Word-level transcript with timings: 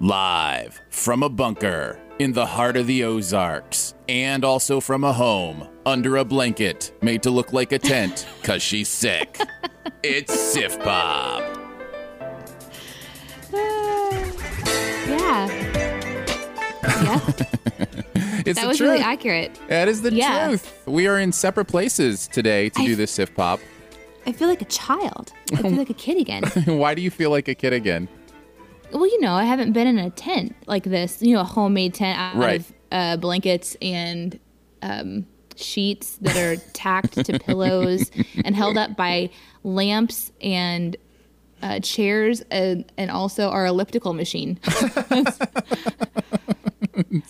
Live 0.00 0.80
from 0.90 1.22
a 1.22 1.28
bunker 1.28 2.00
in 2.18 2.32
the 2.32 2.44
heart 2.46 2.76
of 2.76 2.86
the 2.86 3.04
Ozarks, 3.04 3.94
and 4.08 4.44
also 4.44 4.80
from 4.80 5.04
a 5.04 5.12
home 5.12 5.68
under 5.86 6.16
a 6.16 6.24
blanket 6.24 6.92
made 7.02 7.22
to 7.22 7.30
look 7.30 7.52
like 7.52 7.72
a 7.72 7.78
tent 7.78 8.26
because 8.40 8.62
she's 8.62 8.88
sick. 8.88 9.38
it's 10.02 10.38
Sift 10.38 10.80
Pop. 10.80 11.42
Uh, 13.52 13.56
yeah. 15.08 15.48
Yeah. 16.82 17.20
It's 18.46 18.58
that 18.58 18.64
the 18.64 18.68
was 18.68 18.76
truth. 18.76 18.90
really 18.90 19.02
accurate. 19.02 19.58
That 19.68 19.88
is 19.88 20.02
the 20.02 20.12
Yeah. 20.12 20.48
truth. 20.48 20.82
We 20.84 21.06
are 21.06 21.18
in 21.18 21.32
separate 21.32 21.64
places 21.64 22.28
today 22.28 22.68
to 22.70 22.82
I- 22.82 22.86
do 22.86 22.94
this 22.96 23.10
Sift 23.10 23.34
Pop. 23.34 23.58
I 24.26 24.32
feel 24.32 24.48
like 24.48 24.60
a 24.60 24.66
child. 24.66 25.32
I 25.52 25.56
feel 25.62 25.70
like 25.78 25.88
a 25.88 25.94
kid 25.94 26.18
again. 26.18 26.42
Why 26.66 26.94
do 26.94 27.00
you 27.00 27.10
feel 27.10 27.30
like 27.30 27.48
a 27.48 27.54
kid 27.54 27.72
again? 27.72 28.06
Well, 28.94 29.06
you 29.06 29.20
know, 29.20 29.34
I 29.34 29.44
haven't 29.44 29.72
been 29.72 29.86
in 29.88 29.98
a 29.98 30.08
tent 30.10 30.54
like 30.66 30.84
this, 30.84 31.20
you 31.20 31.34
know, 31.34 31.40
a 31.40 31.44
homemade 31.44 31.94
tent 31.94 32.18
out 32.18 32.36
Right. 32.36 32.60
of 32.60 32.72
uh, 32.92 33.16
blankets 33.18 33.76
and 33.82 34.38
um, 34.82 35.26
sheets 35.56 36.16
that 36.22 36.36
are 36.36 36.56
tacked 36.72 37.24
to 37.24 37.38
pillows 37.40 38.10
and 38.44 38.54
held 38.54 38.76
up 38.78 38.96
by 38.96 39.30
lamps 39.64 40.30
and 40.40 40.96
uh, 41.62 41.80
chairs 41.80 42.42
and, 42.52 42.90
and 42.96 43.10
also 43.10 43.48
our 43.50 43.66
elliptical 43.66 44.12
machine. 44.12 44.60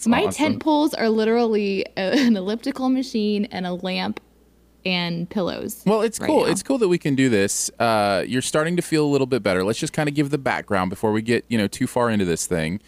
My 0.06 0.24
awesome. 0.24 0.32
tent 0.32 0.60
poles 0.60 0.92
are 0.94 1.08
literally 1.08 1.86
a, 1.96 2.26
an 2.26 2.36
elliptical 2.36 2.90
machine 2.90 3.46
and 3.46 3.66
a 3.66 3.72
lamp 3.72 4.20
and 4.84 5.28
pillows. 5.28 5.82
Well, 5.86 6.02
it's 6.02 6.20
right 6.20 6.26
cool. 6.26 6.44
now. 6.44 6.50
It's 6.52 6.62
cool 6.62 6.78
that 6.78 6.88
we 6.88 6.98
can 6.98 7.14
do 7.14 7.28
this. 7.28 7.70
Uh, 7.78 8.24
you're 8.26 8.42
starting 8.42 8.76
to 8.76 8.82
feel 8.82 9.04
a 9.04 9.08
little 9.08 9.26
bit 9.26 9.42
better. 9.42 9.64
Let's 9.64 9.78
just 9.78 9.92
kind 9.92 10.08
of 10.08 10.14
give 10.14 10.30
the 10.30 10.38
background 10.38 10.90
before 10.90 11.12
we 11.12 11.22
get 11.22 11.44
you 11.48 11.58
know 11.58 11.66
too 11.66 11.86
far 11.86 12.10
into 12.10 12.24
this 12.24 12.46
thing. 12.46 12.80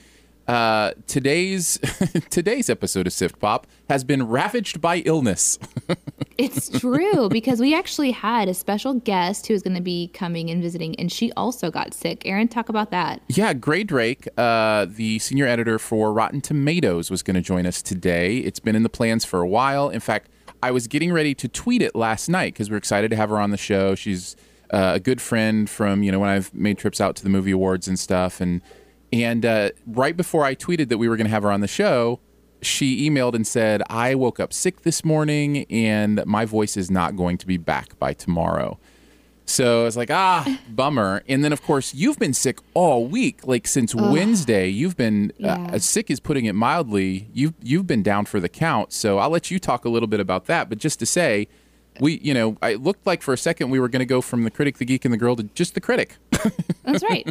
Uh, 0.47 0.93
today's 1.09 1.79
today's 2.31 2.71
episode 2.71 3.07
of 3.07 3.13
Sift 3.13 3.41
Pop 3.41 3.67
has 3.89 4.05
been 4.05 4.29
ravaged 4.29 4.81
by 4.81 4.99
illness. 4.99 5.59
It's 6.39 6.69
true 6.81 7.31
because 7.31 7.61
we 7.61 7.75
actually 7.75 8.11
had 8.11 8.47
a 8.49 8.53
special 8.53 8.93
guest 8.93 9.47
who 9.47 9.55
was 9.55 9.63
going 9.63 9.77
to 9.77 9.83
be 9.83 10.09
coming 10.09 10.51
and 10.51 10.61
visiting, 10.61 10.95
and 10.97 11.11
she 11.11 11.33
also 11.33 11.71
got 11.71 11.95
sick. 11.95 12.27
Aaron, 12.27 12.47
talk 12.47 12.69
about 12.69 12.91
that. 12.91 13.23
yeah, 13.29 13.55
Grae 13.55 13.87
Drake, 13.87 14.29
uh, 14.37 14.85
the 14.87 15.19
senior 15.19 15.47
editor 15.47 15.79
for 15.79 16.13
Rotten 16.13 16.43
Tomatoes, 16.43 17.11
was 17.11 17.23
going 17.23 17.37
to 17.37 17.41
join 17.41 17.65
us 17.65 17.81
today. 17.81 18.37
It's 18.39 18.61
been 18.61 18.77
in 18.77 18.83
the 18.83 18.91
plans 18.91 19.25
for 19.25 19.41
a 19.41 19.49
while. 19.49 19.89
In 19.89 20.01
fact, 20.01 20.29
I 20.63 20.71
was 20.71 20.87
getting 20.87 21.13
ready 21.13 21.35
to 21.35 21.49
tweet 21.49 21.83
it 21.83 21.95
last 21.95 22.29
night 22.29 22.55
because 22.55 22.71
we're 22.71 22.77
excited 22.77 23.11
to 23.11 23.17
have 23.17 23.31
her 23.31 23.39
on 23.39 23.51
the 23.51 23.57
show. 23.57 23.95
She's 23.95 24.37
uh, 24.71 24.93
a 24.95 25.01
good 25.01 25.21
friend 25.21 25.69
from 25.69 26.03
you 26.03 26.11
know 26.11 26.19
when 26.19 26.31
I've 26.31 26.53
made 26.55 26.79
trips 26.79 27.01
out 27.01 27.17
to 27.17 27.23
the 27.23 27.29
movie 27.29 27.53
awards 27.53 27.89
and 27.89 27.99
stuff, 27.99 28.41
and 28.41 28.63
and 29.13 29.45
uh, 29.45 29.71
right 29.87 30.17
before 30.17 30.45
I 30.45 30.55
tweeted 30.55 30.89
that 30.89 30.99
we 30.99 31.09
were 31.09 31.17
going 31.17 31.27
to 31.27 31.31
have 31.31 31.43
her 31.43 31.53
on 31.53 31.61
the 31.61 31.69
show, 31.69 32.21
she 32.63 33.09
emailed 33.09 33.35
and 33.35 33.47
said, 33.47 33.83
"I 33.89 34.15
woke 34.15 34.41
up 34.41 34.53
sick 34.53 34.83
this 34.83 35.05
morning, 35.05 35.67
and 35.71 36.25
my 36.27 36.45
voice 36.45 36.77
is 36.77 36.91
not 36.91 37.17
going 37.17 37.39
to 37.39 37.47
be 37.47 37.57
back 37.57 37.99
by 37.99 38.13
tomorrow." 38.13 38.79
So 39.49 39.83
I 39.83 39.85
was 39.85 39.97
like, 39.97 40.11
ah, 40.11 40.59
bummer. 40.69 41.23
And 41.29 41.45
then, 41.45 41.53
of 41.53 41.63
course, 41.63 41.95
you've 41.95 42.19
been 42.19 42.35
sick 42.35 42.59
all 42.75 43.07
week. 43.07 43.47
Like 43.47 43.67
since 43.69 43.95
Wednesday, 43.95 44.69
you've 44.69 44.97
been 44.97 45.33
Yeah. 45.39 45.55
uh, 45.73 45.79
sick 45.79 46.11
is 46.11 46.19
putting 46.21 46.47
it 46.47 46.55
mildly. 46.55 47.29
You've 47.33 47.55
you've 47.63 47.87
been 47.87 48.03
down 48.03 48.25
for 48.27 48.41
the 48.41 48.49
count. 48.49 48.93
So 48.93 49.19
I'll 49.19 49.31
let 49.31 49.51
you 49.51 49.59
talk 49.59 49.85
a 49.85 49.89
little 49.89 50.09
bit 50.09 50.21
about 50.21 50.47
that. 50.47 50.69
But 50.69 50.79
just 50.79 50.99
to 50.99 51.07
say, 51.07 51.47
we, 52.01 52.19
you 52.19 52.35
know, 52.35 52.57
it 52.63 52.83
looked 52.83 53.07
like 53.07 53.23
for 53.23 53.33
a 53.33 53.39
second 53.39 53.71
we 53.71 53.79
were 53.81 53.89
going 53.89 54.01
to 54.01 54.05
go 54.07 54.21
from 54.21 54.43
the 54.45 54.51
critic, 54.51 54.79
the 54.79 54.85
geek, 54.85 55.05
and 55.05 55.15
the 55.15 55.19
girl 55.19 55.37
to 55.37 55.45
just 55.55 55.75
the 55.75 55.81
critic. 55.81 56.17
That's 56.85 57.03
right. 57.05 57.27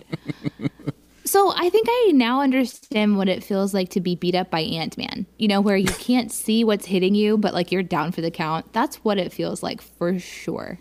so 1.25 1.51
I 1.55 1.69
think 1.69 1.87
I 1.89 2.11
now 2.13 2.41
understand 2.41 3.17
what 3.17 3.27
it 3.29 3.43
feels 3.43 3.73
like 3.73 3.89
to 3.89 3.99
be 4.01 4.15
beat 4.15 4.35
up 4.35 4.49
by 4.49 4.61
Ant 4.61 4.97
Man. 4.97 5.25
You 5.37 5.47
know, 5.49 5.59
where 5.61 5.77
you 5.77 5.87
can't 5.99 6.31
see 6.31 6.63
what's 6.63 6.85
hitting 6.85 7.13
you, 7.13 7.37
but 7.37 7.53
like 7.53 7.71
you're 7.71 7.83
down 7.83 8.11
for 8.11 8.21
the 8.21 8.31
count. 8.31 8.71
That's 8.73 8.97
what 8.97 9.17
it 9.17 9.33
feels 9.33 9.61
like 9.61 9.81
for 9.81 10.17
sure. 10.17 10.79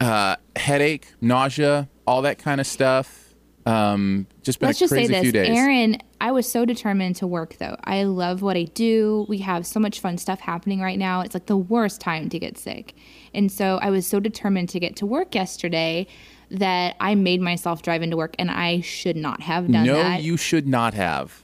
Uh, 0.00 0.36
headache, 0.56 1.06
nausea, 1.20 1.88
all 2.06 2.22
that 2.22 2.38
kind 2.38 2.60
of 2.60 2.66
stuff. 2.66 3.34
Um, 3.66 4.26
just 4.42 4.60
been 4.60 4.68
Let's 4.68 4.78
a 4.78 4.80
just 4.80 4.90
say 4.90 5.06
crazy 5.06 5.22
few 5.22 5.32
this, 5.32 5.48
days. 5.48 5.56
Aaron. 5.56 5.98
I 6.20 6.32
was 6.32 6.50
so 6.50 6.64
determined 6.64 7.16
to 7.16 7.26
work 7.26 7.56
though. 7.58 7.76
I 7.84 8.04
love 8.04 8.42
what 8.42 8.56
I 8.56 8.64
do. 8.64 9.24
We 9.28 9.38
have 9.38 9.66
so 9.66 9.78
much 9.80 10.00
fun 10.00 10.18
stuff 10.18 10.40
happening 10.40 10.80
right 10.80 10.98
now. 10.98 11.20
It's 11.20 11.34
like 11.34 11.46
the 11.46 11.56
worst 11.56 12.00
time 12.00 12.28
to 12.30 12.38
get 12.38 12.58
sick. 12.58 12.94
And 13.32 13.50
so 13.50 13.78
I 13.82 13.90
was 13.90 14.06
so 14.06 14.20
determined 14.20 14.68
to 14.70 14.80
get 14.80 14.96
to 14.96 15.06
work 15.06 15.34
yesterday 15.34 16.06
that 16.50 16.96
I 17.00 17.14
made 17.14 17.40
myself 17.40 17.82
drive 17.82 18.02
into 18.02 18.16
work 18.16 18.34
and 18.38 18.50
I 18.50 18.80
should 18.80 19.16
not 19.16 19.40
have 19.42 19.70
done 19.70 19.86
no, 19.86 19.94
that. 19.94 20.22
you 20.22 20.36
should 20.36 20.66
not 20.66 20.94
have. 20.94 21.42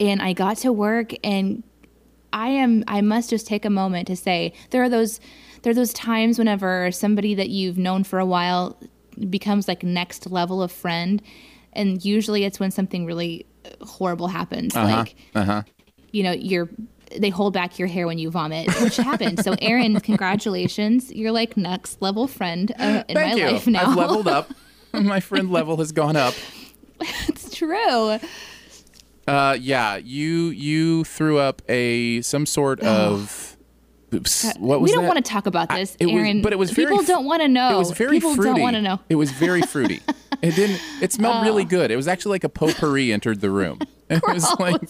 and 0.00 0.22
I 0.22 0.32
got 0.32 0.58
to 0.58 0.72
work 0.72 1.12
and 1.24 1.62
I 2.32 2.48
am 2.48 2.84
I 2.86 3.00
must 3.00 3.30
just 3.30 3.46
take 3.46 3.64
a 3.64 3.70
moment 3.70 4.06
to 4.08 4.16
say 4.16 4.52
there 4.70 4.82
are 4.82 4.88
those 4.88 5.18
there 5.62 5.70
are 5.70 5.74
those 5.74 5.92
times 5.92 6.38
whenever 6.38 6.90
somebody 6.92 7.34
that 7.34 7.48
you've 7.50 7.78
known 7.78 8.04
for 8.04 8.18
a 8.18 8.26
while 8.26 8.78
becomes 9.30 9.66
like 9.68 9.82
next 9.82 10.30
level 10.30 10.62
of 10.62 10.70
friend 10.70 11.20
and 11.72 12.04
usually 12.04 12.44
it's 12.44 12.60
when 12.60 12.70
something 12.70 13.04
really 13.06 13.44
horrible 13.82 14.28
happens 14.28 14.74
like 14.74 15.16
Uh-huh. 15.34 15.62
you 16.12 16.22
know 16.22 16.32
you're 16.32 16.68
they 17.18 17.30
hold 17.30 17.52
back 17.54 17.78
your 17.78 17.88
hair 17.88 18.06
when 18.06 18.18
you 18.18 18.30
vomit 18.30 18.68
which 18.80 18.96
happened 18.96 19.42
so 19.42 19.54
Aaron 19.60 19.98
congratulations 20.10 21.10
you're 21.12 21.32
like 21.32 21.56
next 21.56 22.00
level 22.02 22.26
friend 22.28 22.70
uh, 22.78 23.02
in 23.08 23.14
Thank 23.16 23.38
my 23.38 23.46
you. 23.46 23.52
life 23.52 23.66
now 23.66 23.90
I've 23.90 23.96
leveled 23.96 24.28
up. 24.28 24.50
My 24.92 25.20
friend 25.20 25.50
level 25.50 25.76
has 25.78 25.92
gone 25.92 26.16
up. 26.16 26.34
it's 27.28 27.54
true 27.54 28.18
Uh, 29.26 29.56
yeah, 29.60 29.96
you 29.96 30.48
you 30.48 31.04
threw 31.04 31.38
up 31.38 31.60
a 31.68 32.22
some 32.22 32.46
sort 32.46 32.80
of. 32.80 33.47
Oops, 34.14 34.54
what 34.58 34.80
was 34.80 34.88
we 34.90 34.94
don't 34.94 35.04
that? 35.04 35.08
want 35.14 35.24
to 35.24 35.30
talk 35.30 35.46
about 35.46 35.68
this, 35.68 35.94
It 36.00 36.06
was- 36.06 36.14
Aaron. 36.14 36.40
but 36.42 36.52
it 36.52 36.58
was 36.58 36.70
very 36.70 36.90
people 36.92 37.04
don't 37.04 37.26
want 37.26 37.42
to 37.42 37.48
know. 37.48 37.74
It 37.74 37.78
was 37.78 37.90
very 37.90 38.12
people 38.16 38.34
fruity. 38.34 38.50
don't 38.52 38.60
want 38.62 38.76
to 38.76 38.82
know. 38.82 39.00
It 39.10 39.16
was 39.16 39.30
very 39.32 39.60
fruity. 39.62 40.00
it 40.42 40.54
didn't. 40.56 40.80
It 41.02 41.12
smelled 41.12 41.44
really 41.44 41.64
Oh. 41.64 41.66
good. 41.66 41.90
It 41.90 41.96
was 41.96 42.08
actually 42.08 42.30
like 42.30 42.44
a 42.44 42.48
potpourri 42.48 43.12
entered 43.12 43.40
the 43.40 43.50
room. 43.50 43.80
It 44.10 44.22
was 44.26 44.46
like, 44.58 44.80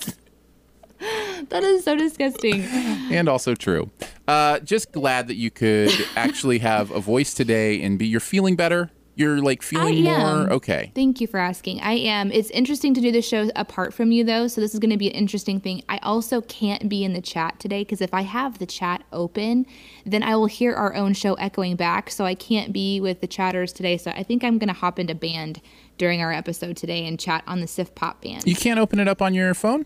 That 1.49 1.63
is 1.65 1.85
so 1.85 1.97
disgusting. 1.97 2.63
and 2.63 3.29
also 3.29 3.55
true. 3.57 3.91
Uh, 4.29 4.59
just 4.61 4.93
glad 4.93 5.27
that 5.29 5.35
you 5.37 5.51
could 5.51 5.91
actually 6.17 6.59
have 6.61 6.91
a 6.93 7.01
voice 7.01 7.35
today 7.35 7.83
and 7.83 7.99
be. 7.99 8.07
You're 8.07 8.21
feeling 8.21 8.55
better. 8.57 8.91
You're 9.19 9.41
like 9.41 9.65
feeling 9.65 10.05
more 10.05 10.49
okay. 10.53 10.93
Thank 10.95 11.21
you 11.21 11.27
for 11.27 11.39
asking. 11.39 11.81
I 11.81 11.95
am. 11.95 12.31
It's 12.31 12.51
interesting 12.51 12.95
to 12.95 13.01
do 13.01 13.11
the 13.11 13.21
show 13.21 13.51
apart 13.57 13.93
from 13.93 14.13
you, 14.13 14.23
though. 14.23 14.47
So 14.47 14.61
this 14.61 14.75
is 14.75 14.79
going 14.79 14.93
to 14.93 14.97
be 14.97 15.09
an 15.09 15.15
interesting 15.15 15.59
thing. 15.59 15.83
I 15.89 15.99
also 16.05 16.41
can't 16.41 16.89
be 16.89 17.03
in 17.03 17.15
the 17.15 17.21
chat 17.21 17.59
today 17.59 17.83
because 17.83 18.01
if 18.01 18.15
I 18.15 18.21
have 18.21 18.61
the 18.61 18.67
chat 18.67 19.03
open, 19.13 19.67
then 20.07 20.23
I 20.23 20.37
will 20.37 20.47
hear 20.47 20.73
our 20.73 20.95
own 20.95 21.15
show 21.15 21.35
echoing 21.35 21.75
back. 21.75 22.13
So 22.13 22.27
I 22.27 22.37
can't 22.37 22.73
be 22.73 23.01
with 23.01 23.21
the 23.21 23.27
chatters 23.27 23.73
today. 23.73 23.97
So 23.97 24.13
I 24.13 24.23
think 24.23 24.45
I'm 24.45 24.57
going 24.57 24.69
to 24.69 24.73
hop 24.73 25.01
into 25.01 25.17
band 25.17 25.61
during 25.97 26.23
our 26.23 26.33
episode 26.33 26.77
today 26.77 27.05
and 27.05 27.19
chat 27.19 27.43
on 27.49 27.61
the 27.61 27.67
Sift 27.67 27.97
Pop 27.97 28.23
band. 28.23 28.47
You 28.47 28.55
can't 28.55 28.79
open 28.79 29.01
it 29.01 29.09
up 29.09 29.21
on 29.21 29.35
your 29.35 29.53
phone 29.53 29.85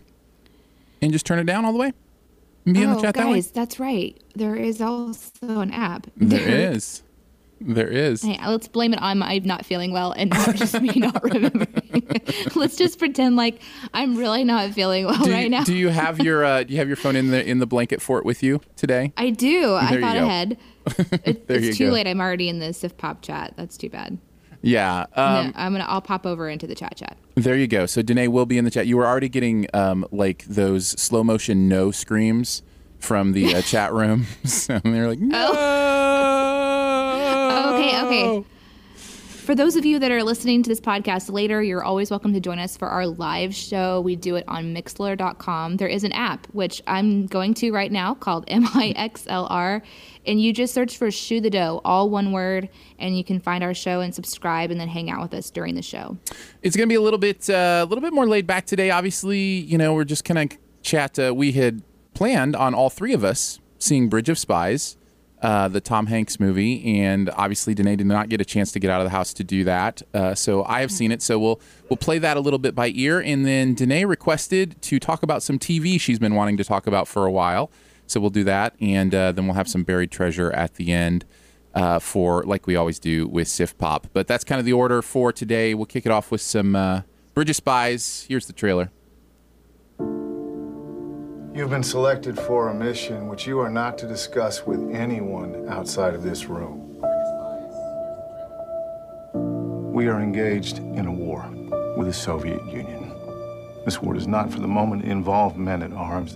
and 1.01 1.11
just 1.11 1.25
turn 1.25 1.39
it 1.39 1.45
down 1.45 1.65
all 1.65 1.73
the 1.73 1.79
way. 1.79 1.93
And 2.67 2.75
be 2.75 2.83
in 2.83 2.91
the 2.91 2.97
oh, 2.97 3.01
chat 3.01 3.15
that 3.15 3.25
way. 3.25 3.33
guys, 3.33 3.49
that's 3.49 3.79
right. 3.79 4.15
There 4.35 4.55
is 4.55 4.79
also 4.79 5.59
an 5.59 5.71
app. 5.71 6.05
There 6.17 6.71
is. 6.71 7.01
There 7.65 7.87
is. 7.87 8.21
Hey, 8.23 8.37
let's 8.45 8.67
blame 8.67 8.93
it 8.93 9.01
on 9.01 9.19
my 9.19 9.37
not 9.39 9.65
feeling 9.65 9.91
well 9.93 10.11
and 10.11 10.29
not 10.29 10.55
just 10.55 10.79
me 10.81 10.91
not 10.95 11.23
remembering. 11.23 11.83
let's 12.55 12.75
just 12.75 12.99
pretend 12.99 13.35
like 13.35 13.61
I'm 13.93 14.17
really 14.17 14.43
not 14.43 14.71
feeling 14.71 15.05
well 15.05 15.23
do 15.23 15.29
you, 15.29 15.35
right 15.35 15.49
now. 15.49 15.63
Do 15.63 15.73
you 15.75 15.89
have 15.89 16.19
your 16.19 16.43
uh, 16.43 16.63
do 16.63 16.73
you 16.73 16.79
have 16.79 16.87
your 16.87 16.97
phone 16.97 17.15
in 17.15 17.29
the 17.31 17.43
in 17.47 17.59
the 17.59 17.65
blanket 17.67 18.01
fort 18.01 18.25
with 18.25 18.43
you 18.43 18.61
today? 18.75 19.13
I 19.17 19.29
do. 19.29 19.75
I 19.75 19.89
There 19.91 19.99
you 19.99 20.05
thought 20.05 20.15
go. 20.15 20.23
ahead. 20.23 20.57
It, 21.25 21.47
There 21.47 21.59
you 21.61 21.69
it's 21.69 21.77
too 21.77 21.87
go. 21.87 21.93
late. 21.93 22.07
I'm 22.07 22.19
already 22.19 22.49
in 22.49 22.59
the 22.59 22.73
Sift 22.73 22.97
Pop 22.97 23.21
chat. 23.21 23.53
That's 23.55 23.77
too 23.77 23.89
bad. 23.89 24.17
Yeah. 24.61 25.05
Um, 25.15 25.47
no, 25.47 25.51
I'm 25.55 25.71
gonna. 25.73 25.85
I'll 25.85 26.01
pop 26.01 26.25
over 26.25 26.49
into 26.49 26.67
the 26.67 26.75
chat 26.75 26.97
chat. 26.97 27.17
There 27.35 27.55
you 27.55 27.67
go. 27.67 27.85
So 27.85 28.01
Danae 28.01 28.27
will 28.27 28.45
be 28.45 28.57
in 28.57 28.65
the 28.65 28.71
chat. 28.71 28.87
You 28.87 28.97
were 28.97 29.05
already 29.07 29.29
getting 29.29 29.67
um, 29.73 30.05
like 30.11 30.43
those 30.45 30.87
slow 30.99 31.23
motion 31.23 31.67
no 31.69 31.91
screams 31.91 32.63
from 32.99 33.31
the 33.33 33.55
uh, 33.55 33.61
chat 33.61 33.93
room. 33.93 34.25
so 34.45 34.79
they're 34.79 35.07
like, 35.09 35.19
no. 35.19 35.51
Oh, 35.53 36.62
okay, 37.83 38.27
okay. 38.29 38.47
For 39.43 39.55
those 39.55 39.75
of 39.75 39.85
you 39.85 39.99
that 39.99 40.09
are 40.09 40.23
listening 40.23 40.63
to 40.63 40.69
this 40.69 40.79
podcast 40.79 41.29
later, 41.29 41.61
you're 41.61 41.83
always 41.83 42.09
welcome 42.09 42.33
to 42.33 42.39
join 42.39 42.59
us 42.59 42.77
for 42.77 42.87
our 42.87 43.05
live 43.05 43.53
show. 43.53 43.99
We 43.99 44.15
do 44.15 44.37
it 44.37 44.45
on 44.47 44.73
Mixlr.com. 44.73 45.75
There 45.75 45.89
is 45.89 46.05
an 46.05 46.13
app, 46.13 46.47
which 46.53 46.81
I'm 46.87 47.25
going 47.25 47.53
to 47.55 47.71
right 47.73 47.91
now, 47.91 48.13
called 48.13 48.47
MIXLR. 48.47 49.81
And 50.25 50.41
you 50.41 50.53
just 50.53 50.73
search 50.73 50.95
for 50.95 51.11
Shoe 51.11 51.41
the 51.41 51.49
Dough, 51.49 51.81
all 51.83 52.09
one 52.09 52.31
word, 52.31 52.69
and 52.99 53.17
you 53.17 53.25
can 53.25 53.41
find 53.41 53.65
our 53.65 53.73
show 53.73 53.99
and 53.99 54.15
subscribe 54.15 54.71
and 54.71 54.79
then 54.79 54.87
hang 54.87 55.09
out 55.09 55.21
with 55.21 55.33
us 55.33 55.49
during 55.49 55.75
the 55.75 55.81
show. 55.81 56.17
It's 56.61 56.77
going 56.77 56.87
to 56.87 56.91
be 56.91 56.95
a 56.95 57.01
little 57.01 57.19
bit 57.19 57.49
uh, 57.49 57.83
a 57.83 57.85
little 57.85 58.01
bit 58.01 58.13
more 58.13 58.25
laid 58.25 58.47
back 58.47 58.65
today. 58.65 58.91
Obviously, 58.91 59.39
you 59.39 59.77
know, 59.77 59.93
we're 59.93 60.05
just 60.05 60.23
kind 60.23 60.39
of 60.39 60.57
chat. 60.83 61.19
Uh, 61.19 61.35
we 61.35 61.51
had 61.51 61.81
planned 62.13 62.55
on 62.55 62.73
all 62.73 62.89
three 62.89 63.11
of 63.11 63.25
us 63.25 63.59
seeing 63.77 64.07
Bridge 64.07 64.29
of 64.29 64.39
Spies, 64.39 64.95
uh, 65.43 65.67
the 65.67 65.81
Tom 65.81 66.07
Hanks 66.07 66.39
movie, 66.39 67.01
and 67.01 67.29
obviously 67.31 67.73
Danae 67.75 67.97
did 67.97 68.07
not 68.07 68.29
get 68.29 68.39
a 68.39 68.45
chance 68.45 68.71
to 68.71 68.79
get 68.79 68.89
out 68.89 69.01
of 69.01 69.05
the 69.05 69.11
house 69.11 69.33
to 69.33 69.43
do 69.43 69.65
that. 69.65 70.01
Uh, 70.13 70.33
so 70.33 70.63
I 70.63 70.79
have 70.79 70.89
seen 70.89 71.11
it. 71.11 71.21
So 71.21 71.37
we'll 71.37 71.59
we'll 71.89 71.97
play 71.97 72.17
that 72.17 72.37
a 72.37 72.39
little 72.39 72.59
bit 72.59 72.73
by 72.73 72.93
ear, 72.95 73.19
and 73.19 73.45
then 73.45 73.75
Danae 73.75 74.05
requested 74.05 74.81
to 74.83 74.99
talk 74.99 75.21
about 75.21 75.43
some 75.43 75.59
TV 75.59 75.99
she's 75.99 76.17
been 76.17 76.33
wanting 76.33 76.55
to 76.57 76.63
talk 76.63 76.87
about 76.87 77.09
for 77.09 77.25
a 77.25 77.31
while. 77.31 77.69
So 78.07 78.21
we'll 78.21 78.29
do 78.29 78.45
that, 78.45 78.75
and 78.79 79.13
uh, 79.13 79.33
then 79.33 79.45
we'll 79.45 79.55
have 79.55 79.67
some 79.67 79.83
buried 79.83 80.11
treasure 80.11 80.49
at 80.53 80.75
the 80.75 80.93
end 80.93 81.25
uh, 81.73 81.99
for 81.99 82.43
like 82.43 82.65
we 82.65 82.77
always 82.77 82.97
do 82.97 83.27
with 83.27 83.49
Sift 83.49 83.77
Pop. 83.77 84.07
But 84.13 84.27
that's 84.27 84.45
kind 84.45 84.59
of 84.59 84.65
the 84.65 84.73
order 84.73 85.01
for 85.01 85.33
today. 85.33 85.73
We'll 85.73 85.87
kick 85.87 86.05
it 86.05 86.11
off 86.11 86.31
with 86.31 86.41
some 86.41 86.73
uh, 86.73 87.01
Bridge 87.33 87.49
of 87.49 87.57
Spies. 87.57 88.25
Here's 88.29 88.45
the 88.45 88.53
trailer. 88.53 88.91
You've 91.53 91.69
been 91.69 91.83
selected 91.83 92.35
for 92.39 92.69
a 92.69 92.73
mission 92.73 93.27
which 93.27 93.45
you 93.45 93.59
are 93.59 93.69
not 93.69 93.99
to 93.99 94.07
discuss 94.07 94.65
with 94.65 94.89
anyone 94.89 95.69
outside 95.69 96.15
of 96.15 96.23
this 96.23 96.45
room. 96.45 96.99
We 99.93 100.07
are 100.07 100.19
engaged 100.19 100.79
in 100.79 101.05
a 101.05 101.11
war 101.11 101.47
with 101.95 102.07
the 102.07 102.13
Soviet 102.13 102.65
Union. 102.65 103.13
This 103.85 104.01
war 104.01 104.15
does 104.15 104.25
not 104.25 104.51
for 104.51 104.61
the 104.61 104.67
moment 104.67 105.03
involve 105.03 105.55
men 105.55 105.83
at 105.83 105.93
arms, 105.93 106.35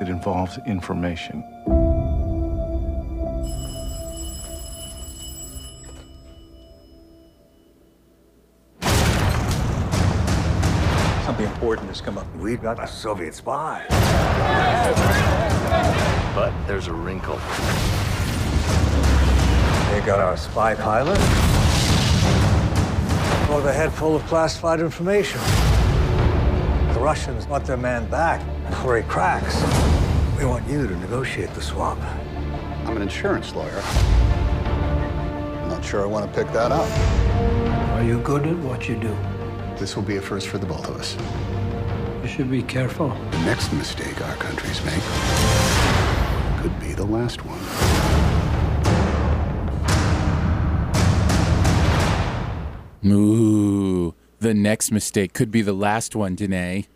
it 0.00 0.08
involves 0.08 0.58
information. 0.66 1.44
Something 11.40 11.56
important 11.56 11.88
has 11.88 12.00
come 12.02 12.18
up. 12.18 12.26
We've 12.36 12.60
got 12.60 12.82
a 12.84 12.86
Soviet 12.86 13.34
spy. 13.34 13.86
But 16.34 16.52
there's 16.66 16.86
a 16.86 16.92
wrinkle. 16.92 17.36
They 19.90 20.04
got 20.04 20.18
our 20.20 20.36
spy 20.36 20.74
pilot. 20.74 21.18
Or 23.50 23.62
the 23.62 23.72
head 23.72 23.90
full 23.90 24.14
of 24.16 24.22
classified 24.24 24.80
information. 24.80 25.40
The 26.92 27.00
Russians 27.00 27.46
want 27.46 27.64
their 27.64 27.78
man 27.78 28.06
back 28.10 28.42
before 28.68 28.98
he 28.98 29.02
cracks. 29.04 29.56
We 30.38 30.44
want 30.44 30.68
you 30.68 30.86
to 30.86 30.96
negotiate 30.96 31.54
the 31.54 31.62
swap. 31.62 31.96
I'm 32.84 32.96
an 32.96 33.02
insurance 33.02 33.54
lawyer. 33.54 33.80
I'm 35.62 35.68
not 35.70 35.82
sure 35.82 36.02
I 36.02 36.06
want 36.06 36.30
to 36.30 36.38
pick 36.38 36.52
that 36.52 36.70
up. 36.70 36.90
Are 37.96 38.04
you 38.04 38.20
good 38.20 38.46
at 38.46 38.58
what 38.58 38.90
you 38.90 38.96
do? 38.96 39.16
This 39.80 39.96
will 39.96 40.02
be 40.02 40.16
a 40.16 40.20
first 40.20 40.48
for 40.48 40.58
the 40.58 40.66
both 40.66 40.86
of 40.90 40.96
us. 40.96 41.16
You 42.22 42.28
should 42.28 42.50
be 42.50 42.62
careful. 42.62 43.08
The 43.30 43.38
next 43.46 43.72
mistake 43.72 44.20
our 44.20 44.36
countries 44.36 44.84
make 44.84 45.02
could 46.60 46.78
be 46.78 46.92
the 46.92 47.06
last 47.06 47.40
one. 47.46 47.58
Ooh, 53.10 54.14
the 54.38 54.52
next 54.52 54.90
mistake 54.90 55.32
could 55.32 55.50
be 55.50 55.62
the 55.62 55.72
last 55.72 56.14
one, 56.14 56.34
Danae. 56.34 56.86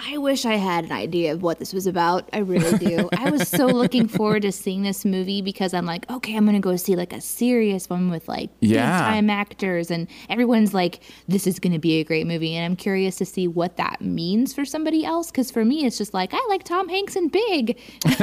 I 0.00 0.16
wish 0.16 0.46
I 0.46 0.54
had 0.54 0.84
an 0.84 0.92
idea 0.92 1.32
of 1.32 1.42
what 1.42 1.58
this 1.58 1.72
was 1.72 1.86
about. 1.88 2.28
I 2.32 2.38
really 2.38 2.78
do. 2.78 3.08
I 3.16 3.30
was 3.30 3.48
so 3.48 3.66
looking 3.82 4.06
forward 4.06 4.42
to 4.42 4.52
seeing 4.52 4.82
this 4.82 5.04
movie 5.04 5.42
because 5.42 5.74
I'm 5.74 5.86
like, 5.86 6.08
okay, 6.08 6.36
I'm 6.36 6.46
gonna 6.46 6.60
go 6.60 6.76
see 6.76 6.94
like 6.94 7.12
a 7.12 7.20
serious 7.20 7.90
one 7.90 8.08
with 8.08 8.28
like 8.28 8.50
Yeah. 8.60 8.98
big 9.00 9.14
time 9.14 9.30
actors, 9.30 9.90
and 9.90 10.06
everyone's 10.30 10.72
like, 10.72 11.00
this 11.26 11.46
is 11.48 11.58
gonna 11.58 11.80
be 11.80 11.98
a 12.00 12.04
great 12.04 12.26
movie, 12.28 12.54
and 12.54 12.64
I'm 12.64 12.76
curious 12.76 13.16
to 13.16 13.24
see 13.26 13.48
what 13.48 13.76
that 13.76 14.00
means 14.00 14.54
for 14.54 14.64
somebody 14.64 15.04
else. 15.04 15.32
Because 15.32 15.50
for 15.50 15.64
me, 15.64 15.84
it's 15.84 15.98
just 15.98 16.14
like 16.14 16.30
I 16.32 16.46
like 16.48 16.62
Tom 16.62 16.88
Hanks 16.88 17.16
and 17.16 17.32
Big, 17.32 17.78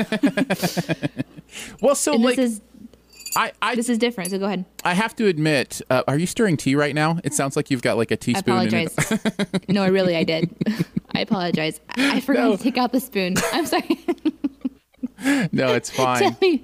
Well, 1.81 1.95
so 1.95 2.13
and 2.13 2.23
like 2.23 2.35
this 2.37 2.53
is 2.53 2.61
I 3.35 3.51
I, 3.61 3.75
this 3.75 3.89
is 3.89 3.97
different. 3.97 4.31
So 4.31 4.39
go 4.39 4.45
ahead. 4.45 4.65
I 4.83 4.93
have 4.93 5.15
to 5.17 5.27
admit, 5.27 5.81
uh, 5.89 6.03
are 6.07 6.17
you 6.17 6.25
stirring 6.25 6.57
tea 6.57 6.75
right 6.75 6.95
now? 6.95 7.19
It 7.23 7.33
sounds 7.33 7.55
like 7.55 7.69
you've 7.69 7.81
got 7.81 7.97
like 7.97 8.11
a 8.11 8.17
teaspoon. 8.17 8.67
in 8.67 8.73
it. 8.73 8.93
apologize. 8.97 9.59
no, 9.67 9.83
I 9.83 9.87
really 9.87 10.15
I 10.15 10.23
did. 10.23 10.49
I 11.15 11.21
apologize. 11.21 11.79
I 11.95 12.19
forgot 12.21 12.49
No. 12.49 12.55
to 12.57 12.63
take 12.63 12.77
out 12.77 12.91
the 12.91 12.99
spoon. 12.99 13.35
I'm 13.53 13.65
sorry. 13.65 13.99
no, 15.51 15.73
it's 15.73 15.89
fine. 15.95 16.19
tell 16.21 16.37
me, 16.41 16.63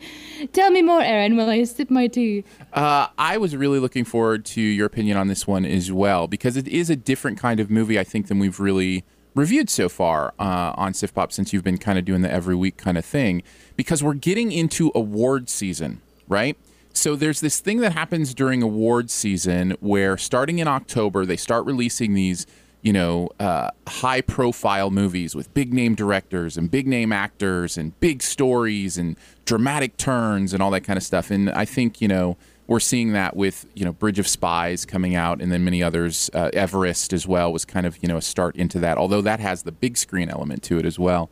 tell 0.54 0.72
me 0.72 0.82
more, 0.82 1.02
Aaron, 1.02 1.36
while 1.38 1.50
I 1.50 1.64
sip 1.64 1.90
my 1.90 2.08
tea. 2.08 2.44
Uh, 2.74 3.08
I 3.18 3.38
was 3.38 3.56
really 3.56 3.80
looking 3.80 4.04
forward 4.06 4.46
to 4.46 4.62
your 4.62 4.86
opinion 4.86 5.18
on 5.18 5.28
this 5.28 5.48
one 5.48 5.66
as 5.66 5.92
well 5.92 6.28
because 6.28 6.58
it 6.58 6.68
is 6.68 6.90
a 6.90 6.96
different 6.96 7.38
kind 7.40 7.60
of 7.60 7.70
movie, 7.72 7.98
I 8.00 8.04
think, 8.04 8.28
than 8.28 8.40
we've 8.40 8.60
really 8.60 9.04
reviewed 9.34 9.70
so 9.70 9.88
far 9.88 10.34
uh, 10.40 10.74
on 10.76 10.94
Sift 10.94 11.16
Pop 11.16 11.32
since 11.32 11.54
you've 11.54 11.64
been 11.64 11.78
kind 11.78 11.98
of 11.98 12.04
doing 12.06 12.22
the 12.22 12.32
every 12.32 12.56
week 12.56 12.78
kind 12.78 12.98
of 12.98 13.06
thing. 13.06 13.44
Because 13.78 14.04
we're 14.04 14.14
getting 14.14 14.52
into 14.52 14.92
award 14.94 15.50
season, 15.50 16.02
right? 16.28 16.58
So 16.94 17.16
there's 17.16 17.40
this 17.40 17.62
thing 17.62 17.78
that 17.78 17.94
happens 17.94 18.34
during 18.34 18.62
award 18.62 19.10
season 19.10 19.78
where 19.80 20.18
starting 20.18 20.60
in 20.60 20.68
October, 20.68 21.26
they 21.26 21.38
start 21.38 21.66
releasing 21.66 22.14
these 22.14 22.46
you 22.82 22.92
know, 22.92 23.30
uh, 23.40 23.70
high 23.88 24.22
profile 24.22 24.90
movies 24.90 25.36
with 25.36 25.54
big 25.54 25.74
name 25.74 25.94
directors 25.96 26.58
and 26.58 26.72
big 26.72 26.88
name 26.88 27.12
actors 27.12 27.78
and 27.78 27.98
big 28.00 28.24
stories 28.24 28.98
and 28.98 29.16
dramatic 29.46 29.98
turns 29.98 30.54
and 30.54 30.64
all 30.64 30.72
that 30.72 30.82
kind 30.82 30.98
of 30.98 31.04
stuff. 31.04 31.30
And 31.30 31.50
I 31.52 31.66
think, 31.66 32.02
you 32.02 32.08
know, 32.08 32.38
we're 32.68 32.80
seeing 32.80 33.12
that 33.14 33.36
with, 33.36 33.66
you 33.76 33.86
know, 33.86 33.92
Bridge 33.92 34.18
of 34.18 34.28
Spies 34.28 34.86
coming 34.86 35.16
out 35.16 35.42
and 35.42 35.52
then 35.52 35.64
many 35.64 35.84
others. 35.84 36.30
Uh, 36.34 36.50
Everest 36.54 37.14
as 37.14 37.28
well 37.28 37.52
was 37.52 37.66
kind 37.66 37.86
of, 37.86 38.02
you 38.02 38.08
know, 38.08 38.18
a 38.18 38.22
start 38.22 38.56
into 38.56 38.80
that, 38.80 38.98
although 38.98 39.22
that 39.22 39.40
has 39.40 39.64
the 39.64 39.72
big 39.72 39.98
screen 39.98 40.30
element 40.30 40.64
to 40.64 40.80
it 40.80 40.86
as 40.86 40.98
well. 40.98 41.30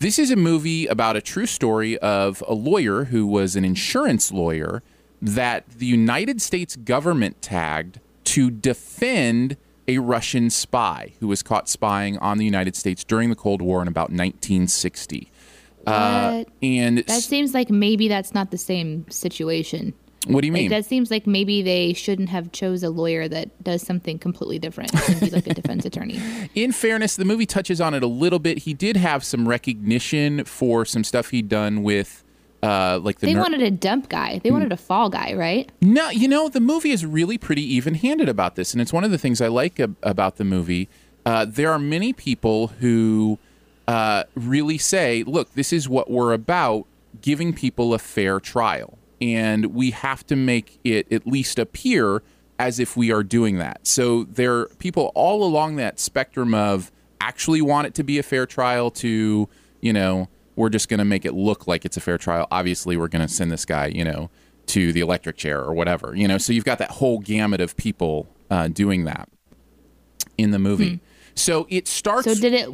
This 0.00 0.18
is 0.18 0.30
a 0.30 0.36
movie 0.36 0.86
about 0.86 1.16
a 1.16 1.20
true 1.20 1.46
story 1.46 1.98
of 1.98 2.42
a 2.48 2.54
lawyer 2.54 3.04
who 3.04 3.26
was 3.26 3.54
an 3.54 3.64
insurance 3.64 4.32
lawyer 4.32 4.82
that 5.20 5.68
the 5.68 5.86
United 5.86 6.40
States 6.40 6.76
government 6.76 7.42
tagged 7.42 8.00
to 8.24 8.50
defend 8.50 9.56
a 9.88 9.98
Russian 9.98 10.50
spy 10.50 11.14
who 11.18 11.26
was 11.28 11.42
caught 11.42 11.68
spying 11.68 12.18
on 12.18 12.38
the 12.38 12.44
United 12.44 12.76
States 12.76 13.02
during 13.04 13.30
the 13.30 13.36
Cold 13.36 13.62
War 13.62 13.82
in 13.82 13.88
about 13.88 14.10
1960. 14.10 15.30
Uh, 15.86 16.44
and 16.62 16.98
That 16.98 17.22
seems 17.22 17.54
like 17.54 17.70
maybe 17.70 18.08
that's 18.08 18.34
not 18.34 18.50
the 18.50 18.58
same 18.58 19.08
situation. 19.10 19.94
what 20.26 20.42
do 20.42 20.46
you 20.48 20.52
Like 20.52 20.60
mean? 20.62 20.70
that 20.70 20.84
seems 20.84 21.10
like 21.10 21.26
maybe 21.26 21.62
they 21.62 21.94
shouldn't 21.94 22.28
have 22.28 22.52
chose 22.52 22.82
a 22.82 22.90
lawyer 22.90 23.26
that 23.28 23.62
does 23.64 23.80
something 23.80 24.18
completely 24.18 24.58
different 24.58 24.92
like 25.32 25.46
a 25.46 25.54
defense 25.54 25.86
attorney. 25.86 26.20
in 26.54 26.72
fairness, 26.72 27.16
the 27.16 27.24
movie 27.24 27.46
touches 27.46 27.80
on 27.80 27.94
it 27.94 28.02
a 28.02 28.06
little 28.06 28.38
bit. 28.38 28.58
He 28.58 28.74
did 28.74 28.96
have 28.98 29.24
some 29.24 29.48
recognition 29.48 30.44
for 30.44 30.84
some 30.84 31.04
stuff 31.04 31.30
he'd 31.30 31.48
done 31.48 31.82
with, 31.82 32.22
uh, 32.62 32.98
like 33.02 33.18
the 33.18 33.26
They 33.26 33.34
ner- 33.34 33.40
wanted 33.40 33.62
a 33.62 33.70
dump 33.70 34.08
guy. 34.08 34.40
They 34.42 34.50
wanted 34.50 34.72
a 34.72 34.76
fall 34.76 35.08
guy, 35.10 35.34
right? 35.34 35.70
No, 35.80 36.10
you 36.10 36.28
know, 36.28 36.48
the 36.48 36.60
movie 36.60 36.90
is 36.90 37.04
really 37.06 37.38
pretty 37.38 37.62
even 37.74 37.94
handed 37.94 38.28
about 38.28 38.56
this. 38.56 38.72
And 38.72 38.80
it's 38.80 38.92
one 38.92 39.04
of 39.04 39.10
the 39.10 39.18
things 39.18 39.40
I 39.40 39.48
like 39.48 39.78
ab- 39.78 39.96
about 40.02 40.36
the 40.36 40.44
movie. 40.44 40.88
Uh, 41.24 41.44
there 41.44 41.70
are 41.70 41.78
many 41.78 42.12
people 42.12 42.68
who 42.80 43.38
uh, 43.86 44.24
really 44.34 44.78
say, 44.78 45.22
look, 45.24 45.52
this 45.54 45.72
is 45.72 45.88
what 45.88 46.10
we're 46.10 46.32
about 46.32 46.86
giving 47.20 47.52
people 47.52 47.94
a 47.94 47.98
fair 47.98 48.40
trial. 48.40 48.98
And 49.20 49.66
we 49.66 49.90
have 49.90 50.26
to 50.28 50.36
make 50.36 50.78
it 50.84 51.10
at 51.12 51.26
least 51.26 51.58
appear 51.58 52.22
as 52.58 52.78
if 52.80 52.96
we 52.96 53.12
are 53.12 53.22
doing 53.22 53.58
that. 53.58 53.86
So 53.86 54.24
there 54.24 54.54
are 54.58 54.66
people 54.78 55.12
all 55.14 55.44
along 55.44 55.76
that 55.76 56.00
spectrum 56.00 56.54
of 56.54 56.90
actually 57.20 57.60
want 57.62 57.86
it 57.86 57.94
to 57.94 58.02
be 58.02 58.18
a 58.18 58.22
fair 58.22 58.46
trial 58.46 58.90
to, 58.90 59.48
you 59.80 59.92
know, 59.92 60.28
we're 60.58 60.68
just 60.68 60.88
going 60.88 60.98
to 60.98 61.04
make 61.04 61.24
it 61.24 61.34
look 61.34 61.66
like 61.66 61.84
it's 61.84 61.96
a 61.96 62.00
fair 62.00 62.18
trial. 62.18 62.46
Obviously, 62.50 62.96
we're 62.96 63.08
going 63.08 63.26
to 63.26 63.32
send 63.32 63.50
this 63.50 63.64
guy, 63.64 63.86
you 63.86 64.04
know, 64.04 64.28
to 64.66 64.92
the 64.92 65.00
electric 65.00 65.36
chair 65.36 65.60
or 65.62 65.72
whatever. 65.72 66.14
You 66.14 66.28
know, 66.28 66.36
so 66.36 66.52
you've 66.52 66.64
got 66.64 66.78
that 66.78 66.90
whole 66.90 67.20
gamut 67.20 67.60
of 67.60 67.76
people 67.76 68.28
uh, 68.50 68.68
doing 68.68 69.04
that 69.04 69.28
in 70.36 70.50
the 70.50 70.58
movie. 70.58 71.00
So 71.34 71.66
it 71.70 71.86
starts. 71.88 72.26
Hmm. 72.26 72.34
So 72.34 72.40
did 72.40 72.54
it 72.54 72.70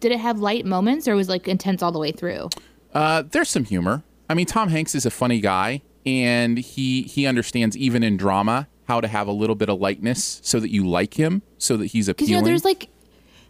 did 0.00 0.12
it 0.12 0.20
have 0.20 0.38
light 0.38 0.64
moments 0.64 1.06
or 1.08 1.14
was 1.16 1.28
it, 1.28 1.32
like 1.32 1.48
intense 1.48 1.82
all 1.82 1.92
the 1.92 1.98
way 1.98 2.12
through? 2.12 2.48
Uh, 2.94 3.22
there's 3.30 3.50
some 3.50 3.64
humor. 3.64 4.02
I 4.30 4.34
mean, 4.34 4.46
Tom 4.46 4.68
Hanks 4.68 4.94
is 4.94 5.04
a 5.04 5.10
funny 5.10 5.40
guy, 5.40 5.82
and 6.06 6.58
he 6.58 7.02
he 7.02 7.26
understands 7.26 7.76
even 7.76 8.02
in 8.02 8.16
drama 8.16 8.68
how 8.86 9.00
to 9.02 9.08
have 9.08 9.26
a 9.26 9.32
little 9.32 9.54
bit 9.54 9.68
of 9.68 9.78
lightness 9.78 10.40
so 10.42 10.58
that 10.60 10.70
you 10.70 10.86
like 10.88 11.14
him, 11.14 11.42
so 11.58 11.76
that 11.76 11.86
he's 11.86 12.06
Because 12.06 12.22
appealing. 12.22 12.30
you 12.30 12.40
know, 12.40 12.46
there's 12.46 12.64
like 12.64 12.88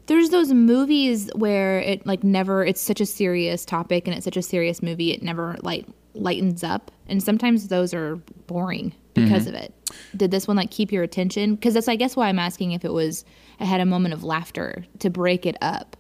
there's 0.08 0.30
those 0.30 0.52
movies 0.52 1.30
where 1.36 1.78
it 1.78 2.04
like 2.06 2.24
never 2.24 2.64
it's 2.64 2.80
such 2.80 3.00
a 3.00 3.06
serious 3.06 3.64
topic 3.64 4.06
and 4.08 4.16
it's 4.16 4.24
such 4.24 4.36
a 4.36 4.42
serious 4.42 4.82
movie 4.82 5.12
it 5.12 5.22
never 5.22 5.56
like 5.62 5.86
lightens 6.14 6.64
up 6.64 6.90
and 7.06 7.22
sometimes 7.22 7.68
those 7.68 7.94
are 7.94 8.16
boring 8.46 8.92
because 9.14 9.46
Mm-hmm. 9.46 9.54
of 9.56 9.62
it. 9.62 9.74
Did 10.16 10.30
this 10.30 10.46
one 10.46 10.56
like 10.56 10.70
keep 10.70 10.92
your 10.92 11.02
attention? 11.02 11.54
Because 11.56 11.74
that's 11.74 11.88
I 11.88 11.96
guess 11.96 12.14
why 12.16 12.28
I'm 12.28 12.38
asking 12.38 12.72
if 12.72 12.84
it 12.84 12.92
was 12.92 13.24
it 13.60 13.64
had 13.64 13.80
a 13.80 13.86
moment 13.86 14.14
of 14.14 14.22
laughter 14.24 14.84
to 15.00 15.10
break 15.10 15.46
it 15.46 15.56
up. 15.62 15.96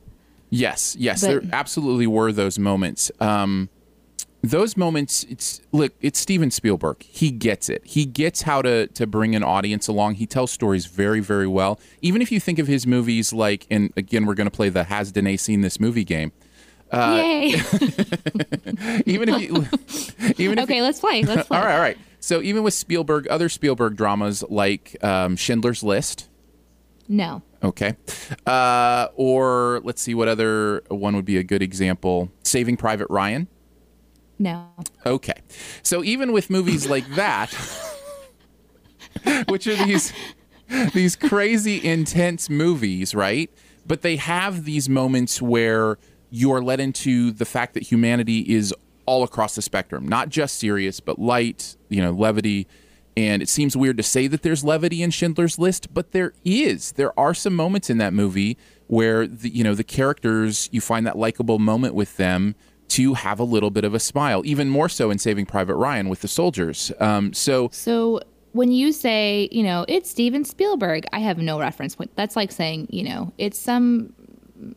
Yes, 0.50 0.94
yes, 0.98 1.20
But- 1.22 1.26
there 1.28 1.42
absolutely 1.52 2.06
were 2.06 2.32
those 2.32 2.58
moments. 2.58 3.10
Um, 3.20 3.68
those 4.42 4.76
moments, 4.76 5.24
it's 5.24 5.60
look, 5.72 5.92
it's 6.00 6.18
Steven 6.18 6.50
Spielberg. 6.50 7.02
He 7.02 7.30
gets 7.30 7.68
it. 7.68 7.82
He 7.84 8.04
gets 8.04 8.42
how 8.42 8.62
to 8.62 8.86
to 8.88 9.06
bring 9.06 9.34
an 9.34 9.42
audience 9.42 9.88
along. 9.88 10.14
He 10.14 10.26
tells 10.26 10.52
stories 10.52 10.86
very, 10.86 11.20
very 11.20 11.46
well. 11.46 11.80
Even 12.02 12.22
if 12.22 12.30
you 12.30 12.38
think 12.40 12.58
of 12.58 12.66
his 12.66 12.86
movies 12.86 13.32
like, 13.32 13.66
and 13.70 13.92
again, 13.96 14.26
we're 14.26 14.34
going 14.34 14.46
to 14.46 14.56
play 14.56 14.68
the 14.68 14.84
Has 14.84 15.12
Danae 15.12 15.36
seen 15.36 15.62
this 15.62 15.80
movie 15.80 16.04
game. 16.04 16.32
Uh, 16.90 17.20
Yay! 17.22 17.48
Even 19.06 19.28
if 19.28 19.42
you, 19.42 19.66
even 20.44 20.58
if 20.58 20.64
okay, 20.64 20.80
let's 20.80 21.00
play. 21.00 21.22
Let's 21.22 21.46
play. 21.48 21.58
all 21.58 21.64
right, 21.64 21.74
all 21.74 21.80
right. 21.80 21.98
So 22.20 22.40
even 22.40 22.62
with 22.62 22.74
Spielberg, 22.74 23.28
other 23.28 23.48
Spielberg 23.48 23.96
dramas 23.96 24.42
like 24.48 24.96
um, 25.04 25.36
Schindler's 25.36 25.82
List. 25.82 26.28
No. 27.08 27.42
Okay. 27.62 27.96
Uh, 28.46 29.08
or 29.16 29.80
let's 29.84 30.00
see 30.00 30.14
what 30.14 30.28
other 30.28 30.82
one 30.88 31.14
would 31.16 31.24
be 31.24 31.36
a 31.36 31.42
good 31.42 31.62
example. 31.62 32.30
Saving 32.42 32.76
Private 32.76 33.08
Ryan. 33.10 33.48
No. 34.38 34.68
Okay. 35.04 35.40
So 35.82 36.04
even 36.04 36.32
with 36.32 36.50
movies 36.50 36.88
like 36.88 37.08
that, 37.14 37.52
which 39.48 39.66
are 39.66 39.74
these 39.84 40.12
these 40.92 41.16
crazy 41.16 41.84
intense 41.84 42.50
movies, 42.50 43.14
right? 43.14 43.50
But 43.86 44.02
they 44.02 44.16
have 44.16 44.64
these 44.64 44.88
moments 44.88 45.40
where 45.40 45.98
you're 46.30 46.62
led 46.62 46.78
into 46.78 47.30
the 47.30 47.46
fact 47.46 47.74
that 47.74 47.84
humanity 47.84 48.40
is 48.40 48.74
all 49.06 49.22
across 49.22 49.54
the 49.54 49.62
spectrum, 49.62 50.06
not 50.06 50.28
just 50.28 50.58
serious, 50.58 51.00
but 51.00 51.18
light, 51.18 51.76
you 51.88 52.02
know, 52.02 52.10
levity. 52.12 52.66
And 53.16 53.40
it 53.42 53.48
seems 53.48 53.76
weird 53.76 53.96
to 53.96 54.02
say 54.02 54.26
that 54.26 54.42
there's 54.42 54.62
levity 54.62 55.02
in 55.02 55.10
Schindler's 55.10 55.58
List, 55.58 55.92
but 55.92 56.12
there 56.12 56.34
is. 56.44 56.92
There 56.92 57.18
are 57.18 57.32
some 57.32 57.54
moments 57.54 57.88
in 57.88 57.96
that 57.98 58.12
movie 58.12 58.58
where 58.86 59.26
the 59.26 59.48
you 59.48 59.64
know 59.64 59.74
the 59.74 59.84
characters 59.84 60.68
you 60.72 60.80
find 60.80 61.06
that 61.06 61.16
likable 61.16 61.58
moment 61.58 61.94
with 61.94 62.16
them 62.16 62.54
to 62.88 63.14
have 63.14 63.38
a 63.38 63.44
little 63.44 63.70
bit 63.70 63.84
of 63.84 63.94
a 63.94 64.00
smile, 64.00 64.42
even 64.44 64.68
more 64.68 64.88
so 64.88 65.10
in 65.10 65.18
Saving 65.18 65.46
Private 65.46 65.74
Ryan 65.76 66.08
with 66.08 66.20
the 66.22 66.28
soldiers. 66.28 66.90
Um, 67.00 67.32
so 67.34 67.68
So 67.72 68.20
when 68.52 68.72
you 68.72 68.92
say, 68.92 69.48
you 69.52 69.62
know, 69.62 69.84
it's 69.88 70.08
Steven 70.10 70.44
Spielberg, 70.44 71.04
I 71.12 71.18
have 71.20 71.38
no 71.38 71.60
reference 71.60 71.94
point. 71.94 72.10
That's 72.16 72.34
like 72.34 72.50
saying, 72.50 72.88
you 72.90 73.04
know, 73.04 73.32
it's 73.38 73.58
some, 73.58 74.12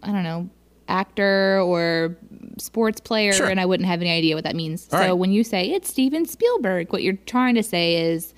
I 0.03 0.11
don't 0.11 0.23
know, 0.23 0.49
actor 0.89 1.61
or 1.61 2.17
sports 2.57 2.99
player, 2.99 3.31
Sure. 3.31 3.47
and 3.47 3.59
I 3.61 3.65
wouldn't 3.65 3.87
have 3.87 4.01
any 4.01 4.11
idea 4.11 4.35
what 4.35 4.43
that 4.43 4.55
means. 4.57 4.87
All 4.91 4.99
so 4.99 5.05
right. 5.05 5.13
when 5.13 5.31
you 5.31 5.43
say 5.43 5.69
it's 5.71 5.89
Steven 5.89 6.25
Spielberg, 6.25 6.91
what 6.91 7.01
you're 7.03 7.13
trying 7.25 7.55
to 7.55 7.63
say 7.63 7.95
is 8.11 8.33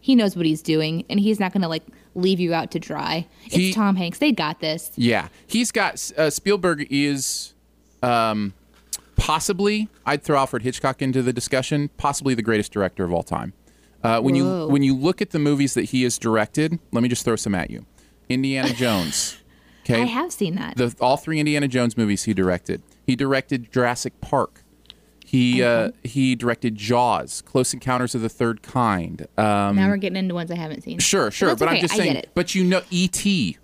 he 0.00 0.14
knows 0.14 0.36
what 0.36 0.44
he's 0.44 0.60
doing, 0.60 1.04
and 1.08 1.18
he's 1.18 1.40
not 1.40 1.52
going 1.52 1.62
to 1.62 1.68
like 1.68 1.84
leave 2.14 2.40
you 2.40 2.52
out 2.52 2.70
to 2.72 2.78
dry. 2.78 3.26
It's 3.46 3.54
He- 3.54 3.72
Tom 3.72 3.96
Hanks. 3.96 4.18
They 4.18 4.32
got 4.32 4.60
this. 4.60 4.90
Yeah, 4.96 5.28
he's 5.46 5.72
got 5.72 6.12
uh, 6.18 6.28
Spielberg 6.28 6.86
is 6.90 7.54
um, 8.02 8.52
possibly 9.22 9.88
I'd 10.04 10.22
throw 10.22 10.36
Alfred 10.36 10.62
Hitchcock 10.62 11.00
into 11.00 11.22
the 11.22 11.32
discussion. 11.32 11.90
Possibly 11.96 12.34
the 12.34 12.42
greatest 12.42 12.72
director 12.72 13.04
of 13.04 13.12
all 13.12 13.22
time. 13.22 13.52
Uh, 14.02 14.20
when 14.20 14.34
you 14.34 14.66
when 14.66 14.82
you 14.82 14.96
look 14.96 15.22
at 15.22 15.30
the 15.30 15.38
movies 15.38 15.74
that 15.74 15.84
he 15.84 16.02
has 16.02 16.18
directed, 16.18 16.78
let 16.90 17.02
me 17.02 17.08
just 17.08 17.24
throw 17.24 17.36
some 17.36 17.54
at 17.54 17.70
you. 17.70 17.86
Indiana 18.28 18.70
Jones. 18.74 19.38
Okay, 19.84 20.02
I 20.02 20.06
have 20.06 20.32
seen 20.32 20.56
that. 20.56 20.76
the 20.76 20.94
all 21.00 21.16
three 21.16 21.38
Indiana 21.38 21.68
Jones 21.68 21.96
movies 21.96 22.24
he 22.24 22.34
directed. 22.34 22.82
He 23.06 23.16
directed 23.16 23.72
Jurassic 23.72 24.20
Park. 24.20 24.64
He 25.24 25.62
uh, 25.62 25.92
he 26.02 26.34
directed 26.34 26.74
Jaws, 26.74 27.42
Close 27.42 27.72
Encounters 27.72 28.14
of 28.14 28.20
the 28.22 28.28
Third 28.28 28.62
Kind. 28.62 29.26
Um, 29.38 29.76
now 29.76 29.88
we're 29.88 29.96
getting 29.96 30.16
into 30.16 30.34
ones 30.34 30.50
I 30.50 30.56
haven't 30.56 30.82
seen. 30.82 30.98
Sure, 30.98 31.30
sure, 31.30 31.54
but 31.56 31.68
I'm 31.68 31.74
okay, 31.74 31.82
just 31.82 31.94
I 31.94 31.96
get 31.98 32.02
saying. 32.02 32.16
it. 32.16 32.30
But 32.34 32.54
you 32.54 32.64
know, 32.64 32.82
E.T. 32.90 33.56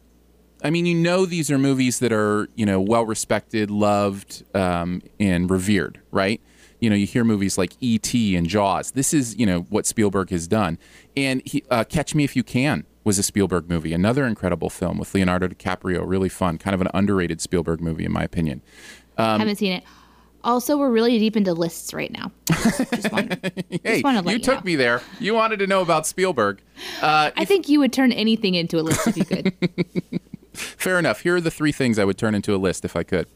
I 0.62 0.71
mean, 0.71 0.87
you 0.87 0.95
know, 0.95 1.25
these 1.27 1.50
are 1.50 1.59
movies 1.59 1.99
that 2.00 2.12
are 2.12 2.49
you 2.55 2.67
know 2.67 2.81
well 2.81 3.05
respected, 3.07 3.71
loved, 3.71 4.45
um, 4.55 5.03
and 5.21 5.50
revered, 5.50 6.00
right? 6.11 6.41
You 6.81 6.91
know, 6.91 6.97
you 6.97 7.07
hear 7.07 7.25
movies 7.25 7.59
like 7.59 7.73
E.T. 7.81 8.37
and 8.37 8.47
Jaws. 8.49 8.93
This 8.93 9.12
is 9.12 9.37
you 9.37 9.47
know 9.47 9.61
what 9.71 9.87
Spielberg 9.87 10.31
has 10.31 10.47
done, 10.49 10.79
and 11.17 11.43
he, 11.45 11.65
uh, 11.71 11.85
Catch 11.85 12.15
Me 12.15 12.25
If 12.25 12.37
You 12.37 12.43
Can 12.45 12.85
was 13.05 13.19
a 13.19 13.23
Spielberg 13.23 13.69
movie, 13.71 13.93
another 13.95 14.27
incredible 14.27 14.69
film 14.69 14.99
with 14.99 15.15
Leonardo 15.15 15.49
DiCaprio, 15.49 16.03
really 16.05 16.29
fun, 16.29 16.59
kind 16.59 16.75
of 16.75 16.81
an 16.81 16.88
underrated 16.93 17.41
Spielberg 17.41 17.81
movie 17.81 18.05
in 18.05 18.12
my 18.12 18.23
opinion. 18.23 18.61
Um, 19.17 19.41
haven't 19.41 19.57
seen 19.57 19.73
it. 19.73 19.85
Also, 20.45 20.77
we're 20.77 20.91
really 20.91 21.19
deep 21.19 21.37
into 21.37 21.53
lists 21.53 21.93
right 21.93 22.12
now. 22.12 22.31
Just 22.47 23.11
wanted, 23.11 23.65
Hey, 23.83 24.03
wanted 24.03 24.21
to 24.21 24.27
let 24.27 24.33
you 24.33 24.38
you 24.38 24.38
took 24.38 24.57
know. 24.57 24.62
me 24.65 24.77
there. 24.77 25.03
You 25.19 25.35
wanted 25.35 25.59
to 25.59 25.67
know 25.67 25.81
about 25.83 26.07
Spielberg. 26.07 26.61
Uh, 27.03 27.31
I 27.37 27.45
think 27.45 27.69
you 27.69 27.81
would 27.81 27.93
turn 27.93 28.12
anything 28.12 28.55
into 28.55 28.79
a 28.79 28.83
list 28.83 29.07
if 29.09 29.17
you 29.17 29.25
could. 29.25 29.53
fair 30.52 30.99
enough. 30.99 31.21
Here 31.21 31.37
are 31.37 31.40
the 31.40 31.50
three 31.50 31.73
things 31.73 31.99
I 31.99 32.05
would 32.05 32.19
turn 32.19 32.35
into 32.35 32.55
a 32.55 32.59
list 32.59 32.85
if 32.85 32.97
I 32.97 33.02
could. 33.02 33.26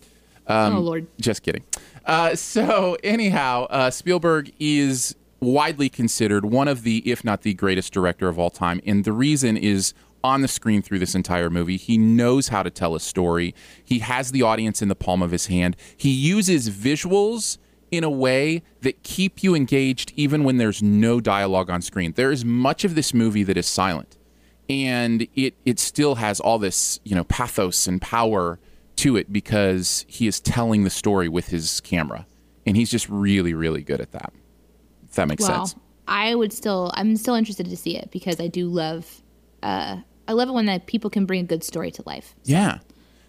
Um, 0.46 0.76
oh 0.76 0.80
Lord. 0.80 1.06
Just 1.20 1.42
kidding. 1.42 1.64
Uh, 2.04 2.34
so, 2.34 2.96
anyhow, 3.04 3.66
uh, 3.70 3.90
Spielberg 3.90 4.52
is 4.58 5.14
widely 5.40 5.88
considered 5.88 6.44
one 6.44 6.68
of 6.68 6.82
the, 6.82 6.98
if 7.10 7.24
not 7.24 7.42
the 7.42 7.54
greatest 7.54 7.92
director 7.92 8.28
of 8.28 8.38
all 8.38 8.50
time. 8.50 8.80
And 8.86 9.04
the 9.04 9.12
reason 9.12 9.56
is 9.56 9.94
on 10.24 10.40
the 10.40 10.48
screen 10.48 10.82
through 10.82 11.00
this 11.00 11.14
entire 11.14 11.50
movie. 11.50 11.76
He 11.76 11.98
knows 11.98 12.48
how 12.48 12.62
to 12.62 12.70
tell 12.70 12.94
a 12.94 13.00
story, 13.00 13.54
he 13.84 13.98
has 14.00 14.30
the 14.30 14.42
audience 14.42 14.80
in 14.80 14.88
the 14.88 14.94
palm 14.94 15.22
of 15.22 15.32
his 15.32 15.46
hand. 15.46 15.76
He 15.96 16.10
uses 16.10 16.70
visuals 16.70 17.58
in 17.90 18.04
a 18.04 18.10
way 18.10 18.62
that 18.80 19.02
keep 19.02 19.42
you 19.42 19.54
engaged 19.54 20.12
even 20.16 20.44
when 20.44 20.56
there's 20.56 20.82
no 20.82 21.20
dialogue 21.20 21.68
on 21.68 21.82
screen. 21.82 22.12
There 22.12 22.32
is 22.32 22.44
much 22.44 22.84
of 22.84 22.94
this 22.94 23.12
movie 23.12 23.42
that 23.42 23.56
is 23.56 23.66
silent 23.66 24.16
and 24.72 25.26
it 25.34 25.54
it 25.64 25.78
still 25.78 26.16
has 26.16 26.40
all 26.40 26.58
this 26.58 26.98
you 27.04 27.14
know 27.14 27.24
pathos 27.24 27.86
and 27.86 28.00
power 28.00 28.58
to 28.96 29.16
it 29.16 29.32
because 29.32 30.04
he 30.08 30.26
is 30.26 30.40
telling 30.40 30.84
the 30.84 30.90
story 30.90 31.28
with 31.28 31.48
his 31.48 31.80
camera 31.80 32.26
and 32.66 32.76
he's 32.76 32.90
just 32.90 33.08
really 33.08 33.54
really 33.54 33.82
good 33.82 34.00
at 34.00 34.12
that 34.12 34.32
if 35.04 35.12
that 35.14 35.28
makes 35.28 35.42
Well, 35.46 35.66
sense 35.66 35.80
I 36.08 36.34
would 36.34 36.52
still. 36.52 36.90
I'm 36.94 37.16
still 37.16 37.34
interested 37.36 37.68
to 37.70 37.76
see 37.76 37.96
it 37.96 38.10
because 38.10 38.40
I 38.40 38.48
do 38.48 38.68
love. 38.68 39.22
Uh, 39.62 39.98
I 40.26 40.32
love 40.32 40.48
it 40.48 40.52
when 40.52 40.66
that 40.66 40.86
people 40.86 41.08
can 41.10 41.26
bring 41.26 41.40
a 41.44 41.46
good 41.46 41.62
story 41.62 41.90
to 41.92 42.02
life. 42.04 42.34
yeah 42.44 42.78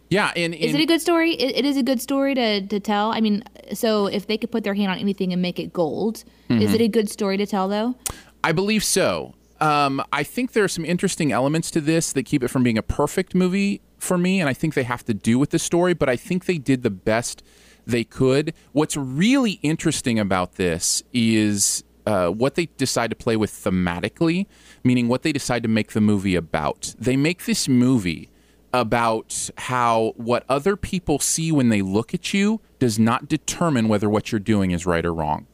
yeah 0.09 0.31
and, 0.35 0.53
Is 0.55 0.73
it 0.73 0.81
a 0.81 0.85
good 0.85 0.99
story? 0.99 1.33
It, 1.33 1.55
it 1.57 1.65
is 1.65 1.77
a 1.77 1.83
good 1.83 2.01
story 2.01 2.33
to, 2.35 2.65
to 2.67 2.79
tell. 2.79 3.11
I 3.11 3.21
mean, 3.21 3.43
so 3.73 4.07
if 4.07 4.25
they 4.27 4.37
could 4.39 4.51
put 4.51 4.63
their 4.63 4.73
hand 4.73 4.91
on 4.91 4.97
anything 4.97 5.31
and 5.33 5.41
make 5.41 5.59
it 5.59 5.71
gold, 5.71 6.23
Mm-hmm. 6.49 6.61
is 6.63 6.73
it 6.73 6.81
a 6.81 6.87
good 6.87 7.09
story 7.09 7.37
to 7.37 7.45
tell 7.45 7.67
though? 7.69 7.95
I 8.43 8.51
believe 8.51 8.83
so. 8.83 9.33
Um, 9.63 10.03
I 10.11 10.23
think 10.23 10.51
there 10.51 10.65
are 10.65 10.67
some 10.67 10.83
interesting 10.83 11.31
elements 11.31 11.71
to 11.71 11.79
this 11.79 12.11
that 12.11 12.23
keep 12.23 12.43
it 12.43 12.49
from 12.49 12.63
being 12.63 12.77
a 12.77 12.83
perfect 12.83 13.33
movie 13.33 13.79
for 13.97 14.17
me, 14.17 14.41
and 14.41 14.49
I 14.49 14.53
think 14.53 14.73
they 14.73 14.83
have 14.83 15.05
to 15.05 15.13
do 15.13 15.39
with 15.39 15.51
the 15.51 15.59
story, 15.59 15.93
but 15.93 16.09
I 16.09 16.17
think 16.17 16.47
they 16.47 16.57
did 16.57 16.83
the 16.83 16.89
best 16.89 17.41
they 17.85 18.03
could. 18.03 18.53
What's 18.73 18.97
really 18.97 19.59
interesting 19.63 20.19
about 20.19 20.55
this 20.55 21.01
is 21.13 21.85
uh, 22.05 22.27
what 22.27 22.55
they 22.55 22.65
decide 22.75 23.09
to 23.11 23.15
play 23.15 23.37
with 23.37 23.51
thematically, 23.51 24.47
meaning 24.83 25.07
what 25.07 25.21
they 25.21 25.31
decide 25.31 25.63
to 25.63 25.69
make 25.69 25.93
the 25.93 26.01
movie 26.01 26.35
about. 26.35 26.93
They 26.99 27.15
make 27.15 27.45
this 27.45 27.69
movie 27.69 28.29
about 28.73 29.49
how 29.57 30.11
what 30.17 30.43
other 30.49 30.75
people 30.75 31.19
see 31.19 31.53
when 31.53 31.69
they 31.69 31.81
look 31.81 32.13
at 32.13 32.33
you 32.33 32.59
does 32.79 32.99
not 32.99 33.29
determine 33.29 33.87
whether 33.87 34.09
what 34.09 34.29
you're 34.29 34.39
doing 34.39 34.71
is 34.71 34.85
right 34.85 35.05
or 35.05 35.13
wrong 35.13 35.47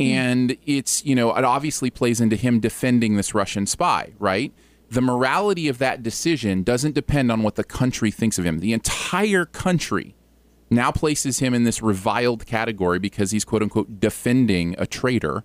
and 0.00 0.56
it's 0.64 1.04
you 1.04 1.14
know 1.14 1.34
it 1.36 1.44
obviously 1.44 1.90
plays 1.90 2.20
into 2.20 2.36
him 2.36 2.60
defending 2.60 3.16
this 3.16 3.34
Russian 3.34 3.66
spy, 3.66 4.12
right? 4.18 4.52
The 4.88 5.00
morality 5.00 5.68
of 5.68 5.78
that 5.78 6.02
decision 6.02 6.62
doesn't 6.64 6.94
depend 6.94 7.30
on 7.30 7.42
what 7.42 7.54
the 7.54 7.62
country 7.62 8.10
thinks 8.10 8.38
of 8.38 8.44
him. 8.44 8.58
The 8.58 8.72
entire 8.72 9.44
country 9.44 10.16
now 10.70 10.90
places 10.90 11.38
him 11.38 11.54
in 11.54 11.64
this 11.64 11.80
reviled 11.82 12.46
category 12.46 12.98
because 12.98 13.30
he's 13.30 13.44
quote 13.44 13.62
unquote 13.62 14.00
defending 14.00 14.74
a 14.78 14.86
traitor, 14.86 15.44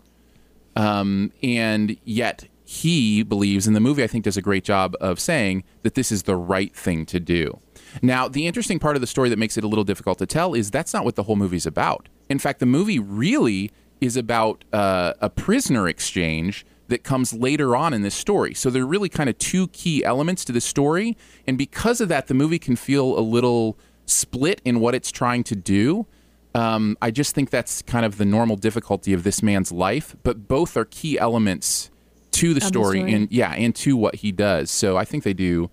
um, 0.76 1.32
and 1.44 1.98
yet 2.04 2.48
he 2.64 3.22
believes 3.22 3.68
in 3.68 3.74
the 3.74 3.80
movie. 3.80 4.04
I 4.04 4.08
think 4.08 4.24
does 4.24 4.38
a 4.38 4.42
great 4.42 4.64
job 4.64 4.96
of 5.00 5.20
saying 5.20 5.64
that 5.84 5.94
this 5.94 6.12
is 6.12 6.24
the 6.24 6.36
right 6.36 6.76
thing 6.76 7.06
to 7.08 7.20
do. 7.20 7.60
Now, 8.02 8.28
the 8.28 8.48
interesting 8.48 8.80
part 8.80 8.96
of 8.96 9.02
the 9.02 9.08
story 9.08 9.30
that 9.30 9.38
makes 9.38 9.58
it 9.58 9.64
a 9.64 9.68
little 9.68 9.84
difficult 9.84 10.18
to 10.18 10.26
tell 10.26 10.54
is 10.54 10.72
that's 10.72 10.94
not 10.94 11.06
what 11.06 11.16
the 11.16 11.24
whole 11.24 11.36
movie's 11.36 11.66
about. 11.66 12.10
In 12.30 12.40
fact, 12.40 12.60
the 12.60 12.66
movie 12.66 13.00
really 13.00 13.72
is 14.06 14.18
about 14.18 14.64
uh, 14.72 15.14
a 15.22 15.30
prisoner 15.30 15.88
exchange 15.88 16.66
that 16.88 17.04
comes 17.04 17.34
later 17.34 17.76
on 17.76 17.94
in 17.94 18.04
this 18.04 18.16
story. 18.16 18.54
So 18.54 18.70
there 18.70 18.84
are 18.84 18.88
really 18.88 19.10
kind 19.10 19.30
of 19.30 19.38
two 19.38 19.68
key 19.70 20.04
elements 20.04 20.46
to 20.46 20.52
the 20.52 20.62
story, 20.62 21.18
and 21.48 21.58
because 21.58 22.00
of 22.00 22.10
that, 22.10 22.28
the 22.28 22.34
movie 22.34 22.60
can 22.60 22.76
feel 22.76 23.18
a 23.18 23.22
little 23.22 23.78
split 24.06 24.62
in 24.64 24.80
what 24.80 24.96
it's 24.96 25.12
trying 25.12 25.44
to 25.46 25.56
do. 25.56 26.06
Um, 26.54 26.98
I 27.02 27.12
just 27.12 27.36
think 27.36 27.50
that's 27.50 27.82
kind 27.82 28.06
of 28.06 28.18
the 28.18 28.26
normal 28.26 28.56
difficulty 28.56 29.14
of 29.14 29.24
this 29.24 29.44
man's 29.44 29.72
life, 29.72 30.16
but 30.24 30.48
both 30.48 30.78
are 30.78 30.86
key 30.86 31.20
elements 31.20 31.90
to 32.32 32.54
the 32.54 32.60
the 32.60 32.66
story, 32.66 33.00
story. 33.00 33.14
and 33.14 33.32
yeah, 33.32 33.52
and 33.54 33.76
to 33.76 33.98
what 33.98 34.16
he 34.16 34.32
does. 34.32 34.72
So 34.72 34.96
I 34.96 35.06
think 35.06 35.24
they 35.24 35.34
do 35.34 35.70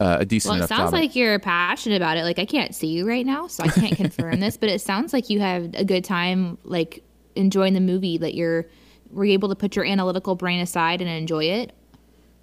uh, 0.00 0.18
a 0.20 0.24
decent 0.24 0.54
Well, 0.54 0.64
it 0.64 0.68
sounds 0.68 0.92
like 0.92 1.14
you're 1.14 1.38
passionate 1.38 1.96
about 1.96 2.16
it. 2.16 2.24
Like 2.24 2.38
I 2.38 2.46
can't 2.46 2.74
see 2.74 2.88
you 2.88 3.06
right 3.06 3.24
now, 3.24 3.46
so 3.46 3.62
I 3.64 3.68
can't 3.68 3.96
confirm 3.96 4.40
this, 4.40 4.56
but 4.56 4.68
it 4.68 4.80
sounds 4.80 5.12
like 5.12 5.30
you 5.30 5.40
had 5.40 5.74
a 5.78 5.84
good 5.84 6.04
time, 6.04 6.58
like 6.64 7.04
enjoying 7.36 7.74
the 7.74 7.80
movie. 7.80 8.18
That 8.18 8.34
you're 8.34 8.66
were 9.10 9.24
you 9.24 9.32
able 9.32 9.48
to 9.48 9.54
put 9.54 9.76
your 9.76 9.84
analytical 9.84 10.34
brain 10.34 10.60
aside 10.60 11.00
and 11.00 11.08
enjoy 11.10 11.44
it. 11.44 11.72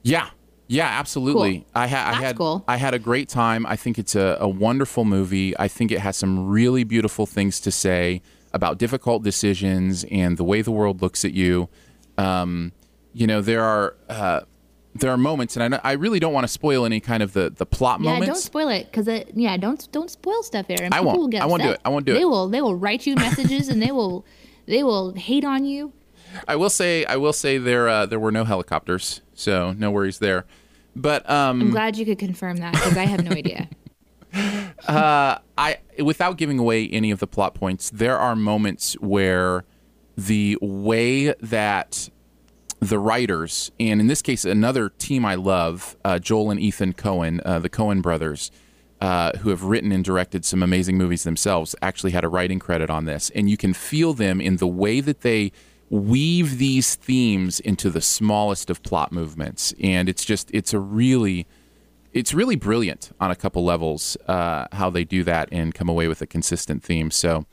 Yeah, 0.03 0.29
yeah, 0.67 0.87
absolutely. 0.87 1.59
Cool. 1.59 1.65
I, 1.75 1.87
ha- 1.87 2.11
I 2.11 2.13
had 2.13 2.37
cool. 2.37 2.63
I 2.67 2.77
had 2.77 2.93
a 2.93 2.99
great 2.99 3.27
time. 3.27 3.65
I 3.65 3.75
think 3.75 3.99
it's 3.99 4.15
a, 4.15 4.37
a 4.39 4.47
wonderful 4.47 5.03
movie. 5.03 5.57
I 5.59 5.67
think 5.67 5.91
it 5.91 5.99
has 5.99 6.15
some 6.15 6.47
really 6.47 6.85
beautiful 6.85 7.25
things 7.25 7.59
to 7.61 7.71
say 7.71 8.21
about 8.53 8.77
difficult 8.77 9.21
decisions 9.23 10.05
and 10.05 10.37
the 10.37 10.43
way 10.45 10.61
the 10.61 10.71
world 10.71 11.01
looks 11.01 11.25
at 11.25 11.33
you. 11.33 11.67
Um, 12.17 12.71
you 13.13 13.27
know, 13.27 13.41
there 13.41 13.63
are 13.63 13.95
uh, 14.09 14.41
there 14.95 15.11
are 15.11 15.17
moments, 15.17 15.57
and 15.57 15.75
I, 15.75 15.81
I 15.83 15.91
really 15.93 16.19
don't 16.19 16.33
want 16.33 16.45
to 16.45 16.51
spoil 16.51 16.85
any 16.85 17.01
kind 17.01 17.21
of 17.21 17.33
the 17.33 17.49
the 17.49 17.65
plot 17.65 17.99
Yeah, 17.99 18.11
moments. 18.11 18.27
Yeah, 18.27 18.33
don't 18.33 18.41
spoil 18.41 18.69
it 18.69 18.85
because 18.85 19.07
it. 19.09 19.31
Yeah, 19.35 19.57
don't 19.57 19.91
don't 19.91 20.09
spoil 20.09 20.41
stuff, 20.41 20.67
Aaron. 20.69 20.93
I 20.93 21.01
won't. 21.01 21.35
I 21.35 21.45
won't 21.45 21.63
do 21.63 21.69
it. 21.71 21.81
I 21.83 21.89
won't 21.89 22.05
do 22.05 22.13
they 22.13 22.19
it. 22.19 22.21
They 22.21 22.25
will. 22.25 22.47
They 22.47 22.61
will 22.61 22.75
write 22.75 23.05
you 23.05 23.15
messages 23.27 23.67
and 23.67 23.81
they 23.81 23.91
will 23.91 24.25
they 24.65 24.83
will 24.83 25.13
hate 25.13 25.43
on 25.43 25.65
you. 25.65 25.93
I 26.47 26.55
will 26.55 26.69
say 26.69 27.03
I 27.05 27.17
will 27.17 27.33
say 27.33 27.57
there 27.57 27.89
uh, 27.89 28.05
there 28.05 28.19
were 28.19 28.31
no 28.31 28.45
helicopters, 28.45 29.21
so 29.33 29.73
no 29.73 29.91
worries 29.91 30.19
there. 30.19 30.45
But 30.95 31.29
um, 31.29 31.61
I'm 31.61 31.71
glad 31.71 31.97
you 31.97 32.05
could 32.05 32.19
confirm 32.19 32.57
that 32.57 32.73
because 32.73 32.97
I 32.97 33.05
have 33.05 33.23
no 33.23 33.31
idea. 33.31 33.69
I 34.87 35.77
without 35.99 36.37
giving 36.37 36.57
away 36.57 36.87
any 36.87 37.11
of 37.11 37.19
the 37.19 37.27
plot 37.27 37.53
points, 37.53 37.89
there 37.89 38.17
are 38.17 38.35
moments 38.35 38.93
where 38.93 39.65
the 40.17 40.57
way 40.61 41.33
that 41.33 42.09
the 42.79 42.97
writers, 42.97 43.71
and 43.79 44.01
in 44.01 44.07
this 44.07 44.21
case, 44.21 44.43
another 44.43 44.89
team 44.89 45.23
I 45.23 45.35
love, 45.35 45.95
uh, 46.03 46.17
Joel 46.17 46.49
and 46.49 46.59
Ethan 46.59 46.93
Coen, 46.93 47.39
uh, 47.45 47.59
the 47.59 47.69
Coen 47.69 48.01
brothers, 48.01 48.51
uh, 49.01 49.31
who 49.39 49.49
have 49.49 49.63
written 49.63 49.91
and 49.91 50.03
directed 50.03 50.45
some 50.45 50.61
amazing 50.63 50.97
movies 50.97 51.23
themselves, 51.23 51.75
actually 51.81 52.11
had 52.11 52.23
a 52.23 52.29
writing 52.29 52.59
credit 52.59 52.89
on 52.89 53.05
this, 53.05 53.31
and 53.31 53.49
you 53.49 53.57
can 53.57 53.73
feel 53.73 54.13
them 54.13 54.39
in 54.39 54.57
the 54.57 54.67
way 54.67 55.01
that 55.01 55.21
they 55.21 55.51
weave 55.89 56.57
these 56.57 56.95
themes 56.95 57.59
into 57.59 57.89
the 57.89 58.01
smallest 58.01 58.69
of 58.69 58.81
plot 58.83 59.11
movements, 59.11 59.73
and 59.81 60.07
it's 60.07 60.23
just 60.23 60.49
it's 60.53 60.73
a 60.73 60.79
really 60.79 61.47
it's 62.13 62.33
really 62.33 62.55
brilliant 62.55 63.11
on 63.19 63.31
a 63.31 63.35
couple 63.35 63.63
levels 63.63 64.17
uh, 64.27 64.67
how 64.71 64.89
they 64.89 65.03
do 65.03 65.23
that 65.23 65.49
and 65.51 65.73
come 65.73 65.89
away 65.89 66.07
with 66.07 66.21
a 66.21 66.27
consistent 66.27 66.83
theme. 66.83 67.09
So, 67.09 67.45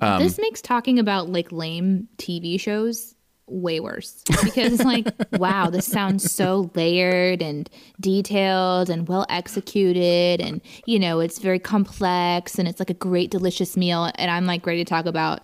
um, 0.00 0.22
this 0.22 0.38
makes 0.38 0.60
talking 0.60 0.98
about 0.98 1.28
like 1.28 1.52
lame 1.52 2.08
TV 2.18 2.60
shows 2.60 3.15
way 3.48 3.80
worse 3.80 4.22
because 4.42 4.72
it's 4.72 4.84
like, 4.84 5.06
wow, 5.32 5.70
this 5.70 5.86
sounds 5.86 6.30
so 6.30 6.70
layered 6.74 7.42
and 7.42 7.70
detailed 8.00 8.90
and 8.90 9.08
well 9.08 9.26
executed, 9.28 10.40
and 10.40 10.60
you 10.86 10.98
know, 10.98 11.20
it's 11.20 11.38
very 11.38 11.58
complex 11.58 12.58
and 12.58 12.68
it's 12.68 12.80
like 12.80 12.90
a 12.90 12.94
great, 12.94 13.30
delicious 13.30 13.76
meal. 13.76 14.10
And 14.16 14.30
I'm 14.30 14.46
like 14.46 14.66
ready 14.66 14.84
to 14.84 14.88
talk 14.88 15.06
about 15.06 15.40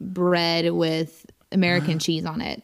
bread 0.00 0.72
with 0.72 1.26
American 1.52 1.98
cheese 1.98 2.24
on 2.24 2.40
it. 2.40 2.62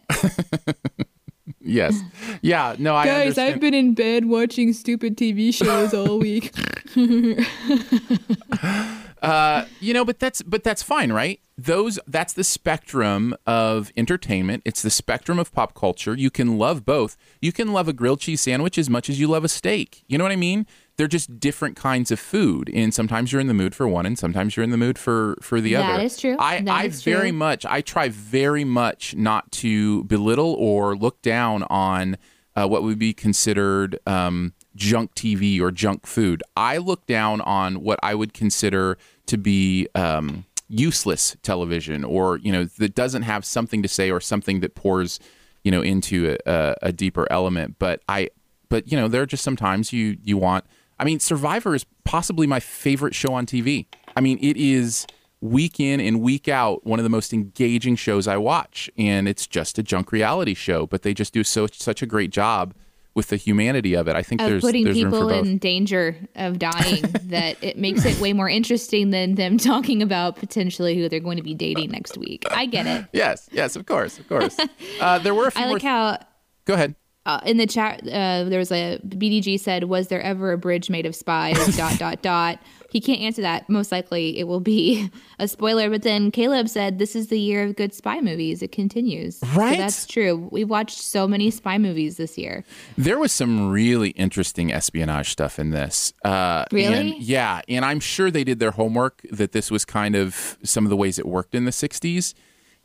yes, 1.60 2.00
yeah, 2.40 2.74
no, 2.78 2.94
I 2.94 3.08
understand. 3.08 3.54
I've 3.54 3.60
been 3.60 3.74
in 3.74 3.94
bed 3.94 4.26
watching 4.26 4.72
stupid 4.72 5.16
TV 5.16 5.54
shows 5.54 5.94
all 5.94 6.18
week. 6.18 6.52
Uh, 9.22 9.66
you 9.78 9.94
know, 9.94 10.04
but 10.04 10.18
that's 10.18 10.42
but 10.42 10.64
that's 10.64 10.82
fine, 10.82 11.12
right? 11.12 11.38
Those 11.64 11.98
that's 12.06 12.32
the 12.32 12.44
spectrum 12.44 13.36
of 13.46 13.92
entertainment. 13.96 14.62
It's 14.64 14.82
the 14.82 14.90
spectrum 14.90 15.38
of 15.38 15.52
pop 15.52 15.74
culture. 15.74 16.14
You 16.16 16.30
can 16.30 16.58
love 16.58 16.84
both. 16.84 17.16
You 17.40 17.52
can 17.52 17.72
love 17.72 17.86
a 17.88 17.92
grilled 17.92 18.20
cheese 18.20 18.40
sandwich 18.40 18.78
as 18.78 18.90
much 18.90 19.08
as 19.08 19.20
you 19.20 19.28
love 19.28 19.44
a 19.44 19.48
steak. 19.48 20.02
You 20.08 20.18
know 20.18 20.24
what 20.24 20.32
I 20.32 20.36
mean? 20.36 20.66
They're 20.96 21.06
just 21.08 21.38
different 21.40 21.76
kinds 21.76 22.10
of 22.10 22.18
food, 22.18 22.70
and 22.74 22.92
sometimes 22.92 23.32
you're 23.32 23.40
in 23.40 23.46
the 23.46 23.54
mood 23.54 23.74
for 23.74 23.86
one, 23.88 24.06
and 24.06 24.18
sometimes 24.18 24.56
you're 24.56 24.64
in 24.64 24.70
the 24.70 24.76
mood 24.76 24.98
for 24.98 25.36
for 25.40 25.60
the 25.60 25.74
That 25.74 25.94
other. 25.94 26.04
is 26.04 26.18
true. 26.18 26.36
I 26.38 26.60
That 26.62 26.74
I 26.74 26.88
very 26.88 27.30
true. 27.30 27.38
much 27.38 27.64
I 27.66 27.80
try 27.80 28.08
very 28.08 28.64
much 28.64 29.14
not 29.14 29.50
to 29.52 30.04
belittle 30.04 30.54
or 30.58 30.96
look 30.96 31.22
down 31.22 31.62
on 31.64 32.16
uh, 32.56 32.66
what 32.66 32.82
would 32.82 32.98
be 32.98 33.12
considered 33.14 33.98
um, 34.06 34.52
junk 34.74 35.14
TV 35.14 35.60
or 35.60 35.70
junk 35.70 36.06
food. 36.06 36.42
I 36.56 36.78
look 36.78 37.06
down 37.06 37.40
on 37.42 37.82
what 37.82 37.98
I 38.02 38.14
would 38.14 38.34
consider 38.34 38.98
to 39.26 39.38
be 39.38 39.86
um, 39.94 40.44
useless 40.72 41.36
television, 41.42 42.02
or 42.02 42.38
you 42.38 42.50
know 42.50 42.64
that 42.64 42.94
doesn't 42.94 43.22
have 43.22 43.44
something 43.44 43.82
to 43.82 43.88
say 43.88 44.10
or 44.10 44.20
something 44.20 44.60
that 44.60 44.74
pours 44.74 45.20
you 45.62 45.70
know 45.70 45.82
into 45.82 46.36
a, 46.46 46.74
a, 46.82 46.92
deeper 46.92 47.26
element. 47.30 47.76
But 47.78 48.02
I, 48.08 48.30
but 48.68 48.90
you 48.90 48.98
know, 48.98 49.06
there 49.06 49.22
are 49.22 49.26
just 49.26 49.44
sometimes 49.44 49.92
you 49.92 50.16
you 50.22 50.36
want. 50.36 50.64
I 50.98 51.04
mean, 51.04 51.20
Survivor 51.20 51.74
is 51.74 51.84
possibly 52.04 52.46
my 52.46 52.60
favorite 52.60 53.14
show 53.14 53.34
on 53.34 53.44
TV. 53.44 53.86
I 54.16 54.20
mean, 54.20 54.38
it 54.40 54.56
is 54.56 55.06
week 55.40 55.80
in 55.80 56.00
and 56.00 56.20
week 56.20 56.48
out 56.48 56.86
one 56.86 57.00
of 57.00 57.02
the 57.02 57.10
most 57.10 57.32
engaging 57.32 57.96
shows 57.96 58.26
I 58.26 58.36
watch, 58.36 58.90
and 58.96 59.28
it's 59.28 59.46
just 59.46 59.78
a 59.78 59.82
junk 59.82 60.10
reality 60.10 60.54
show, 60.54 60.86
but 60.86 61.02
they 61.02 61.12
just 61.12 61.34
do 61.34 61.44
so 61.44 61.66
such 61.66 62.02
a 62.02 62.06
great 62.06 62.30
job 62.30 62.74
with 63.14 63.28
the 63.28 63.36
humanity 63.36 63.94
of 63.94 64.08
it. 64.08 64.16
I 64.16 64.22
think 64.22 64.40
of 64.40 64.48
there's 64.48 64.62
putting 64.62 64.84
there's 64.84 64.96
people 64.96 65.28
in 65.28 65.58
danger 65.58 66.16
of 66.34 66.58
dying 66.58 67.02
that 67.24 67.62
it 67.62 67.76
makes 67.76 68.04
it 68.04 68.18
way 68.20 68.32
more 68.32 68.48
interesting 68.48 69.10
than 69.10 69.34
them 69.34 69.58
talking 69.58 70.02
about 70.02 70.36
potentially 70.36 70.96
who 70.96 71.08
they're 71.08 71.20
going 71.20 71.36
to 71.36 71.42
be 71.42 71.54
dating 71.54 71.90
next 71.90 72.16
week. 72.16 72.44
I 72.50 72.66
get 72.66 72.86
it. 72.86 73.06
yes, 73.12 73.48
yes, 73.52 73.76
of 73.76 73.86
course, 73.86 74.18
of 74.18 74.28
course. 74.28 74.58
uh, 75.00 75.18
there 75.18 75.34
were 75.34 75.48
a 75.48 75.50
few 75.50 75.62
I 75.62 75.68
like 75.68 75.82
more. 75.82 75.90
how 75.90 76.18
Go 76.64 76.74
ahead. 76.74 76.94
Uh, 77.24 77.40
in 77.46 77.56
the 77.56 77.66
chat 77.66 78.00
uh, 78.02 78.44
there 78.44 78.58
was 78.58 78.72
a 78.72 78.98
BDG 79.06 79.58
said, 79.60 79.84
"Was 79.84 80.08
there 80.08 80.20
ever 80.22 80.52
a 80.52 80.58
bridge 80.58 80.90
made 80.90 81.06
of 81.06 81.14
spies?" 81.14 81.56
dot 81.76 81.98
dot 81.98 82.22
dot. 82.22 82.58
He 82.90 83.00
can't 83.00 83.20
answer 83.22 83.40
that. 83.40 83.70
Most 83.70 83.90
likely, 83.90 84.38
it 84.38 84.44
will 84.48 84.60
be 84.60 85.08
a 85.38 85.48
spoiler. 85.48 85.88
But 85.88 86.02
then 86.02 86.30
Caleb 86.30 86.68
said, 86.68 86.98
"This 86.98 87.14
is 87.16 87.28
the 87.28 87.38
year 87.38 87.64
of 87.64 87.76
good 87.76 87.94
spy 87.94 88.20
movies. 88.20 88.60
It 88.62 88.72
continues." 88.72 89.40
Right? 89.54 89.76
So 89.76 89.78
that's 89.82 90.06
true. 90.06 90.48
We've 90.50 90.68
watched 90.68 90.98
so 90.98 91.26
many 91.28 91.50
spy 91.50 91.78
movies 91.78 92.16
this 92.16 92.36
year. 92.36 92.64
There 92.98 93.18
was 93.18 93.32
some 93.32 93.70
really 93.70 94.10
interesting 94.10 94.72
espionage 94.72 95.30
stuff 95.30 95.58
in 95.58 95.70
this. 95.70 96.12
Uh, 96.24 96.64
Really? 96.72 97.12
and- 97.12 97.22
yeah, 97.22 97.60
and 97.68 97.84
I'm 97.84 98.00
sure 98.00 98.30
they 98.30 98.44
did 98.44 98.58
their 98.58 98.72
homework 98.72 99.22
that 99.30 99.52
this 99.52 99.70
was 99.70 99.84
kind 99.84 100.16
of 100.16 100.58
some 100.62 100.84
of 100.84 100.90
the 100.90 100.96
ways 100.96 101.18
it 101.18 101.26
worked 101.26 101.54
in 101.54 101.64
the 101.64 101.70
60s. 101.70 102.34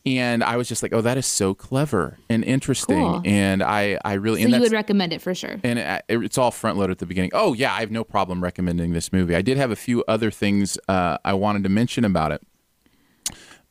And 0.08 0.44
I 0.44 0.56
was 0.58 0.68
just 0.68 0.82
like, 0.84 0.94
oh, 0.94 1.02
that 1.02 1.18
is 1.18 1.26
so 1.26 1.54
clever 1.54 2.18
and 2.30 2.44
interesting. 2.44 2.98
Cool. 2.98 3.22
And 3.26 3.62
I, 3.62 4.00
I 4.06 4.14
really, 4.14 4.42
So 4.44 4.50
you 4.50 4.60
would 4.60 4.72
recommend 4.72 5.12
it 5.14 5.22
for 5.22 5.36
sure. 5.36 5.60
and 5.64 5.80
it- 5.80 6.04
it's 6.10 6.38
all 6.38 6.52
front 6.52 6.78
loaded 6.78 6.92
at 6.94 6.98
the 7.00 7.06
beginning. 7.06 7.32
Oh 7.34 7.54
yeah, 7.54 7.74
I 7.74 7.80
have 7.82 7.92
no 7.92 8.04
problem 8.04 8.42
recommending 8.42 8.94
this 8.94 9.12
movie. 9.12 9.36
I 9.36 9.42
did 9.42 9.58
have 9.58 9.72
a 9.72 9.76
few 9.76 10.04
other 10.08 10.32
things 10.32 10.78
uh, 10.88 11.18
I 11.26 11.34
wanted 11.34 11.64
to 11.64 11.70
mention 11.70 12.06
about 12.06 12.32
it. 12.32 12.42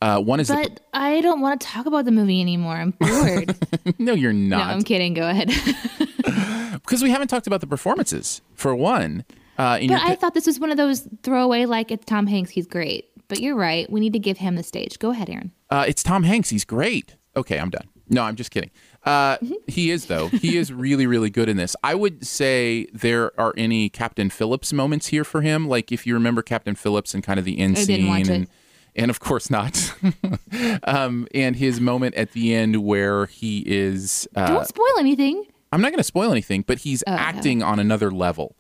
Uh, 0.02 0.20
one 0.20 0.40
is 0.40 0.48
the, 0.48 0.54
But 0.54 0.80
I 0.92 1.22
don't 1.22 1.40
want 1.40 1.58
to 1.58 1.66
talk 1.66 1.86
about 1.86 2.04
the 2.04 2.12
movie 2.12 2.40
anymore. 2.42 2.74
I'm 2.76 2.90
bored. 2.90 3.56
no, 3.98 4.12
you're 4.12 4.32
no, 4.34 4.58
not 4.58 4.74
I'm 4.74 4.82
kidding. 4.82 5.14
Go 5.14 5.26
ahead. 5.28 5.48
because 6.82 7.02
we 7.02 7.10
haven't 7.10 7.28
talked 7.28 7.46
about 7.46 7.60
the 7.62 7.66
performances 7.66 8.42
for 8.54 8.74
one. 8.76 9.24
Uh, 9.58 9.76
but 9.78 9.82
your 9.84 9.98
I 9.98 10.14
thought 10.14 10.34
this 10.34 10.46
was 10.46 10.60
one 10.60 10.70
of 10.70 10.76
those 10.76 11.08
throwaway, 11.22 11.64
like 11.64 11.90
it's 11.90 12.04
Tom 12.04 12.26
Hanks. 12.26 12.50
He's 12.50 12.66
great. 12.66 13.08
But 13.28 13.40
you're 13.40 13.56
right. 13.56 13.90
We 13.90 14.00
need 14.00 14.12
to 14.12 14.18
give 14.18 14.38
him 14.38 14.56
the 14.56 14.62
stage. 14.62 14.98
Go 14.98 15.10
ahead, 15.10 15.28
Aaron. 15.30 15.52
Uh, 15.70 15.84
it's 15.88 16.02
Tom 16.02 16.22
Hanks. 16.22 16.50
He's 16.50 16.64
great. 16.64 17.16
Okay, 17.36 17.58
I'm 17.58 17.70
done. 17.70 17.88
No, 18.08 18.22
I'm 18.22 18.36
just 18.36 18.50
kidding. 18.50 18.70
Uh, 19.04 19.36
Mm-hmm. 19.38 19.54
he 19.66 19.90
is 19.90 20.06
though. 20.06 20.28
He 20.28 20.56
is 20.56 20.72
really, 20.72 21.06
really 21.06 21.28
good 21.30 21.48
in 21.48 21.56
this. 21.56 21.74
I 21.82 21.94
would 21.94 22.24
say 22.26 22.86
there 22.92 23.38
are 23.38 23.52
any 23.56 23.88
Captain 23.88 24.30
Phillips 24.30 24.72
moments 24.72 25.08
here 25.08 25.24
for 25.24 25.40
him. 25.42 25.68
Like 25.68 25.90
if 25.92 26.06
you 26.06 26.14
remember 26.14 26.42
Captain 26.42 26.74
Phillips 26.76 27.14
and 27.14 27.22
kind 27.24 27.38
of 27.38 27.44
the 27.44 27.58
end 27.58 27.76
I 27.78 27.84
didn't 27.84 28.06
watch 28.08 28.24
scene, 28.26 28.34
and 28.34 28.44
it. 28.44 28.50
and 28.96 29.10
of 29.10 29.18
course 29.20 29.50
not. 29.50 29.92
um, 30.84 31.26
and 31.34 31.56
his 31.56 31.80
moment 31.80 32.14
at 32.14 32.32
the 32.32 32.54
end 32.54 32.84
where 32.84 33.26
he 33.26 33.62
is. 33.66 34.28
Uh, 34.36 34.46
Don't 34.48 34.66
spoil 34.68 34.98
anything. 34.98 35.44
I'm 35.72 35.80
not 35.80 35.90
going 35.90 35.98
to 35.98 36.04
spoil 36.04 36.30
anything, 36.30 36.62
but 36.66 36.78
he's 36.78 37.02
Oh, 37.06 37.12
okay. 37.14 37.22
acting 37.22 37.62
on 37.62 37.78
another 37.80 38.10
level. 38.10 38.56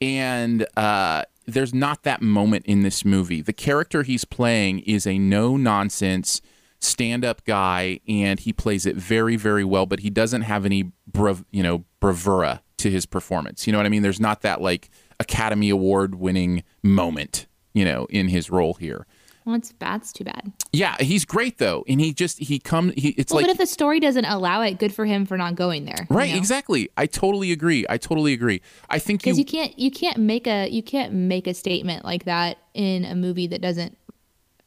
And 0.00 0.66
uh, 0.76 1.24
there's 1.50 1.74
not 1.74 2.02
that 2.04 2.22
moment 2.22 2.66
in 2.66 2.82
this 2.82 3.04
movie. 3.04 3.42
The 3.42 3.52
character 3.52 4.02
he's 4.02 4.24
playing 4.24 4.80
is 4.80 5.06
a 5.06 5.18
no 5.18 5.56
nonsense 5.56 6.40
stand 6.80 7.24
up 7.24 7.44
guy, 7.44 8.00
and 8.08 8.40
he 8.40 8.52
plays 8.52 8.86
it 8.86 8.96
very, 8.96 9.36
very 9.36 9.64
well, 9.64 9.86
but 9.86 10.00
he 10.00 10.10
doesn't 10.10 10.42
have 10.42 10.64
any, 10.64 10.90
brav- 11.06 11.44
you 11.50 11.62
know, 11.62 11.84
bravura 12.00 12.62
to 12.78 12.90
his 12.90 13.04
performance. 13.04 13.66
You 13.66 13.72
know 13.72 13.78
what 13.78 13.86
I 13.86 13.90
mean? 13.90 14.02
There's 14.02 14.20
not 14.20 14.40
that 14.42 14.60
like 14.60 14.88
Academy 15.18 15.68
Award 15.68 16.14
winning 16.14 16.64
moment, 16.82 17.46
you 17.74 17.84
know, 17.84 18.06
in 18.08 18.28
his 18.28 18.50
role 18.50 18.74
here. 18.74 19.06
Well, 19.44 19.54
it's 19.56 19.72
bad. 19.72 20.02
It's 20.02 20.12
too 20.12 20.24
bad. 20.24 20.52
Yeah, 20.72 20.96
he's 21.00 21.24
great 21.24 21.58
though, 21.58 21.84
and 21.88 22.00
he 22.00 22.12
just 22.12 22.38
he 22.38 22.58
come 22.58 22.90
he 22.96 23.10
it's 23.10 23.32
Well, 23.32 23.38
like 23.42 23.46
but 23.46 23.52
if 23.52 23.58
the 23.58 23.66
story 23.66 23.98
doesn't 24.00 24.24
allow 24.26 24.62
it, 24.62 24.78
good 24.78 24.94
for 24.94 25.04
him 25.06 25.26
for 25.26 25.36
not 25.36 25.54
going 25.54 25.86
there. 25.86 26.06
you 26.10 26.16
right 26.16 26.30
know? 26.30 26.36
exactly. 26.36 26.90
I 26.96 27.06
totally 27.06 27.50
agree. 27.52 27.86
I 27.88 27.96
totally 27.98 28.32
agree. 28.32 28.60
I 28.88 28.98
think 28.98 29.24
you, 29.24 29.32
because 29.32 29.38
you 29.38 29.44
can't 29.44 29.78
you 29.78 29.90
can't 29.90 30.18
make 30.18 30.46
a 30.46 30.68
you 30.68 30.82
can't 30.82 31.12
make 31.12 31.46
a 31.46 31.54
statement 31.54 32.04
like 32.04 32.24
that 32.24 32.58
in 32.74 33.04
a 33.04 33.14
movie 33.14 33.46
that 33.48 33.60
doesn't 33.60 33.96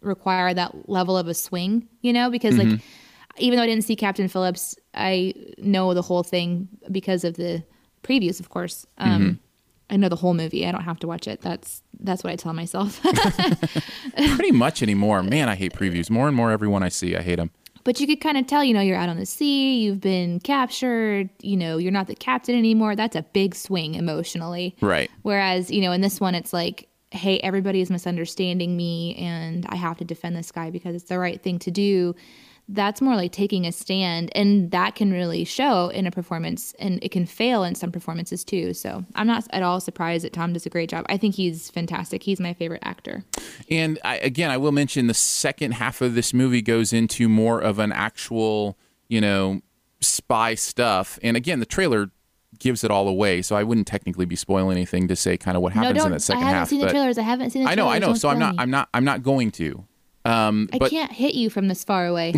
require 0.02 0.54
that 0.54 0.90
level 0.90 1.18
of 1.18 1.30
a 1.30 1.34
swing 1.34 1.88
you 2.02 2.12
know 2.12 2.30
because 2.30 2.58
like 2.58 2.82
even 3.38 3.56
though 3.56 3.64
i 3.64 3.66
didn't 3.66 3.86
see 3.86 3.96
captain 3.96 4.28
phillips 4.28 4.76
i 4.94 5.34
know 5.58 5.94
the 5.94 6.02
whole 6.02 6.24
thing 6.24 6.68
because 6.92 7.24
of 7.24 7.36
the 7.38 7.64
previews 8.04 8.42
of 8.42 8.50
course 8.50 8.86
um 8.98 9.40
i 9.94 9.98
know 9.98 10.10
the 10.10 10.18
whole 10.24 10.34
movie 10.34 10.66
i 10.68 10.72
don't 10.74 10.84
have 10.84 11.00
to 11.00 11.08
watch 11.08 11.26
it 11.28 11.40
that's 11.42 11.82
that's 12.02 12.22
what 12.24 12.34
i 12.34 12.36
tell 12.36 12.52
myself 12.54 13.00
pretty 14.36 14.52
much 14.52 14.82
anymore. 14.84 15.24
Man, 15.24 15.48
I 15.50 15.56
hate 15.56 15.74
previews 15.74 16.10
more 16.10 16.28
and 16.28 16.36
more. 16.36 16.52
Everyone 16.52 16.84
I 16.84 16.90
see, 16.90 17.16
I 17.16 17.22
hate 17.22 17.38
them. 17.38 17.52
but 17.86 18.00
you 18.00 18.08
could 18.08 18.20
kind 18.22 18.38
of 18.38 18.48
tell 18.48 18.64
you 18.64 18.74
know 18.74 18.82
you're 18.82 18.98
out 18.98 19.10
on 19.10 19.18
the 19.18 19.26
sea 19.26 19.80
you've 19.84 20.02
been 20.02 20.40
captured 20.40 21.30
you 21.42 21.56
know 21.58 21.78
you're 21.78 21.92
not 22.00 22.08
the 22.08 22.16
captain 22.16 22.56
anymore 22.58 22.96
that's 22.96 23.16
a 23.16 23.24
big 23.34 23.56
swing 23.56 23.96
emotionally 23.96 24.76
Right. 24.82 25.10
Whereas, 25.22 25.70
you 25.72 25.82
know, 25.82 25.92
in 25.92 26.02
this 26.02 26.20
one, 26.20 26.36
it's 26.36 26.52
like, 26.54 26.88
hey, 27.12 27.40
everybody 27.40 27.80
is 27.82 27.90
misunderstanding 27.90 28.76
me 28.76 29.16
and 29.16 29.66
I 29.70 29.76
have 29.76 29.98
to 29.98 30.06
defend 30.06 30.36
this 30.36 30.52
guy 30.52 30.72
because 30.72 30.96
it's 30.96 31.06
the 31.10 31.20
right 31.20 31.42
thing 31.42 31.60
to 31.60 31.72
do. 31.72 32.16
That's 32.70 33.02
more 33.02 33.16
like 33.16 33.32
taking 33.32 33.66
a 33.66 33.72
stand. 33.72 34.32
And 34.36 34.72
that 34.72 34.96
can 34.96 35.12
really 35.12 35.44
show 35.44 35.90
in 35.90 36.08
a 36.08 36.12
performance 36.12 36.74
and 36.80 37.04
it 37.04 37.10
can 37.10 37.26
fail 37.26 37.64
in 37.64 37.76
some 37.76 37.92
performances 37.92 38.44
too. 38.44 38.74
So 38.74 39.04
I'm 39.16 39.28
not 39.28 39.46
at 39.52 39.64
all 39.64 39.80
surprised 39.80 40.24
that 40.24 40.34
Tom 40.34 40.54
does 40.54 40.66
a 40.66 40.70
great 40.70 40.90
job. 40.90 41.06
I 41.10 41.18
think 41.18 41.36
he's 41.36 41.70
fantastic. 41.70 42.24
He's 42.24 42.40
my 42.40 42.54
favorite 42.54 42.82
actor. 42.84 43.26
And 43.70 44.00
I, 44.06 44.18
again, 44.18 44.50
I 44.50 44.58
will 44.58 44.72
mention 44.72 45.08
the 45.08 45.14
second 45.14 45.74
half 45.74 46.02
of 46.02 46.16
this 46.16 46.34
movie 46.34 46.62
goes 46.62 46.94
into 46.94 47.28
more 47.28 47.60
of 47.60 47.80
an 47.80 47.92
actual, 47.92 48.78
you 49.10 49.20
know, 49.20 49.62
spy 50.00 50.56
stuff. 50.56 51.20
And 51.22 51.36
again, 51.36 51.60
the 51.60 51.66
trailer 51.66 52.12
gives 52.60 52.84
it 52.84 52.92
all 52.92 53.08
away, 53.08 53.42
so 53.42 53.56
I 53.56 53.64
wouldn't 53.64 53.88
technically 53.88 54.26
be 54.26 54.36
spoiling 54.36 54.78
anything 54.78 55.08
to 55.10 55.16
say 55.16 55.38
kind 55.38 55.58
of 55.58 55.64
what 55.64 55.74
happens 55.74 55.98
no, 55.98 56.06
in 56.06 56.12
that 56.12 56.22
second 56.22 56.44
I 56.44 56.46
haven't 56.46 56.60
half. 56.60 56.70
seen 56.70 56.82
the 56.82 56.90
trailers. 56.90 57.18
I 57.18 57.24
haven't 57.24 57.50
seen 57.50 57.64
the 57.64 57.70
I 57.70 57.76
know. 57.76 57.90
I 57.90 58.00
know. 58.00 58.08
Don't 58.08 58.16
So 58.16 58.30
I'm 58.30 58.40
not, 58.40 58.54
me. 58.54 58.60
I'm 58.60 58.72
not, 58.72 58.90
I'm 58.94 59.04
not 59.04 59.24
going 59.24 59.52
to. 59.52 59.86
Um, 60.26 60.70
I 60.74 60.78
but 60.78 60.90
can't 60.90 61.12
hit 61.12 61.36
you 61.36 61.50
from 61.50 61.68
this 61.68 61.84
far 61.84 62.06
away. 62.06 62.34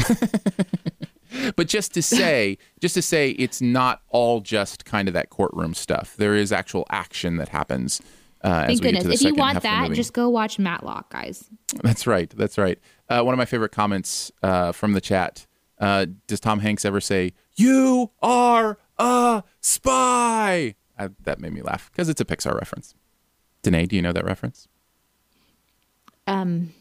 but 1.56 1.68
just 1.68 1.94
to 1.94 2.02
say, 2.02 2.58
just 2.80 2.96
to 2.96 3.02
say, 3.02 3.32
it's 3.32 3.62
not 3.62 4.02
all 4.10 4.42
just 4.42 4.86
kind 4.86 5.08
of 5.08 5.14
that 5.14 5.30
courtroom 5.30 5.74
stuff. 5.74 6.16
There 6.18 6.36
is 6.36 6.52
actual 6.52 6.86
action 6.90 7.38
that 7.38 7.50
happens. 7.50 8.02
Uh, 8.44 8.48
as 8.48 8.68
Thank 8.68 8.82
goodness. 8.82 9.06
If 9.06 9.22
you 9.22 9.36
want 9.36 9.54
half 9.54 9.58
of 9.58 9.64
the 9.64 9.90
that, 9.90 9.96
just 9.96 10.14
go 10.14 10.30
watch 10.30 10.60
Matlock, 10.60 11.12
guys. 11.12 11.50
That's 11.84 12.06
right. 12.06 12.30
That's 12.30 12.58
right. 12.58 12.80
Uh, 13.10 13.22
one 13.22 13.34
of 13.34 13.38
my 13.38 13.46
favorite 13.46 13.72
comments 13.72 14.32
uh, 14.44 14.72
from 14.72 14.94
the 14.94 15.02
chat. 15.02 15.48
Uh, 15.80 16.06
does 16.28 16.40
Tom 16.40 16.60
Hanks 16.60 16.86
ever 16.86 17.02
say, 17.02 17.34
"You 17.56 18.12
are 18.22 18.78
a 18.98 19.44
spy"? 19.62 20.76
Uh, 20.98 21.10
that 21.24 21.40
made 21.40 21.54
me 21.54 21.62
laugh 21.62 21.92
because 21.92 22.08
it's 22.08 22.22
a 22.22 22.26
Pixar 22.26 22.58
reference. 22.58 22.96
Danae, 23.62 23.86
do 23.86 23.96
you 23.96 24.02
know 24.02 24.14
that 24.14 24.24
reference? 24.26 24.68
um 26.28 26.74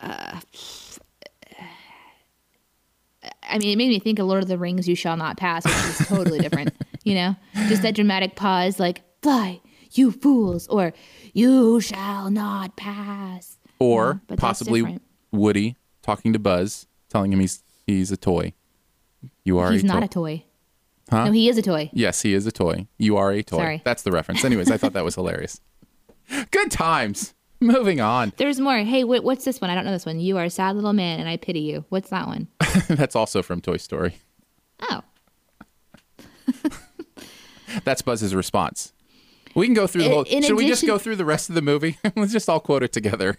uh, 0.00 0.40
I 3.42 3.58
mean, 3.58 3.70
it 3.70 3.76
made 3.76 3.88
me 3.88 3.98
think 3.98 4.18
of 4.18 4.26
Lord 4.26 4.42
of 4.42 4.48
the 4.48 4.58
Rings, 4.58 4.86
You 4.88 4.94
Shall 4.94 5.16
Not 5.16 5.36
Pass, 5.36 5.64
which 5.64 6.00
is 6.00 6.06
totally 6.08 6.38
different, 6.38 6.74
you 7.04 7.14
know? 7.14 7.34
Just 7.68 7.82
that 7.82 7.94
dramatic 7.94 8.36
pause, 8.36 8.78
like, 8.78 9.02
fly, 9.22 9.60
you 9.92 10.12
fools, 10.12 10.68
or 10.68 10.92
you 11.32 11.80
shall 11.80 12.30
not 12.30 12.76
pass. 12.76 13.58
Or 13.78 14.20
Yeah, 14.28 14.36
possibly. 14.36 14.98
Woody 15.32 15.76
talking 16.02 16.32
to 16.32 16.38
Buzz, 16.38 16.86
telling 17.08 17.32
him 17.32 17.40
he's 17.40 17.62
he's 17.86 18.10
a 18.12 18.16
toy. 18.16 18.52
You 19.44 19.58
are 19.58 19.72
He's 19.72 19.82
a 19.82 19.86
not 19.86 20.00
toy. 20.00 20.04
a 20.04 20.08
toy. 20.08 20.44
Huh? 21.10 21.24
No, 21.26 21.32
he 21.32 21.48
is 21.48 21.58
a 21.58 21.62
toy. 21.62 21.90
Yes, 21.92 22.22
he 22.22 22.34
is 22.34 22.46
a 22.46 22.52
toy. 22.52 22.86
You 22.98 23.16
are 23.16 23.30
a 23.32 23.42
toy. 23.42 23.56
Sorry. 23.58 23.82
That's 23.84 24.02
the 24.02 24.12
reference. 24.12 24.44
Anyways, 24.44 24.70
I 24.70 24.76
thought 24.76 24.92
that 24.92 25.04
was 25.04 25.14
hilarious. 25.14 25.60
Good 26.50 26.70
times. 26.70 27.34
Moving 27.60 28.00
on. 28.00 28.32
There's 28.36 28.60
more. 28.60 28.78
Hey, 28.78 29.04
wait, 29.04 29.24
what's 29.24 29.44
this 29.44 29.60
one? 29.60 29.70
I 29.70 29.74
don't 29.74 29.84
know 29.84 29.90
this 29.92 30.06
one. 30.06 30.20
You 30.20 30.36
are 30.38 30.44
a 30.44 30.50
sad 30.50 30.76
little 30.76 30.92
man, 30.92 31.18
and 31.20 31.28
I 31.28 31.36
pity 31.36 31.60
you. 31.60 31.84
What's 31.88 32.10
that 32.10 32.26
one? 32.26 32.48
That's 32.88 33.16
also 33.16 33.42
from 33.42 33.60
Toy 33.60 33.78
Story. 33.78 34.16
Oh, 34.88 35.02
That's 37.84 38.02
Buzz's 38.02 38.34
response. 38.34 38.92
We 39.54 39.66
can 39.66 39.74
go 39.74 39.86
through 39.86 40.04
the 40.04 40.08
whole. 40.10 40.22
in 40.22 40.42
should 40.42 40.56
we 40.56 40.66
just 40.68 40.86
go 40.86 40.98
through 40.98 41.16
the 41.16 41.24
rest 41.24 41.48
of 41.48 41.54
the 41.54 41.62
movie? 41.62 41.98
Let's 42.16 42.32
just 42.32 42.48
all 42.48 42.60
quote 42.60 42.82
it 42.82 42.92
together. 42.92 43.36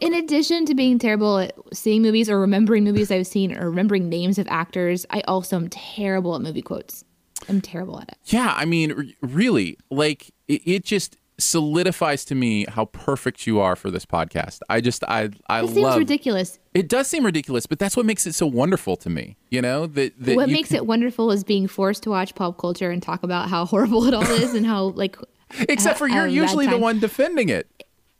in 0.00 0.14
addition 0.14 0.64
to 0.66 0.74
being 0.74 0.98
terrible 0.98 1.38
at 1.38 1.54
seeing 1.72 2.02
movies 2.02 2.28
or 2.30 2.40
remembering 2.40 2.84
movies 2.84 3.10
I've 3.10 3.26
seen 3.26 3.56
or 3.56 3.68
remembering 3.68 4.08
names 4.08 4.38
of 4.38 4.46
actors, 4.48 5.04
I 5.10 5.20
also 5.28 5.56
am 5.56 5.68
terrible 5.68 6.34
at 6.34 6.40
movie 6.40 6.62
quotes. 6.62 7.04
I'm 7.48 7.60
terrible 7.60 8.00
at 8.00 8.08
it. 8.08 8.16
Yeah, 8.26 8.54
I 8.56 8.64
mean, 8.64 8.92
r- 8.92 9.04
really, 9.28 9.78
like 9.90 10.30
it, 10.48 10.62
it 10.64 10.84
just 10.84 11.16
solidifies 11.38 12.24
to 12.24 12.34
me 12.34 12.64
how 12.68 12.86
perfect 12.86 13.46
you 13.46 13.60
are 13.60 13.76
for 13.76 13.90
this 13.90 14.06
podcast. 14.06 14.60
I 14.70 14.80
just, 14.80 15.04
I, 15.04 15.30
I 15.48 15.60
love 15.60 15.70
It 15.70 15.74
seems 15.74 15.82
love. 15.84 15.98
ridiculous. 15.98 16.58
It 16.74 16.88
does 16.88 17.06
seem 17.08 17.24
ridiculous, 17.24 17.66
but 17.66 17.78
that's 17.78 17.96
what 17.96 18.06
makes 18.06 18.26
it 18.26 18.34
so 18.34 18.46
wonderful 18.46 18.96
to 18.96 19.10
me. 19.10 19.36
You 19.50 19.60
know 19.62 19.86
that. 19.86 20.14
that 20.18 20.36
what 20.36 20.48
makes 20.48 20.68
can- 20.68 20.78
it 20.78 20.86
wonderful 20.86 21.30
is 21.30 21.44
being 21.44 21.68
forced 21.68 22.02
to 22.04 22.10
watch 22.10 22.34
pop 22.34 22.58
culture 22.58 22.90
and 22.90 23.02
talk 23.02 23.22
about 23.22 23.48
how 23.50 23.64
horrible 23.72 24.04
it 24.06 24.14
all 24.14 24.22
is 24.22 24.54
and 24.54 24.66
how 24.66 24.84
like 24.88 25.16
Except 25.68 25.98
for 25.98 26.08
you're 26.08 26.16
have 26.16 26.24
a 26.24 26.28
bad 26.28 26.34
usually 26.34 26.66
the 26.66 26.78
one 26.78 26.98
defending 26.98 27.48
it. 27.50 27.68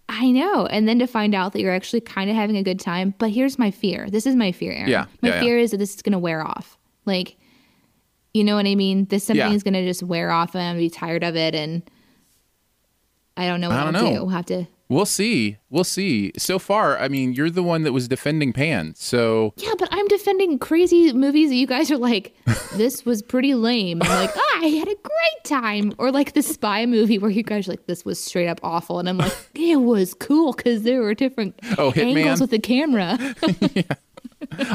I 0.08 0.30
know. 0.30 0.66
And 0.66 0.86
then 0.86 1.00
to 1.00 1.06
find 1.08 1.34
out 1.34 1.52
that 1.54 1.60
you're 1.60 1.74
actually 1.74 2.02
kind 2.02 2.30
of 2.30 2.36
having 2.36 2.56
a 2.56 2.62
good 2.62 2.78
time. 2.78 3.14
But 3.18 3.30
here's 3.30 3.58
my 3.58 3.72
fear. 3.72 4.08
This 4.08 4.24
is 4.26 4.36
my 4.36 4.52
fear, 4.52 4.70
Aaron. 4.72 4.88
Yeah, 4.88 5.06
My 5.22 5.30
yeah, 5.30 5.34
yeah. 5.36 5.40
fear 5.40 5.58
is 5.58 5.72
that 5.72 5.78
this 5.78 5.96
is 5.96 6.02
going 6.02 6.12
to 6.12 6.18
wear 6.20 6.46
off. 6.46 6.78
Like, 7.06 7.36
you 8.32 8.44
know 8.44 8.54
what 8.54 8.66
I 8.66 8.76
mean? 8.76 9.06
This 9.06 9.24
something 9.24 9.44
Yeah. 9.44 9.52
is 9.56 9.64
going 9.64 9.74
to 9.74 9.84
just 9.84 10.04
wear 10.04 10.30
off 10.30 10.54
and 10.54 10.62
I'm 10.62 10.76
going 10.76 10.88
to 10.88 10.94
be 10.94 10.96
tired 10.96 11.24
of 11.24 11.34
it. 11.34 11.56
And 11.56 11.82
I 13.36 13.46
don't 13.48 13.60
know 13.60 13.68
what 13.68 13.78
I 13.78 13.84
don't 13.84 13.96
I'll 13.96 14.02
know. 14.04 14.08
do. 14.10 14.14
We'll 14.20 14.28
have 14.30 14.46
to. 14.46 14.66
We'll 14.88 15.04
see. 15.04 15.56
We'll 15.68 15.82
see. 15.82 16.30
So 16.38 16.60
far, 16.60 16.96
I 16.96 17.08
mean, 17.08 17.32
you're 17.32 17.50
the 17.50 17.64
one 17.64 17.82
that 17.82 17.92
was 17.92 18.06
defending 18.06 18.52
Pan. 18.52 18.94
So 18.96 19.52
Yeah, 19.56 19.72
but 19.78 19.88
I'm 19.90 20.06
defending 20.06 20.60
crazy 20.60 21.12
movies 21.12 21.48
that 21.50 21.56
you 21.56 21.66
guys 21.66 21.90
are 21.90 21.96
like, 21.96 22.36
this 22.74 23.04
was 23.04 23.20
pretty 23.20 23.54
lame. 23.54 24.00
I'm 24.00 24.08
like, 24.08 24.30
ah, 24.36 24.58
I 24.62 24.66
had 24.66 24.86
a 24.86 24.94
great 24.94 25.44
time. 25.44 25.92
Or 25.98 26.12
like 26.12 26.34
the 26.34 26.42
spy 26.42 26.86
movie 26.86 27.18
where 27.18 27.32
you 27.32 27.42
guys 27.42 27.66
are 27.66 27.72
like, 27.72 27.86
this 27.86 28.04
was 28.04 28.22
straight 28.22 28.46
up 28.46 28.60
awful. 28.62 29.00
And 29.00 29.08
I'm 29.08 29.18
like, 29.18 29.32
it 29.56 29.74
was 29.76 30.14
cool 30.14 30.52
because 30.52 30.84
there 30.84 31.02
were 31.02 31.14
different 31.14 31.58
Oh, 31.78 31.90
Hitman? 31.90 32.18
angles 32.18 32.40
with 32.40 32.50
the 32.50 32.60
camera. 32.60 33.18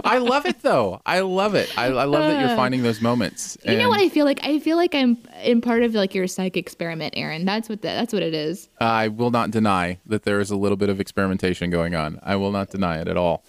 I 0.03 0.17
love 0.17 0.45
it, 0.45 0.61
though. 0.61 1.01
I 1.05 1.21
love 1.21 1.55
it. 1.55 1.71
I, 1.77 1.85
I 1.85 2.03
love 2.05 2.23
that 2.23 2.39
you're 2.39 2.55
finding 2.55 2.83
those 2.83 3.01
moments. 3.01 3.57
You 3.65 3.77
know 3.77 3.89
what 3.89 3.99
I 3.99 4.09
feel 4.09 4.25
like? 4.25 4.39
I 4.43 4.59
feel 4.59 4.77
like 4.77 4.93
I'm 4.95 5.17
in 5.43 5.61
part 5.61 5.83
of 5.83 5.93
like 5.93 6.13
your 6.13 6.27
psych 6.27 6.57
experiment, 6.57 7.13
Aaron. 7.17 7.45
That's 7.45 7.69
what 7.69 7.81
the, 7.81 7.87
that's 7.87 8.13
what 8.13 8.23
it 8.23 8.33
is. 8.33 8.69
I 8.79 9.07
will 9.07 9.31
not 9.31 9.51
deny 9.51 9.99
that 10.05 10.23
there 10.23 10.39
is 10.39 10.51
a 10.51 10.55
little 10.55 10.77
bit 10.77 10.89
of 10.89 10.99
experimentation 10.99 11.69
going 11.69 11.95
on. 11.95 12.19
I 12.23 12.35
will 12.35 12.51
not 12.51 12.69
deny 12.69 12.99
it 12.99 13.07
at 13.07 13.17
all. 13.17 13.43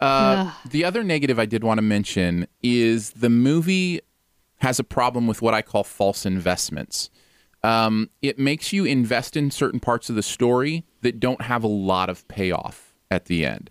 Uh, 0.00 0.52
the 0.68 0.84
other 0.84 1.02
negative 1.02 1.38
I 1.38 1.46
did 1.46 1.64
want 1.64 1.78
to 1.78 1.82
mention 1.82 2.46
is 2.62 3.10
the 3.12 3.30
movie 3.30 4.00
has 4.56 4.78
a 4.78 4.84
problem 4.84 5.26
with 5.26 5.42
what 5.42 5.54
I 5.54 5.62
call 5.62 5.84
false 5.84 6.26
investments. 6.26 7.10
Um, 7.62 8.10
it 8.22 8.38
makes 8.38 8.72
you 8.72 8.84
invest 8.84 9.36
in 9.36 9.50
certain 9.50 9.80
parts 9.80 10.08
of 10.08 10.16
the 10.16 10.22
story 10.22 10.84
that 11.02 11.18
don't 11.18 11.42
have 11.42 11.64
a 11.64 11.68
lot 11.68 12.08
of 12.08 12.26
payoff 12.28 12.94
at 13.10 13.26
the 13.26 13.44
end. 13.44 13.70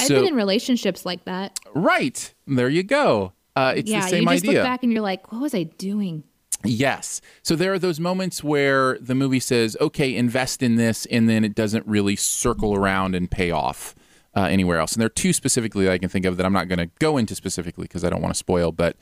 I've 0.00 0.06
So, 0.06 0.14
been 0.16 0.28
in 0.28 0.34
relationships 0.34 1.04
like 1.06 1.24
that. 1.24 1.58
right 1.74 2.34
there 2.46 2.68
you 2.68 2.82
go. 2.82 3.32
Uh, 3.54 3.74
it's 3.76 3.90
yeah, 3.90 4.00
the 4.02 4.08
same 4.08 4.22
you 4.22 4.28
just 4.30 4.44
idea. 4.44 4.60
look 4.60 4.64
back 4.66 4.82
and 4.82 4.90
you're 4.92 5.02
like, 5.02 5.30
what 5.32 5.42
was 5.42 5.54
I 5.54 5.64
doing? 5.64 6.24
Yes. 6.64 7.20
So 7.42 7.56
there 7.56 7.72
are 7.74 7.78
those 7.78 7.98
moments 8.00 8.42
where 8.44 8.96
the 8.98 9.14
movie 9.14 9.40
says, 9.40 9.76
okay, 9.80 10.14
invest 10.14 10.62
in 10.62 10.76
this, 10.76 11.06
and 11.06 11.28
then 11.28 11.44
it 11.44 11.54
doesn't 11.54 11.86
really 11.86 12.16
circle 12.16 12.74
around 12.74 13.14
and 13.14 13.30
pay 13.30 13.50
off 13.50 13.94
uh, 14.36 14.44
anywhere 14.44 14.78
else. 14.78 14.92
And 14.94 15.00
there 15.00 15.06
are 15.06 15.10
two 15.10 15.32
specifically 15.32 15.84
that 15.84 15.92
I 15.92 15.98
can 15.98 16.08
think 16.08 16.24
of 16.24 16.36
that 16.36 16.46
I'm 16.46 16.52
not 16.52 16.68
going 16.68 16.78
to 16.78 16.86
go 17.00 17.16
into 17.18 17.34
specifically 17.34 17.84
because 17.84 18.04
I 18.04 18.10
don't 18.10 18.22
want 18.22 18.32
to 18.32 18.38
spoil, 18.38 18.72
but 18.72 18.96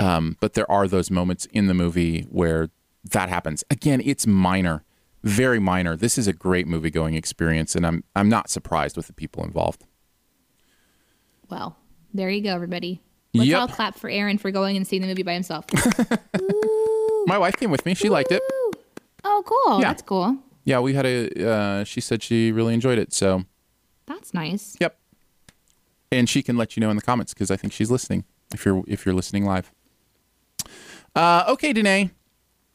um, 0.00 0.36
but 0.40 0.54
there 0.54 0.68
are 0.70 0.88
those 0.88 1.10
moments 1.10 1.46
in 1.46 1.66
the 1.68 1.74
movie 1.74 2.22
where 2.30 2.68
that 3.12 3.28
happens. 3.28 3.62
Again, 3.70 4.02
it's 4.04 4.26
minor, 4.26 4.82
very 5.22 5.60
minor. 5.60 5.96
This 5.96 6.18
is 6.18 6.26
a 6.26 6.32
great 6.32 6.66
movie 6.66 6.90
going 6.90 7.14
experience, 7.14 7.76
and 7.76 7.86
I'm 7.86 8.02
I'm 8.16 8.28
not 8.28 8.50
surprised 8.50 8.96
with 8.96 9.06
the 9.06 9.12
people 9.12 9.44
involved. 9.44 9.84
Well, 11.50 11.76
there 12.12 12.30
you 12.30 12.42
go, 12.42 12.54
everybody. 12.54 13.00
Let's 13.34 13.48
Yep. 13.48 13.60
all 13.60 13.68
clap 13.68 13.98
for 13.98 14.08
Aaron 14.08 14.38
for 14.38 14.50
going 14.50 14.76
and 14.76 14.86
seeing 14.86 15.02
the 15.02 15.08
movie 15.08 15.22
by 15.24 15.34
himself. 15.34 15.66
My 17.26 17.38
wife 17.38 17.56
came 17.56 17.70
with 17.70 17.84
me. 17.86 17.94
She 17.94 18.08
liked 18.08 18.30
it. 18.30 18.42
oh, 19.24 19.42
cool. 19.46 19.80
Yeah. 19.80 19.88
That's 19.88 20.02
cool. 20.02 20.38
Yeah, 20.64 20.80
we 20.80 20.94
had 20.94 21.04
a. 21.06 21.48
Uh, 21.50 21.84
she 21.84 22.00
said 22.00 22.22
she 22.22 22.52
really 22.52 22.74
enjoyed 22.74 22.98
it. 22.98 23.12
So 23.12 23.44
That's 24.06 24.32
nice. 24.34 24.76
Yep. 24.80 24.96
And 26.12 26.28
she 26.28 26.42
can 26.42 26.56
let 26.56 26.76
you 26.76 26.80
know 26.80 26.90
in 26.90 26.96
the 26.96 27.02
comments 27.02 27.34
because 27.34 27.50
I 27.50 27.56
think 27.56 27.72
she's 27.72 27.90
listening. 27.90 28.24
If 28.52 28.64
you're 28.64 28.82
if 28.86 29.04
you're 29.04 29.14
listening 29.14 29.44
live. 29.44 29.72
Uh, 31.16 31.44
okay, 31.48 31.72
Danae, 31.72 32.10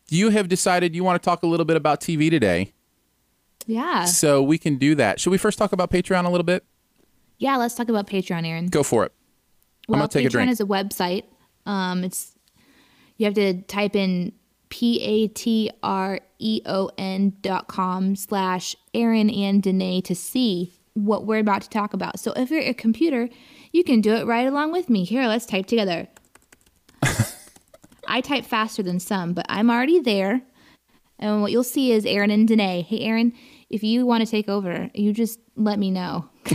you 0.10 0.29
have 0.29 0.47
decided 0.47 0.95
you 0.95 1.03
want 1.03 1.21
to 1.21 1.25
talk 1.25 1.43
a 1.43 1.47
little 1.47 1.65
bit 1.65 1.77
about 1.77 2.01
TV 2.01 2.29
today. 2.29 2.73
Yeah. 3.65 4.05
So 4.05 4.41
we 4.41 4.58
can 4.58 4.77
do 4.77 4.95
that. 4.95 5.19
Should 5.19 5.29
we 5.32 5.38
first 5.38 5.58
talk 5.58 5.71
about 5.73 5.91
Patreon 5.91 6.25
a 6.25 6.29
little 6.29 6.43
bit? 6.43 6.65
Yeah, 7.39 7.58
let's 7.58 7.73
talk 7.75 7.89
about 7.89 8.06
Patreon, 8.08 8.45
Aaron. 8.45 8.67
Go 8.67 8.84
for 8.84 9.06
it. 9.06 9.12
I'm 9.88 9.93
Well, 9.93 9.99
gonna 10.02 10.08
take 10.10 10.25
a 10.25 10.30
Patreon 10.30 10.32
drink. 10.32 10.52
is 10.52 10.60
a 10.62 10.65
website. 10.65 11.23
Um, 11.65 12.04
it's 12.04 12.36
you 13.17 13.25
have 13.25 13.34
to 13.36 13.62
type 13.63 13.95
in 13.95 14.34
p 14.69 15.02
a 15.02 15.28
t 15.30 15.71
r 15.82 16.19
e 16.38 16.62
o 16.65 16.91
n 16.97 17.34
dot 17.41 17.67
com 17.67 18.15
slash 18.15 18.75
Aaron 18.93 19.30
and 19.30 19.63
Danae 19.63 20.02
to 20.02 20.13
see 20.13 20.73
what 20.93 21.25
we're 21.25 21.39
about 21.39 21.62
to 21.63 21.69
talk 21.69 21.93
about. 21.93 22.19
So 22.19 22.34
if 22.34 22.52
you're 22.52 22.62
a 22.62 22.73
computer, 22.73 23.30
you 23.71 23.84
can 23.84 23.99
do 24.02 24.13
it 24.13 24.25
right 24.28 24.45
along 24.47 24.71
with 24.71 24.89
me. 24.89 25.04
Here, 25.06 25.25
let's 25.28 25.45
type 25.45 25.65
together. 25.65 26.08
I 28.08 28.21
type 28.21 28.45
faster 28.45 28.84
than 28.84 28.99
some, 28.99 29.34
but 29.34 29.45
I'm 29.49 29.69
already 29.69 29.99
there. 29.99 30.41
And 31.19 31.41
what 31.41 31.52
you'll 31.52 31.63
see 31.63 31.91
is 31.91 32.06
Aaron 32.06 32.32
and 32.32 32.47
Danae. 32.47 32.82
Hey, 32.82 33.02
Aaron, 33.02 33.34
if 33.69 33.84
you 33.84 34.05
want 34.05 34.23
to 34.25 34.29
take 34.29 34.49
over, 34.49 34.89
you 34.93 35.13
just 35.13 35.39
let 35.55 35.77
me 35.79 35.91
know. 35.91 36.27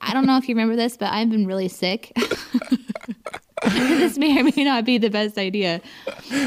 I 0.00 0.12
don't 0.12 0.26
know 0.26 0.36
if 0.36 0.48
you 0.48 0.54
remember 0.54 0.76
this, 0.76 0.96
but 0.96 1.12
I've 1.12 1.30
been 1.30 1.46
really 1.46 1.68
sick. 1.68 2.12
this 3.64 4.18
may 4.18 4.40
or 4.40 4.44
may 4.44 4.64
not 4.64 4.84
be 4.84 4.98
the 4.98 5.10
best 5.10 5.38
idea. 5.38 5.80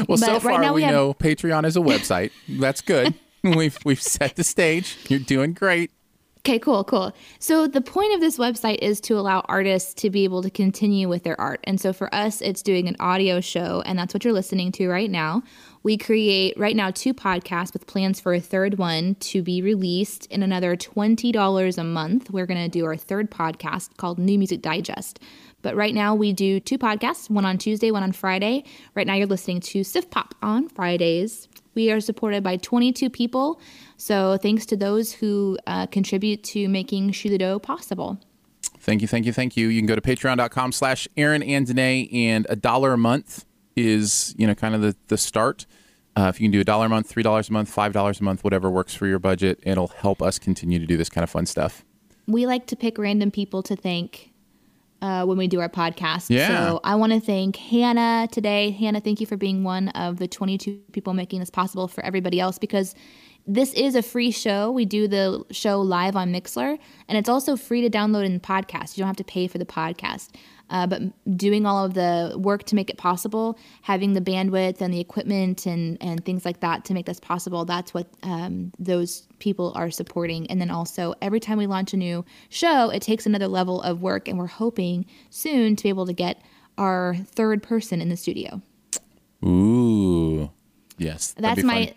Well, 0.08 0.18
so 0.18 0.26
But 0.26 0.44
right 0.44 0.54
far 0.54 0.60
now 0.62 0.72
we, 0.74 0.80
we 0.80 0.82
have- 0.84 0.92
know 0.92 1.14
Patreon 1.14 1.64
is 1.64 1.76
a 1.76 1.80
website. 1.80 2.30
That's 2.48 2.80
good. 2.80 3.14
we've 3.42 3.78
we've 3.84 4.02
set 4.02 4.36
the 4.36 4.44
stage. 4.44 4.96
You're 5.08 5.18
doing 5.20 5.52
great. 5.54 5.90
Okay, 6.40 6.58
cool, 6.58 6.84
cool. 6.84 7.12
So 7.38 7.66
the 7.66 7.82
point 7.82 8.14
of 8.14 8.20
this 8.20 8.38
website 8.38 8.78
is 8.80 8.98
to 9.02 9.18
allow 9.18 9.40
artists 9.40 9.92
to 9.94 10.08
be 10.08 10.24
able 10.24 10.42
to 10.42 10.48
continue 10.48 11.06
with 11.06 11.22
their 11.22 11.38
art. 11.38 11.60
And 11.64 11.78
so 11.78 11.92
for 11.92 12.12
us, 12.14 12.40
it's 12.40 12.62
doing 12.62 12.88
an 12.88 12.96
audio 12.98 13.42
show, 13.42 13.82
and 13.84 13.98
that's 13.98 14.14
what 14.14 14.24
you're 14.24 14.32
listening 14.32 14.72
to 14.72 14.88
right 14.88 15.10
now. 15.10 15.42
We 15.82 15.98
create 15.98 16.58
right 16.58 16.74
now 16.74 16.92
two 16.92 17.12
podcasts 17.12 17.74
with 17.74 17.86
plans 17.86 18.20
for 18.20 18.32
a 18.32 18.40
third 18.40 18.78
one 18.78 19.16
to 19.16 19.42
be 19.42 19.60
released 19.60 20.26
in 20.26 20.42
another 20.42 20.76
$20 20.76 21.78
a 21.78 21.84
month. 21.84 22.30
We're 22.30 22.46
going 22.46 22.62
to 22.62 22.68
do 22.68 22.86
our 22.86 22.96
third 22.96 23.30
podcast 23.30 23.98
called 23.98 24.18
New 24.18 24.38
Music 24.38 24.62
Digest. 24.62 25.20
But 25.62 25.76
right 25.76 25.94
now 25.94 26.14
we 26.14 26.32
do 26.32 26.60
two 26.60 26.78
podcasts, 26.78 27.28
one 27.28 27.44
on 27.44 27.58
Tuesday, 27.58 27.90
one 27.90 28.02
on 28.02 28.12
Friday. 28.12 28.64
Right 28.94 29.06
now 29.06 29.14
you're 29.14 29.26
listening 29.26 29.60
to 29.60 29.84
Sift 29.84 30.10
Pop 30.10 30.34
on 30.42 30.68
Fridays. 30.68 31.48
We 31.74 31.90
are 31.90 32.00
supported 32.00 32.42
by 32.42 32.56
22 32.56 33.10
people. 33.10 33.60
So 33.96 34.36
thanks 34.36 34.66
to 34.66 34.76
those 34.76 35.12
who 35.12 35.58
uh, 35.66 35.86
contribute 35.86 36.42
to 36.44 36.68
making 36.68 37.12
Shoe 37.12 37.28
the 37.28 37.38
Dough 37.38 37.58
possible. 37.58 38.18
Thank 38.78 39.02
you, 39.02 39.08
thank 39.08 39.26
you, 39.26 39.32
thank 39.32 39.56
you. 39.56 39.68
You 39.68 39.78
can 39.80 39.86
go 39.86 39.94
to 39.94 40.00
patreon.com 40.00 40.72
slash 40.72 41.06
Aaron 41.16 41.42
and 41.42 41.66
Danae, 41.66 42.08
and 42.12 42.46
a 42.48 42.56
dollar 42.56 42.94
a 42.94 42.98
month 42.98 43.44
is, 43.76 44.34
you 44.38 44.46
know, 44.46 44.54
kind 44.54 44.74
of 44.74 44.80
the, 44.80 44.96
the 45.08 45.18
start. 45.18 45.66
Uh, 46.16 46.30
if 46.32 46.40
you 46.40 46.44
can 46.44 46.50
do 46.50 46.60
a 46.60 46.64
dollar 46.64 46.86
a 46.86 46.88
month, 46.88 47.06
three 47.08 47.22
dollars 47.22 47.50
a 47.50 47.52
month, 47.52 47.68
five 47.68 47.92
dollars 47.92 48.20
a 48.20 48.24
month, 48.24 48.42
whatever 48.42 48.70
works 48.70 48.94
for 48.94 49.06
your 49.06 49.18
budget, 49.18 49.60
it'll 49.62 49.88
help 49.88 50.22
us 50.22 50.38
continue 50.38 50.78
to 50.78 50.86
do 50.86 50.96
this 50.96 51.08
kind 51.08 51.22
of 51.22 51.30
fun 51.30 51.46
stuff. 51.46 51.84
We 52.26 52.46
like 52.46 52.66
to 52.66 52.76
pick 52.76 52.96
random 52.98 53.30
people 53.30 53.62
to 53.64 53.76
thank 53.76 54.29
uh, 55.02 55.24
when 55.24 55.38
we 55.38 55.48
do 55.48 55.60
our 55.60 55.68
podcast. 55.68 56.26
Yeah. 56.28 56.48
So 56.48 56.80
I 56.84 56.94
want 56.94 57.12
to 57.12 57.20
thank 57.20 57.56
Hannah 57.56 58.28
today. 58.30 58.70
Hannah, 58.70 59.00
thank 59.00 59.20
you 59.20 59.26
for 59.26 59.36
being 59.36 59.64
one 59.64 59.88
of 59.90 60.18
the 60.18 60.28
22 60.28 60.80
people 60.92 61.14
making 61.14 61.40
this 61.40 61.50
possible 61.50 61.88
for 61.88 62.04
everybody 62.04 62.40
else 62.40 62.58
because 62.58 62.94
this 63.46 63.72
is 63.72 63.94
a 63.94 64.02
free 64.02 64.30
show. 64.30 64.70
We 64.70 64.84
do 64.84 65.08
the 65.08 65.44
show 65.50 65.80
live 65.80 66.14
on 66.14 66.32
Mixlr, 66.32 66.78
and 67.08 67.18
it's 67.18 67.28
also 67.28 67.56
free 67.56 67.80
to 67.80 67.90
download 67.90 68.24
in 68.24 68.34
the 68.34 68.40
podcast. 68.40 68.96
You 68.96 69.02
don't 69.02 69.08
have 69.08 69.16
to 69.16 69.24
pay 69.24 69.46
for 69.46 69.58
the 69.58 69.66
podcast. 69.66 70.28
Uh, 70.70 70.86
but 70.86 71.02
doing 71.36 71.66
all 71.66 71.84
of 71.84 71.94
the 71.94 72.34
work 72.38 72.64
to 72.64 72.74
make 72.74 72.88
it 72.88 72.96
possible, 72.96 73.58
having 73.82 74.12
the 74.12 74.20
bandwidth 74.20 74.80
and 74.80 74.94
the 74.94 75.00
equipment 75.00 75.66
and, 75.66 75.98
and 76.00 76.24
things 76.24 76.44
like 76.44 76.60
that 76.60 76.84
to 76.84 76.94
make 76.94 77.06
this 77.06 77.20
possible, 77.20 77.64
that's 77.64 77.92
what 77.92 78.06
um, 78.22 78.72
those 78.78 79.26
people 79.40 79.72
are 79.74 79.90
supporting. 79.90 80.46
And 80.48 80.60
then 80.60 80.70
also, 80.70 81.14
every 81.20 81.40
time 81.40 81.58
we 81.58 81.66
launch 81.66 81.92
a 81.92 81.96
new 81.96 82.24
show, 82.48 82.90
it 82.90 83.02
takes 83.02 83.26
another 83.26 83.48
level 83.48 83.82
of 83.82 84.00
work, 84.02 84.28
and 84.28 84.38
we're 84.38 84.46
hoping 84.46 85.06
soon 85.28 85.76
to 85.76 85.82
be 85.82 85.88
able 85.88 86.06
to 86.06 86.12
get 86.12 86.40
our 86.78 87.16
third 87.16 87.62
person 87.62 88.00
in 88.00 88.08
the 88.08 88.16
studio. 88.16 88.62
Ooh. 89.44 90.50
Yes. 90.98 91.34
That's 91.38 91.62
my 91.62 91.86
fun. 91.86 91.94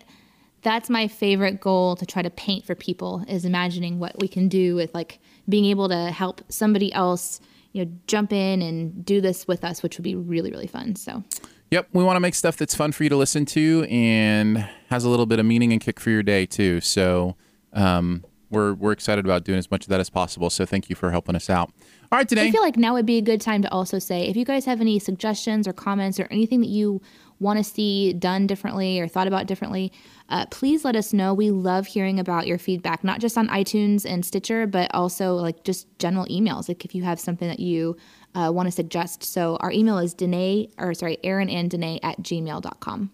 that's 0.62 0.90
my 0.90 1.08
favorite 1.08 1.60
goal 1.60 1.94
to 1.96 2.06
try 2.06 2.22
to 2.22 2.30
paint 2.30 2.64
for 2.64 2.74
people 2.74 3.24
is 3.28 3.44
imagining 3.44 3.98
what 3.98 4.18
we 4.18 4.28
can 4.28 4.48
do 4.48 4.74
with 4.74 4.94
like 4.94 5.18
being 5.48 5.66
able 5.66 5.88
to 5.90 6.10
help 6.10 6.40
somebody 6.48 6.92
else 6.92 7.40
you 7.74 7.84
know 7.84 7.92
jump 8.06 8.32
in 8.32 8.62
and 8.62 9.04
do 9.04 9.20
this 9.20 9.46
with 9.46 9.62
us 9.62 9.82
which 9.82 9.98
would 9.98 10.04
be 10.04 10.14
really 10.14 10.50
really 10.50 10.66
fun 10.66 10.96
so 10.96 11.22
Yep, 11.70 11.88
we 11.92 12.04
want 12.04 12.14
to 12.14 12.20
make 12.20 12.36
stuff 12.36 12.56
that's 12.56 12.74
fun 12.74 12.92
for 12.92 13.02
you 13.02 13.08
to 13.08 13.16
listen 13.16 13.44
to 13.46 13.84
and 13.90 14.58
has 14.90 15.02
a 15.02 15.08
little 15.08 15.26
bit 15.26 15.40
of 15.40 15.46
meaning 15.46 15.72
and 15.72 15.80
kick 15.80 15.98
for 15.98 16.10
your 16.10 16.22
day 16.22 16.46
too. 16.46 16.80
So 16.80 17.34
um, 17.72 18.24
we're 18.48 18.74
we're 18.74 18.92
excited 18.92 19.24
about 19.24 19.42
doing 19.42 19.58
as 19.58 19.68
much 19.72 19.82
of 19.84 19.88
that 19.88 19.98
as 19.98 20.08
possible. 20.08 20.50
So 20.50 20.64
thank 20.64 20.88
you 20.88 20.94
for 20.94 21.10
helping 21.10 21.34
us 21.34 21.50
out. 21.50 21.72
All 22.12 22.18
right, 22.18 22.28
today 22.28 22.46
i 22.46 22.50
feel 22.52 22.62
like 22.62 22.76
now 22.76 22.94
would 22.94 23.06
be 23.06 23.18
a 23.18 23.22
good 23.22 23.40
time 23.40 23.60
to 23.62 23.72
also 23.72 23.98
say 23.98 24.28
if 24.28 24.36
you 24.36 24.44
guys 24.44 24.64
have 24.66 24.80
any 24.80 25.00
suggestions 25.00 25.66
or 25.66 25.72
comments 25.72 26.20
or 26.20 26.28
anything 26.30 26.60
that 26.60 26.68
you 26.68 27.02
want 27.40 27.58
to 27.58 27.64
see 27.64 28.12
done 28.12 28.46
differently 28.46 29.00
or 29.00 29.08
thought 29.08 29.26
about 29.26 29.46
differently 29.46 29.92
uh, 30.30 30.46
please 30.46 30.84
let 30.84 30.96
us 30.96 31.12
know 31.12 31.34
we 31.34 31.50
love 31.50 31.86
hearing 31.86 32.18
about 32.18 32.46
your 32.46 32.58
feedback 32.58 33.02
not 33.04 33.20
just 33.20 33.36
on 33.36 33.48
itunes 33.48 34.04
and 34.06 34.24
stitcher 34.24 34.66
but 34.66 34.90
also 34.94 35.34
like 35.34 35.64
just 35.64 35.86
general 35.98 36.26
emails 36.26 36.68
like 36.68 36.84
if 36.84 36.94
you 36.94 37.02
have 37.02 37.18
something 37.20 37.48
that 37.48 37.60
you 37.60 37.96
uh, 38.34 38.50
want 38.52 38.66
to 38.66 38.72
suggest 38.72 39.22
so 39.22 39.56
our 39.60 39.70
email 39.72 39.98
is 39.98 40.14
danae 40.14 40.68
or 40.78 40.94
sorry 40.94 41.18
aaron 41.24 41.48
and 41.50 41.70
danae 41.70 41.98
at 42.02 42.16
gmail.com 42.22 43.10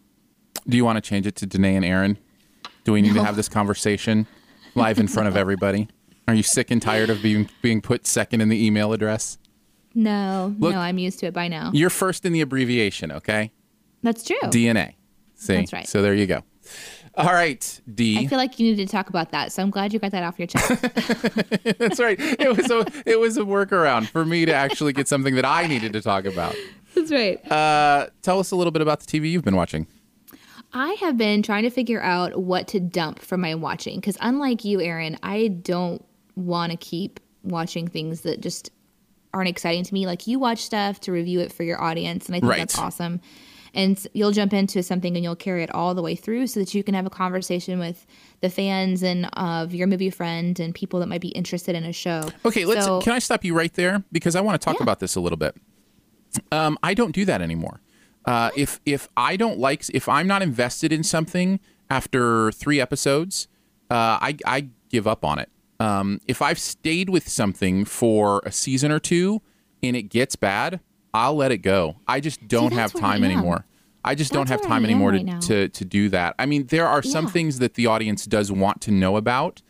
Do 0.68 0.76
you 0.76 0.84
want 0.84 0.96
to 0.96 1.00
change 1.00 1.26
it 1.26 1.36
to 1.36 1.46
Danae 1.46 1.74
and 1.76 1.84
Aaron? 1.84 2.18
Do 2.84 2.92
we 2.92 3.02
need 3.02 3.14
to 3.14 3.24
have 3.24 3.36
this 3.36 3.48
conversation 3.48 4.26
live 4.74 4.98
in 4.98 5.08
front 5.08 5.28
of 5.28 5.36
everybody? 5.36 5.88
Are 6.28 6.34
you 6.34 6.42
sick 6.42 6.70
and 6.70 6.80
tired 6.80 7.10
of 7.10 7.22
being 7.22 7.48
being 7.62 7.80
put 7.80 8.06
second 8.06 8.40
in 8.40 8.48
the 8.50 8.64
email 8.66 8.92
address? 8.92 9.38
no 9.94 10.54
Look- 10.58 10.72
no 10.72 10.78
i'm 10.78 10.98
used 10.98 11.18
to 11.20 11.26
it 11.26 11.34
by 11.34 11.48
now 11.48 11.70
You're 11.74 11.90
first 11.90 12.24
in 12.24 12.32
the 12.32 12.40
abbreviation, 12.42 13.10
okay? 13.10 13.50
That's 14.02 14.24
true 14.24 14.38
DNA. 14.44 14.94
See, 15.34 15.56
That's 15.56 15.72
right. 15.72 15.86
So 15.88 16.02
there 16.02 16.14
you 16.14 16.26
go. 16.26 16.42
All 17.16 17.32
right, 17.32 17.80
D. 17.92 18.18
i 18.18 18.26
feel 18.26 18.38
like 18.38 18.58
you 18.60 18.70
needed 18.70 18.86
to 18.86 18.92
talk 18.92 19.08
about 19.08 19.32
that 19.32 19.50
so 19.52 19.62
i'm 19.62 19.70
glad 19.70 19.92
you 19.92 19.98
got 19.98 20.12
that 20.12 20.22
off 20.22 20.38
your 20.38 20.46
chest 20.46 20.70
That's 21.78 21.98
right. 21.98 22.16
It 22.20 22.56
was 22.56 22.70
a 22.70 22.86
it 23.04 23.18
was 23.18 23.36
a 23.36 23.40
workaround 23.42 24.06
for 24.08 24.24
me 24.24 24.44
to 24.46 24.52
actually 24.54 24.92
get 24.92 25.08
something 25.08 25.34
that 25.34 25.44
I 25.44 25.66
needed 25.66 25.92
to 25.94 26.00
talk 26.00 26.24
about. 26.24 26.54
that's 26.94 27.10
right 27.10 27.38
Uh, 27.50 28.08
tell 28.22 28.38
us 28.38 28.52
a 28.52 28.56
little 28.56 28.70
bit 28.70 28.80
about 28.82 29.00
the 29.00 29.06
TV 29.06 29.30
you've 29.30 29.44
been 29.44 29.56
watching. 29.56 29.86
I 30.72 30.92
have 31.00 31.16
been 31.16 31.42
trying 31.42 31.64
to 31.64 31.70
figure 31.70 32.00
out 32.00 32.40
what 32.40 32.68
to 32.68 32.78
dump 32.80 33.18
from 33.18 33.40
my 33.40 33.56
watching 33.56 33.96
because, 33.96 34.16
unlike 34.20 34.64
you, 34.64 34.80
Aaron, 34.80 35.18
I 35.20 35.48
don't 35.48 36.04
want 36.36 36.70
to 36.70 36.78
keep 36.78 37.18
watching 37.42 37.88
things 37.88 38.20
that 38.20 38.40
just 38.40 38.70
aren't 39.34 39.48
exciting 39.48 39.82
to 39.82 39.92
me. 39.94 40.06
Like 40.06 40.28
you 40.28 40.38
watch 40.38 40.60
stuff 40.62 41.00
to 41.00 41.12
review 41.12 41.40
it 41.40 41.52
for 41.52 41.64
your 41.64 41.80
audience, 41.82 42.26
and 42.26 42.36
I 42.36 42.40
think 42.40 42.50
Right. 42.50 42.58
that's 42.58 42.78
awesome. 42.78 43.20
And 43.74 44.04
you'll 44.14 44.32
jump 44.32 44.52
into 44.52 44.82
something 44.82 45.14
and 45.16 45.22
you'll 45.24 45.36
carry 45.36 45.62
it 45.62 45.72
all 45.74 45.94
the 45.94 46.02
way 46.02 46.14
through 46.16 46.46
so 46.48 46.60
that 46.60 46.74
you 46.74 46.82
can 46.82 46.94
have 46.94 47.06
a 47.06 47.10
conversation 47.10 47.78
with 47.78 48.06
the 48.40 48.50
fans 48.50 49.02
and 49.02 49.28
of 49.34 49.74
your 49.74 49.86
movie 49.86 50.10
friend 50.10 50.58
and 50.58 50.74
people 50.74 50.98
that 51.00 51.06
might 51.06 51.20
be 51.20 51.28
interested 51.28 51.74
in 51.76 51.84
a 51.84 51.92
show. 51.92 52.28
Okay, 52.44 52.64
let's. 52.64 52.84
So- 52.86 53.00
can 53.00 53.12
I 53.12 53.18
stop 53.20 53.44
you 53.44 53.54
right 53.54 53.72
there 53.74 54.02
because 54.12 54.34
I 54.36 54.40
want 54.40 54.60
to 54.60 54.64
talk 54.64 54.78
Yeah. 54.80 54.84
about 54.84 55.00
this 55.00 55.14
a 55.16 55.20
little 55.20 55.38
bit. 55.38 55.56
Um, 56.52 56.78
I 56.82 56.94
don't 56.94 57.12
do 57.12 57.24
that 57.24 57.42
anymore. 57.42 57.80
Uh, 58.24 58.50
if 58.56 58.80
if 58.84 59.08
I 59.16 59.36
don't 59.36 59.58
like 59.58 59.84
if 59.92 60.08
I'm 60.08 60.26
not 60.26 60.42
invested 60.42 60.92
in 60.92 61.02
something 61.02 61.58
after 61.88 62.52
three 62.52 62.80
episodes, 62.80 63.48
uh, 63.90 64.18
I 64.20 64.36
I 64.46 64.68
give 64.90 65.06
up 65.06 65.24
on 65.24 65.38
it. 65.38 65.48
Um, 65.80 66.20
if 66.28 66.42
I've 66.42 66.58
stayed 66.58 67.08
with 67.08 67.28
something 67.28 67.84
for 67.86 68.42
a 68.44 68.52
season 68.52 68.92
or 68.92 68.98
two 69.00 69.40
and 69.82 69.96
it 69.96 70.02
gets 70.04 70.36
bad, 70.36 70.80
I'll 71.12 71.34
let 71.34 71.52
it 71.52 71.58
go. 71.58 71.96
I 72.06 72.20
just 72.20 72.46
don't 72.48 72.72
have 72.72 72.92
that's 72.92 73.02
I 73.02 73.12
time 73.12 73.24
anymore. 73.24 73.66
I 74.04 74.14
just 74.14 74.32
don't 74.32 74.48
have 74.48 74.62
time 74.62 74.84
anymore 74.84 75.10
right 75.10 75.24
now. 75.24 75.40
to, 75.40 75.68
to 75.68 75.68
to 75.68 75.84
do 75.84 76.08
that. 76.10 76.34
I 76.38 76.46
mean, 76.46 76.66
there 76.68 76.86
are 76.86 77.02
some 77.02 77.26
Yeah. 77.26 77.32
things 77.32 77.58
that 77.58 77.74
the 77.74 77.86
audience 77.86 78.24
does 78.26 78.50
want 78.50 78.80
to 78.82 78.90
know 78.90 79.16
about, 79.16 79.60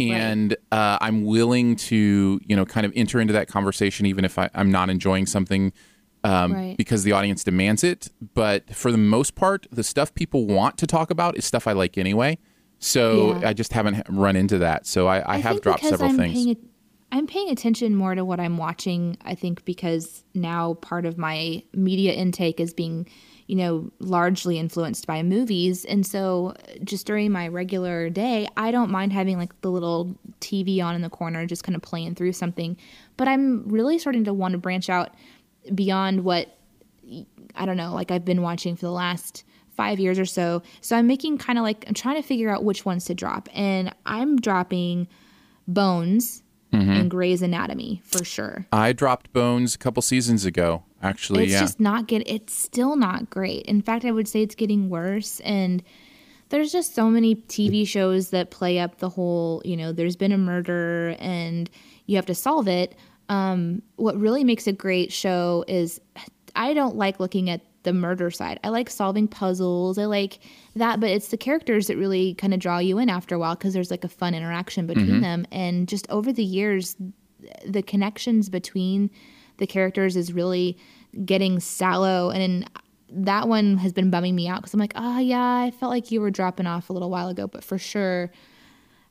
and 0.00 0.56
uh, 0.72 0.98
I'm 1.00 1.24
willing 1.24 1.76
to 1.76 2.40
you 2.44 2.56
know 2.56 2.64
kind 2.64 2.84
of 2.84 2.92
enter 2.96 3.20
into 3.20 3.32
that 3.32 3.48
conversation 3.48 4.06
even 4.06 4.24
if 4.24 4.38
I, 4.38 4.50
I'm 4.54 4.70
not 4.70 4.90
enjoying 4.90 5.26
something 5.26 5.72
um, 6.24 6.52
Right. 6.52 6.76
because 6.76 7.04
the 7.04 7.12
audience 7.12 7.44
demands 7.44 7.84
it. 7.84 8.08
But 8.34 8.74
for 8.74 8.90
the 8.90 8.98
most 8.98 9.34
part, 9.36 9.66
the 9.70 9.84
stuff 9.84 10.12
people 10.14 10.46
want 10.46 10.76
to 10.78 10.86
talk 10.86 11.10
about 11.10 11.36
is 11.36 11.44
stuff 11.44 11.66
I 11.68 11.72
like 11.72 11.96
anyway. 11.96 12.38
So 12.78 13.38
Yeah. 13.38 13.50
I 13.50 13.52
just 13.52 13.72
haven't 13.72 14.02
run 14.08 14.34
into 14.36 14.58
that. 14.58 14.86
So 14.86 15.06
I, 15.06 15.34
I, 15.34 15.38
have 15.38 15.60
dropped 15.62 15.84
several 15.84 16.10
I'm 16.10 16.16
things. 16.16 16.56
I'm 17.12 17.26
paying 17.26 17.50
attention 17.50 17.94
more 17.94 18.14
to 18.14 18.24
what 18.24 18.40
I'm 18.40 18.56
watching. 18.56 19.16
I 19.24 19.34
think 19.34 19.64
because 19.64 20.24
now 20.34 20.74
part 20.74 21.06
of 21.06 21.16
my 21.16 21.62
media 21.72 22.12
intake 22.12 22.58
is 22.60 22.74
being, 22.74 23.08
you 23.46 23.56
know, 23.56 23.90
largely 24.00 24.58
influenced 24.58 25.06
by 25.06 25.22
movies, 25.22 25.84
and 25.84 26.04
so 26.04 26.54
just 26.82 27.06
during 27.06 27.30
my 27.30 27.48
regular 27.48 28.10
day, 28.10 28.48
I 28.56 28.70
don't 28.70 28.90
mind 28.90 29.12
having 29.12 29.38
like 29.38 29.58
the 29.60 29.70
little 29.70 30.18
TV 30.40 30.82
on 30.82 30.94
in 30.94 31.02
the 31.02 31.10
corner, 31.10 31.46
just 31.46 31.62
kind 31.64 31.76
of 31.76 31.82
playing 31.82 32.16
through 32.16 32.32
something. 32.32 32.76
But 33.16 33.28
I'm 33.28 33.68
really 33.68 33.98
starting 33.98 34.24
to 34.24 34.34
want 34.34 34.52
to 34.52 34.58
branch 34.58 34.90
out 34.90 35.14
beyond 35.74 36.24
what 36.24 36.58
I 37.54 37.66
don't 37.66 37.76
know, 37.76 37.94
like 37.94 38.10
I've 38.10 38.24
been 38.24 38.42
watching 38.42 38.74
for 38.74 38.86
the 38.86 38.90
last 38.90 39.44
five 39.76 40.00
years 40.00 40.18
or 40.18 40.24
so. 40.24 40.62
So 40.80 40.96
I'm 40.96 41.06
making 41.06 41.38
kind 41.38 41.58
of 41.58 41.62
like 41.62 41.84
I'm 41.86 41.94
trying 41.94 42.16
to 42.16 42.26
figure 42.26 42.50
out 42.50 42.64
which 42.64 42.84
ones 42.84 43.04
to 43.04 43.14
drop, 43.14 43.48
and 43.54 43.94
I'm 44.04 44.36
dropping 44.36 45.06
Bones 45.68 46.42
Mm-hmm. 46.76 46.90
and 46.90 47.10
Grey's 47.10 47.42
Anatomy 47.42 48.02
for 48.04 48.24
sure. 48.24 48.66
I 48.72 48.92
dropped 48.92 49.32
Bones 49.32 49.74
a 49.74 49.78
couple 49.78 50.02
seasons 50.02 50.44
ago. 50.44 50.82
Actually, 51.02 51.44
it's 51.44 51.52
yeah. 51.52 51.60
just 51.60 51.80
not 51.80 52.08
good. 52.08 52.22
It's 52.26 52.54
still 52.54 52.96
not 52.96 53.30
great. 53.30 53.64
In 53.66 53.82
fact, 53.82 54.04
I 54.04 54.10
would 54.10 54.28
say 54.28 54.42
it's 54.42 54.54
getting 54.54 54.88
worse. 54.88 55.40
And 55.40 55.82
there's 56.48 56.72
just 56.72 56.94
so 56.94 57.10
many 57.10 57.36
TV 57.36 57.86
shows 57.86 58.30
that 58.30 58.50
play 58.50 58.78
up 58.78 58.98
the 58.98 59.08
whole, 59.08 59.62
you 59.64 59.76
know, 59.76 59.92
there's 59.92 60.16
been 60.16 60.32
a 60.32 60.38
murder 60.38 61.16
and 61.18 61.68
you 62.06 62.16
have 62.16 62.26
to 62.26 62.34
solve 62.34 62.68
it. 62.68 62.94
Um, 63.28 63.82
what 63.96 64.16
really 64.16 64.44
makes 64.44 64.66
a 64.66 64.72
great 64.72 65.12
show 65.12 65.64
is 65.66 66.00
I 66.54 66.74
don't 66.74 66.96
like 66.96 67.20
looking 67.20 67.50
at 67.50 67.60
the 67.86 67.92
murder 67.92 68.30
side. 68.32 68.58
I 68.64 68.68
like 68.68 68.90
solving 68.90 69.28
puzzles. 69.28 69.96
I 69.96 70.06
like 70.06 70.40
that, 70.74 70.98
but 70.98 71.08
it's 71.08 71.28
the 71.28 71.36
characters 71.36 71.86
that 71.86 71.96
really 71.96 72.34
kind 72.34 72.52
of 72.52 72.58
draw 72.58 72.78
you 72.78 72.98
in 72.98 73.08
after 73.08 73.36
a 73.36 73.38
while 73.38 73.54
because 73.54 73.72
there's 73.72 73.92
like 73.92 74.02
a 74.02 74.08
fun 74.08 74.34
interaction 74.34 74.86
mm-hmm. 74.86 74.98
between 74.98 75.20
them. 75.22 75.46
And 75.52 75.88
just 75.88 76.10
over 76.10 76.32
the 76.32 76.44
years, 76.44 76.96
the 77.64 77.82
connections 77.82 78.48
between 78.48 79.08
the 79.58 79.68
characters 79.68 80.16
is 80.16 80.32
really 80.32 80.76
getting 81.24 81.60
sallow 81.60 82.30
and 82.30 82.68
that 83.08 83.46
one 83.46 83.78
has 83.78 83.92
been 83.92 84.10
bumming 84.10 84.34
me 84.34 84.48
out 84.48 84.60
because 84.60 84.74
i'm 84.74 84.80
like 84.80 84.92
oh 84.96 85.18
yeah 85.18 85.62
i 85.62 85.70
felt 85.70 85.90
like 85.90 86.10
you 86.10 86.20
were 86.20 86.30
dropping 86.30 86.66
off 86.66 86.90
a 86.90 86.92
little 86.92 87.08
while 87.08 87.28
ago 87.28 87.46
but 87.46 87.64
for 87.64 87.78
sure 87.78 88.30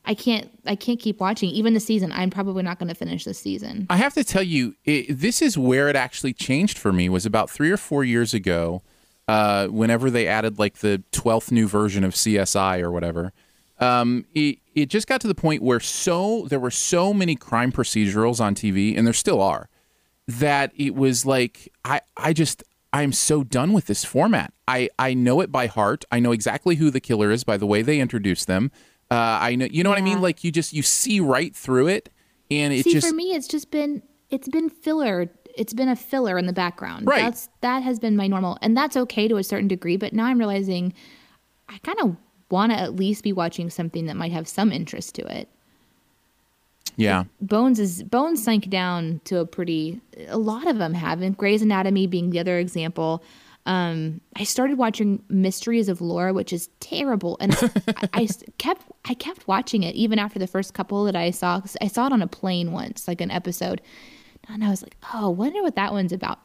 i 0.05 0.13
can't 0.13 0.49
i 0.65 0.75
can't 0.75 0.99
keep 0.99 1.19
watching 1.19 1.49
even 1.49 1.73
the 1.73 1.79
season 1.79 2.11
i'm 2.11 2.29
probably 2.29 2.63
not 2.63 2.79
going 2.79 2.89
to 2.89 2.95
finish 2.95 3.23
this 3.23 3.39
season 3.39 3.85
I 3.89 3.97
have 3.97 4.13
to 4.15 4.23
tell 4.23 4.43
you, 4.43 4.75
it, 4.83 5.05
this 5.09 5.41
is 5.41 5.57
where 5.57 5.87
it 5.89 5.95
actually 5.95 6.33
changed 6.33 6.77
for 6.77 6.91
me. 6.91 7.09
Was 7.09 7.25
about 7.25 7.49
three 7.49 7.71
or 7.71 7.77
four 7.77 8.03
years 8.03 8.33
ago, 8.33 8.81
uh, 9.27 9.67
whenever 9.67 10.09
they 10.09 10.27
added 10.27 10.59
like 10.59 10.79
the 10.79 11.03
twelfth 11.11 11.51
new 11.51 11.67
version 11.67 12.03
of 12.03 12.13
CSI 12.13 12.81
or 12.81 12.91
whatever. 12.91 13.33
Um, 13.79 14.25
it 14.33 14.59
it 14.73 14.89
just 14.89 15.07
got 15.07 15.21
to 15.21 15.27
the 15.27 15.35
point 15.35 15.61
where 15.61 15.79
so 15.79 16.45
there 16.49 16.59
were 16.59 16.71
so 16.71 17.13
many 17.13 17.35
crime 17.35 17.71
procedurals 17.71 18.39
on 18.39 18.55
TV, 18.55 18.97
and 18.97 19.05
there 19.05 19.13
still 19.13 19.41
are, 19.41 19.69
that 20.27 20.71
it 20.75 20.95
was 20.95 21.25
like 21.25 21.71
I 21.83 22.01
I 22.17 22.33
just 22.33 22.63
I'm 22.91 23.13
so 23.13 23.43
done 23.43 23.73
with 23.73 23.85
this 23.85 24.03
format. 24.03 24.53
I 24.67 24.89
I 24.97 25.13
know 25.13 25.41
it 25.41 25.51
by 25.51 25.67
heart. 25.67 26.05
I 26.11 26.19
know 26.19 26.31
exactly 26.31 26.75
who 26.75 26.89
the 26.89 27.01
killer 27.01 27.31
is 27.31 27.43
by 27.43 27.57
the 27.57 27.67
way 27.67 27.81
they 27.81 27.99
introduce 27.99 28.45
them. 28.45 28.71
Uh, 29.15 29.39
I 29.41 29.55
know 29.55 29.67
you 29.71 29.83
know 29.83 29.89
what 29.89 29.99
I 29.99 30.01
mean. 30.01 30.21
Like 30.21 30.43
you 30.43 30.51
just 30.51 30.73
you 30.73 30.81
see 30.81 31.19
right 31.19 31.55
through 31.55 31.87
it, 31.87 32.09
and 32.51 32.73
it 32.73 32.83
see 32.83 32.93
just 32.93 33.07
for 33.07 33.13
me 33.13 33.33
it's 33.35 33.47
just 33.47 33.71
been 33.71 34.01
it's 34.29 34.47
been 34.47 34.69
filler 34.69 35.29
it's 35.57 35.73
been 35.73 35.87
a 35.87 35.95
filler 35.95 36.37
in 36.37 36.47
the 36.47 36.53
background 36.53 37.07
Right. 37.07 37.21
that's 37.21 37.47
that 37.61 37.81
has 37.81 37.97
been 37.99 38.17
my 38.17 38.27
normal 38.27 38.57
and 38.61 38.75
that's 38.75 38.97
okay 38.97 39.27
to 39.29 39.37
a 39.37 39.43
certain 39.43 39.69
degree 39.69 39.95
but 39.95 40.11
now 40.11 40.25
i'm 40.25 40.37
realizing 40.37 40.93
i 41.69 41.77
kind 41.77 41.97
of 42.01 42.17
want 42.49 42.73
to 42.73 42.77
at 42.77 42.95
least 42.95 43.23
be 43.23 43.31
watching 43.31 43.69
something 43.69 44.05
that 44.07 44.17
might 44.17 44.33
have 44.33 44.47
some 44.47 44.71
interest 44.71 45.15
to 45.15 45.21
it 45.39 45.47
yeah. 46.97 47.25
Bones 47.41 47.79
is 47.79 48.03
Bones 48.03 48.41
sank 48.43 48.69
down 48.69 49.19
to 49.25 49.39
a 49.39 49.45
pretty. 49.45 49.99
A 50.27 50.37
lot 50.37 50.67
of 50.67 50.77
them 50.77 50.93
have, 50.93 51.21
and 51.21 51.35
Grey's 51.37 51.61
Anatomy 51.61 52.07
being 52.07 52.29
the 52.29 52.39
other 52.39 52.57
example. 52.57 53.21
Um, 53.65 54.21
I 54.35 54.43
started 54.43 54.77
watching 54.77 55.23
Mysteries 55.27 55.89
of 55.89 55.99
Laura, 56.01 56.33
which 56.33 56.53
is 56.53 56.69
terrible, 56.79 57.37
and 57.39 57.55
I, 57.87 58.09
I 58.13 58.27
kept 58.59 58.83
I 59.05 59.13
kept 59.15 59.47
watching 59.47 59.83
it 59.83 59.95
even 59.95 60.19
after 60.19 60.37
the 60.39 60.47
first 60.47 60.73
couple 60.73 61.03
that 61.05 61.15
I 61.15 61.31
saw. 61.31 61.59
'cause 61.61 61.75
I 61.81 61.87
saw 61.87 62.05
it 62.07 62.13
on 62.13 62.21
a 62.21 62.27
plane 62.27 62.71
once, 62.71 63.07
like 63.07 63.21
an 63.21 63.31
episode, 63.31 63.81
and 64.47 64.63
I 64.63 64.69
was 64.69 64.83
like, 64.83 64.97
"Oh, 65.13 65.29
wonder 65.31 65.61
what 65.63 65.75
that 65.75 65.93
one's 65.93 66.13
about." 66.13 66.39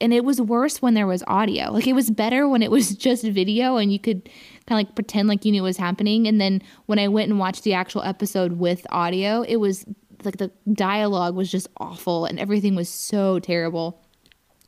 And 0.00 0.14
it 0.14 0.24
was 0.24 0.40
worse 0.40 0.80
when 0.80 0.94
there 0.94 1.06
was 1.06 1.22
audio. 1.26 1.70
Like 1.70 1.86
it 1.86 1.92
was 1.92 2.10
better 2.10 2.48
when 2.48 2.62
it 2.62 2.70
was 2.70 2.94
just 3.06 3.22
video 3.22 3.76
and 3.76 3.92
you 3.92 3.98
could 3.98 4.24
kind 4.66 4.80
of 4.80 4.86
like 4.88 4.94
pretend 4.94 5.28
like 5.28 5.44
you 5.44 5.52
knew 5.52 5.62
what 5.62 5.68
was 5.68 5.76
happening. 5.76 6.26
And 6.26 6.40
then 6.40 6.62
when 6.86 6.98
I 6.98 7.06
went 7.08 7.28
and 7.30 7.38
watched 7.38 7.64
the 7.64 7.74
actual 7.74 8.02
episode 8.02 8.52
with 8.54 8.86
audio, 8.90 9.42
it 9.42 9.56
was 9.56 9.84
like 10.24 10.38
the 10.38 10.50
dialogue 10.72 11.34
was 11.34 11.50
just 11.50 11.68
awful 11.76 12.24
and 12.24 12.40
everything 12.40 12.74
was 12.74 12.88
so 12.88 13.38
terrible. 13.40 13.99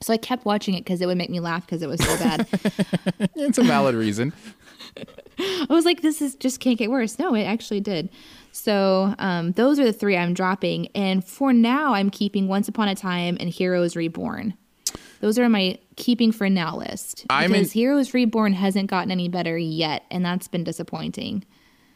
So 0.02 0.12
I 0.12 0.16
kept 0.16 0.44
watching 0.44 0.74
it 0.74 0.80
because 0.84 1.00
it 1.00 1.06
would 1.06 1.18
make 1.18 1.30
me 1.30 1.40
laugh 1.40 1.64
because 1.64 1.82
it 1.82 1.88
was 1.88 2.00
so 2.02 2.16
bad. 2.18 2.46
It's 3.36 3.58
a 3.58 3.62
valid 3.62 3.94
reason. 3.94 4.32
I 5.38 5.66
was 5.70 5.84
like, 5.84 6.02
this 6.02 6.20
is 6.20 6.34
just 6.36 6.60
can't 6.60 6.78
get 6.78 6.90
worse. 6.90 7.18
No, 7.18 7.34
it 7.34 7.44
actually 7.44 7.80
did. 7.80 8.10
So 8.52 9.14
um, 9.18 9.52
those 9.52 9.78
are 9.78 9.84
the 9.84 9.92
three 9.92 10.16
I'm 10.16 10.34
dropping. 10.34 10.88
And 10.94 11.24
for 11.24 11.52
now, 11.52 11.94
I'm 11.94 12.10
keeping 12.10 12.48
Once 12.48 12.68
Upon 12.68 12.88
a 12.88 12.94
Time 12.94 13.36
and 13.40 13.48
Heroes 13.48 13.96
Reborn. 13.96 14.54
Those 15.20 15.38
are 15.38 15.48
my 15.48 15.78
keeping 15.96 16.32
for 16.32 16.50
now 16.50 16.76
list. 16.76 17.24
I'm 17.30 17.44
in- 17.46 17.60
Because 17.60 17.72
Heroes 17.72 18.12
Reborn 18.12 18.52
hasn't 18.54 18.90
gotten 18.90 19.10
any 19.10 19.28
better 19.28 19.56
yet, 19.56 20.04
and 20.10 20.24
that's 20.24 20.48
been 20.48 20.64
disappointing. 20.64 21.44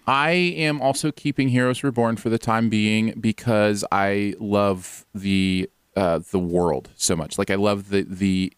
I 0.06 0.30
am 0.30 0.80
also 0.80 1.10
keeping 1.10 1.48
Heroes 1.48 1.82
Reborn 1.82 2.16
for 2.16 2.30
the 2.30 2.38
time 2.38 2.68
being 2.68 3.14
because 3.20 3.84
I 3.90 4.34
love 4.38 5.04
the 5.12 5.68
uh, 5.96 6.20
the 6.30 6.38
world 6.38 6.90
so 6.96 7.16
much. 7.16 7.38
Like 7.38 7.50
I 7.50 7.54
love 7.56 7.90
the 7.90 8.02
the 8.02 8.52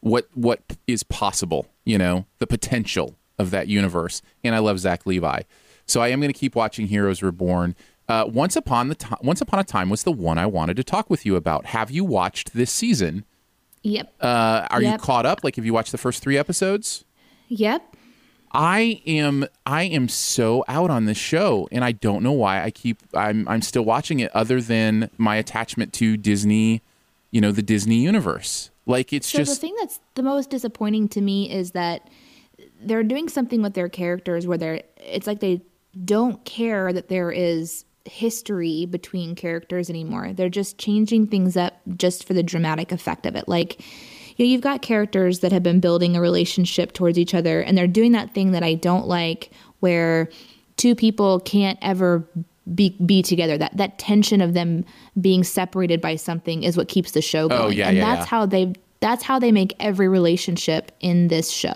what 0.00 0.28
what 0.34 0.60
is 0.86 1.02
possible. 1.02 1.66
You 1.84 1.98
know, 1.98 2.26
the 2.38 2.46
potential 2.46 3.16
of 3.38 3.50
that 3.50 3.68
universe, 3.68 4.22
and 4.42 4.54
I 4.54 4.58
love 4.58 4.78
Zach 4.78 5.04
Levi. 5.06 5.42
So 5.86 6.00
I 6.00 6.08
am 6.08 6.20
going 6.20 6.32
to 6.32 6.38
keep 6.38 6.54
watching 6.54 6.86
Heroes 6.86 7.22
Reborn. 7.22 7.74
Uh, 8.08 8.24
Once 8.26 8.56
upon 8.56 8.88
the 8.88 8.94
time, 8.94 9.18
Once 9.22 9.40
upon 9.40 9.60
a 9.60 9.64
time 9.64 9.90
was 9.90 10.02
the 10.04 10.12
one 10.12 10.38
I 10.38 10.46
wanted 10.46 10.76
to 10.76 10.84
talk 10.84 11.10
with 11.10 11.26
you 11.26 11.36
about. 11.36 11.66
Have 11.66 11.90
you 11.90 12.04
watched 12.04 12.54
this 12.54 12.70
season? 12.70 13.24
Yep. 13.82 14.14
Uh, 14.20 14.66
are 14.70 14.82
you 14.82 14.96
caught 14.96 15.26
up? 15.26 15.44
Like, 15.44 15.56
have 15.56 15.66
you 15.66 15.74
watched 15.74 15.92
the 15.92 15.98
first 15.98 16.22
three 16.22 16.38
episodes? 16.38 17.04
yep. 17.48 17.93
I 18.54 19.02
am 19.04 19.46
I 19.66 19.82
am 19.82 20.08
so 20.08 20.64
out 20.68 20.90
on 20.90 21.06
this 21.06 21.18
show 21.18 21.68
and 21.72 21.84
I 21.84 21.92
don't 21.92 22.22
know 22.22 22.32
why 22.32 22.62
I 22.62 22.70
keep 22.70 22.98
I'm 23.12 23.46
I'm 23.48 23.62
still 23.62 23.84
watching 23.84 24.20
it 24.20 24.30
other 24.34 24.60
than 24.60 25.10
my 25.18 25.36
attachment 25.36 25.92
to 25.94 26.16
Disney, 26.16 26.80
you 27.32 27.40
know, 27.40 27.50
the 27.50 27.62
Disney 27.62 27.96
universe. 27.96 28.70
Like 28.86 29.12
it's 29.12 29.28
So 29.28 29.38
the 29.42 29.54
thing 29.56 29.74
that's 29.80 29.98
the 30.14 30.22
most 30.22 30.50
disappointing 30.50 31.08
to 31.08 31.20
me 31.20 31.50
is 31.50 31.72
that 31.72 32.08
they're 32.80 33.02
doing 33.02 33.28
something 33.28 33.60
with 33.60 33.74
their 33.74 33.88
characters 33.88 34.46
where 34.46 34.58
they're 34.58 34.82
it's 34.98 35.26
like 35.26 35.40
they 35.40 35.60
don't 36.04 36.44
care 36.44 36.92
that 36.92 37.08
there 37.08 37.32
is 37.32 37.84
history 38.04 38.86
between 38.86 39.34
characters 39.34 39.88
anymore. 39.90 40.32
They're 40.32 40.48
just 40.48 40.78
changing 40.78 41.28
things 41.28 41.56
up 41.56 41.80
just 41.96 42.26
for 42.26 42.34
the 42.34 42.42
dramatic 42.42 42.92
effect 42.92 43.26
of 43.26 43.34
it. 43.34 43.48
Like 43.48 43.80
you 44.36 44.44
know, 44.44 44.50
you've 44.50 44.60
got 44.60 44.82
characters 44.82 45.40
that 45.40 45.52
have 45.52 45.62
been 45.62 45.80
building 45.80 46.16
a 46.16 46.20
relationship 46.20 46.92
towards 46.92 47.18
each 47.18 47.34
other 47.34 47.60
and 47.60 47.76
they're 47.76 47.86
doing 47.86 48.12
that 48.12 48.34
thing 48.34 48.52
that 48.52 48.62
I 48.62 48.74
don't 48.74 49.06
like 49.06 49.50
where 49.80 50.28
two 50.76 50.94
people 50.94 51.40
can't 51.40 51.78
ever 51.82 52.26
be 52.74 52.96
be 53.04 53.22
together. 53.22 53.58
That 53.58 53.76
that 53.76 53.98
tension 53.98 54.40
of 54.40 54.54
them 54.54 54.84
being 55.20 55.44
separated 55.44 56.00
by 56.00 56.16
something 56.16 56.62
is 56.62 56.76
what 56.76 56.88
keeps 56.88 57.12
the 57.12 57.22
show 57.22 57.44
oh, 57.44 57.48
going. 57.48 57.62
Oh, 57.62 57.68
yeah, 57.68 57.88
and 57.88 57.98
yeah, 57.98 58.14
that's 58.14 58.26
yeah. 58.26 58.30
how 58.30 58.46
they 58.46 58.72
that's 59.00 59.22
how 59.22 59.38
they 59.38 59.52
make 59.52 59.74
every 59.80 60.08
relationship 60.08 60.90
in 61.00 61.28
this 61.28 61.50
show. 61.50 61.74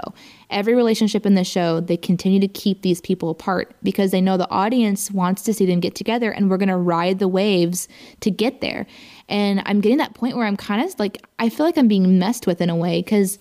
Every 0.49 0.75
relationship 0.75 1.27
in 1.27 1.35
the 1.35 1.44
show, 1.44 1.79
they 1.79 1.99
continue 1.99 2.40
to 2.40 2.49
keep 2.49 2.81
these 2.81 3.03
people 3.03 3.29
apart 3.29 3.77
because 3.83 4.12
they 4.12 4.23
know 4.23 4.38
the 4.38 4.51
audience 4.51 5.11
wants 5.11 5.42
to 5.42 5.53
see 5.53 5.66
them 5.66 5.81
get 5.81 5.94
together 5.94 6.31
and 6.31 6.49
we're 6.49 6.57
going 6.57 6.71
to 6.71 6.79
ride 6.79 7.18
the 7.18 7.29
waves 7.29 7.87
to 8.21 8.31
get 8.31 8.62
there. 8.62 8.87
And 9.29 9.62
I'm 9.67 9.81
getting 9.81 9.99
that 9.99 10.14
point 10.14 10.37
where 10.37 10.47
I'm 10.47 10.57
kind 10.57 10.83
of 10.85 10.99
like 10.99 11.25
I 11.38 11.49
feel 11.49 11.67
like 11.67 11.77
I'm 11.77 11.88
being 11.88 12.19
messed 12.19 12.47
with 12.47 12.61
in 12.61 12.71
a 12.71 12.77
way 12.77 13.03
cuz 13.03 13.38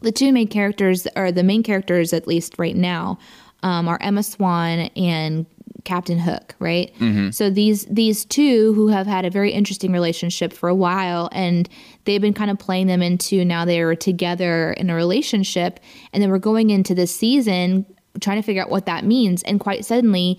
the 0.00 0.12
two 0.12 0.32
main 0.32 0.48
characters 0.48 1.06
or 1.14 1.30
the 1.30 1.44
main 1.44 1.62
characters 1.62 2.12
at 2.12 2.26
least 2.26 2.58
right 2.58 2.74
now 2.76 3.18
um, 3.62 3.86
are 3.86 3.98
Emma 4.00 4.22
Swan 4.22 4.90
and 4.96 5.46
Captain 5.84 6.18
Hook, 6.18 6.54
right? 6.58 6.92
So 7.32 7.50
these 7.50 7.86
these 7.86 8.24
two 8.24 8.72
who 8.74 8.88
have 8.88 9.06
had 9.06 9.24
a 9.24 9.30
very 9.30 9.52
interesting 9.52 9.92
relationship 9.92 10.52
for 10.52 10.68
a 10.68 10.74
while, 10.74 11.28
and 11.32 11.68
they've 12.04 12.20
been 12.20 12.34
kind 12.34 12.50
of 12.50 12.58
playing 12.58 12.86
them 12.86 13.02
into 13.02 13.44
now 13.44 13.64
they 13.64 13.80
are 13.80 13.94
together 13.96 14.72
in 14.72 14.90
a 14.90 14.94
relationship, 14.94 15.80
and 16.12 16.22
then 16.22 16.30
we're 16.30 16.38
going 16.38 16.70
into 16.70 16.94
this 16.94 17.14
season 17.14 17.86
trying 18.20 18.36
to 18.36 18.42
figure 18.42 18.62
out 18.62 18.70
what 18.70 18.86
that 18.86 19.04
means, 19.04 19.42
and 19.44 19.60
quite 19.60 19.84
suddenly. 19.84 20.38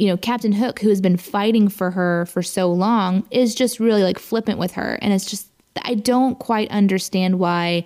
You 0.00 0.06
know, 0.06 0.16
Captain 0.16 0.52
Hook, 0.52 0.80
who 0.80 0.88
has 0.88 1.00
been 1.00 1.16
fighting 1.16 1.68
for 1.68 1.90
her 1.90 2.26
for 2.26 2.42
so 2.42 2.72
long, 2.72 3.26
is 3.30 3.54
just 3.54 3.78
really 3.78 4.02
like 4.02 4.18
flippant 4.18 4.58
with 4.58 4.72
her. 4.72 4.98
And 5.02 5.12
it's 5.12 5.26
just, 5.26 5.48
I 5.82 5.94
don't 5.94 6.38
quite 6.38 6.70
understand 6.70 7.38
why 7.38 7.84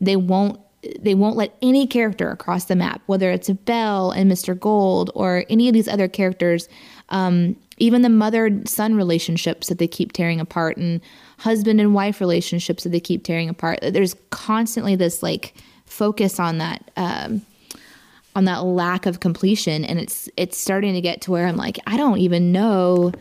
they 0.00 0.16
won't 0.16 0.60
they 1.00 1.14
won't 1.14 1.36
let 1.36 1.56
any 1.62 1.84
character 1.86 2.30
across 2.30 2.66
the 2.66 2.76
map, 2.76 3.02
whether 3.06 3.30
it's 3.32 3.50
Belle 3.50 4.12
and 4.12 4.30
Mr. 4.30 4.58
Gold 4.58 5.10
or 5.14 5.44
any 5.48 5.68
of 5.68 5.74
these 5.74 5.88
other 5.88 6.06
characters, 6.06 6.68
um, 7.08 7.56
even 7.78 8.02
the 8.02 8.08
mother 8.08 8.62
son 8.66 8.94
relationships 8.94 9.68
that 9.68 9.78
they 9.78 9.88
keep 9.88 10.12
tearing 10.12 10.40
apart 10.40 10.76
and 10.76 11.00
husband 11.38 11.80
and 11.80 11.94
wife 11.94 12.20
relationships 12.20 12.84
that 12.84 12.90
they 12.90 13.00
keep 13.00 13.24
tearing 13.24 13.48
apart. 13.48 13.80
There's 13.82 14.14
constantly 14.30 14.96
this 14.96 15.22
like 15.22 15.54
focus 15.84 16.38
on 16.38 16.58
that. 16.58 16.90
Um, 16.96 17.42
on 18.36 18.44
that 18.44 18.62
lack 18.64 19.06
of 19.06 19.18
completion 19.20 19.84
and 19.84 19.98
it's 19.98 20.28
it's 20.36 20.56
starting 20.58 20.94
to 20.94 21.00
get 21.00 21.20
to 21.22 21.30
where 21.32 21.46
I'm 21.46 21.56
like 21.56 21.78
I 21.86 21.96
don't 21.96 22.18
even 22.18 22.52
know 22.52 23.12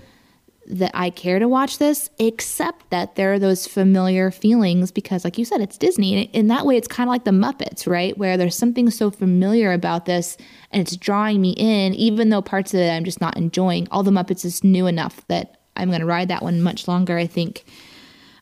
that 0.68 0.90
I 0.96 1.12
care 1.12 1.38
to 1.38 1.48
watch 1.48 1.78
this, 1.78 2.10
except 2.18 2.90
that 2.90 3.16
there 3.16 3.32
are 3.34 3.38
those 3.38 3.68
familiar 3.68 4.32
feelings 4.32 4.90
because, 4.92 5.24
like 5.24 5.38
you 5.38 5.46
said, 5.46 5.62
it's 5.62 5.78
Disney. 5.78 6.16
And 6.26 6.36
in 6.36 6.48
that 6.48 6.66
way, 6.66 6.76
it's 6.76 6.88
kind 6.88 7.08
of 7.08 7.12
like 7.12 7.24
the 7.24 7.30
Muppets, 7.30 7.86
right? 7.86 8.18
Where 8.18 8.36
there's 8.36 8.58
something 8.58 8.90
so 8.90 9.12
familiar 9.12 9.74
about 9.74 10.06
this 10.08 10.38
and 10.72 10.82
it's 10.82 10.98
drawing 10.98 11.40
me 11.40 11.52
in, 11.56 11.94
even 11.94 12.30
though 12.30 12.42
parts 12.42 12.74
of 12.74 12.80
it 12.80 12.90
I'm 12.90 13.04
just 13.04 13.22
not 13.22 13.38
enjoying. 13.38 13.88
All 13.92 14.02
the 14.02 14.10
Muppets 14.10 14.44
is 14.44 14.64
new 14.64 14.88
enough 14.88 15.22
that 15.28 15.62
I'm 15.78 15.90
going 15.90 16.00
to 16.02 16.06
ride 16.08 16.30
that 16.30 16.42
one 16.42 16.64
much 16.64 16.88
longer, 16.88 17.16
I 17.16 17.28
think. 17.28 17.64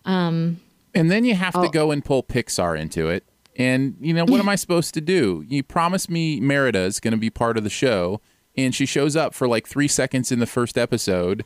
Um, 0.06 0.62
and 0.96 1.12
then 1.12 1.26
you 1.26 1.36
have 1.36 1.58
Oh. 1.58 1.64
to 1.64 1.70
go 1.70 1.92
and 1.92 2.06
pull 2.06 2.24
Pixar 2.24 2.80
into 2.80 3.10
it. 3.10 3.26
And, 3.56 3.96
you 4.00 4.14
know, 4.14 4.26
what 4.26 4.40
am 4.40 4.50
I 4.50 4.56
supposed 4.56 4.94
to 4.96 5.02
do? 5.02 5.44
You 5.48 5.64
promised 5.64 6.10
me 6.10 6.40
Merida 6.40 6.80
is 6.80 7.00
going 7.00 7.14
to 7.14 7.18
be 7.18 7.30
part 7.30 7.58
of 7.58 7.64
the 7.64 7.70
show, 7.70 8.22
and 8.58 8.74
she 8.74 8.86
shows 8.86 9.16
up 9.16 9.34
for 9.34 9.48
like 9.48 9.68
three 9.68 9.88
seconds 9.88 10.32
in 10.32 10.40
the 10.40 10.46
first 10.46 10.78
episode, 10.78 11.46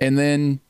and 0.00 0.18
then 0.18 0.60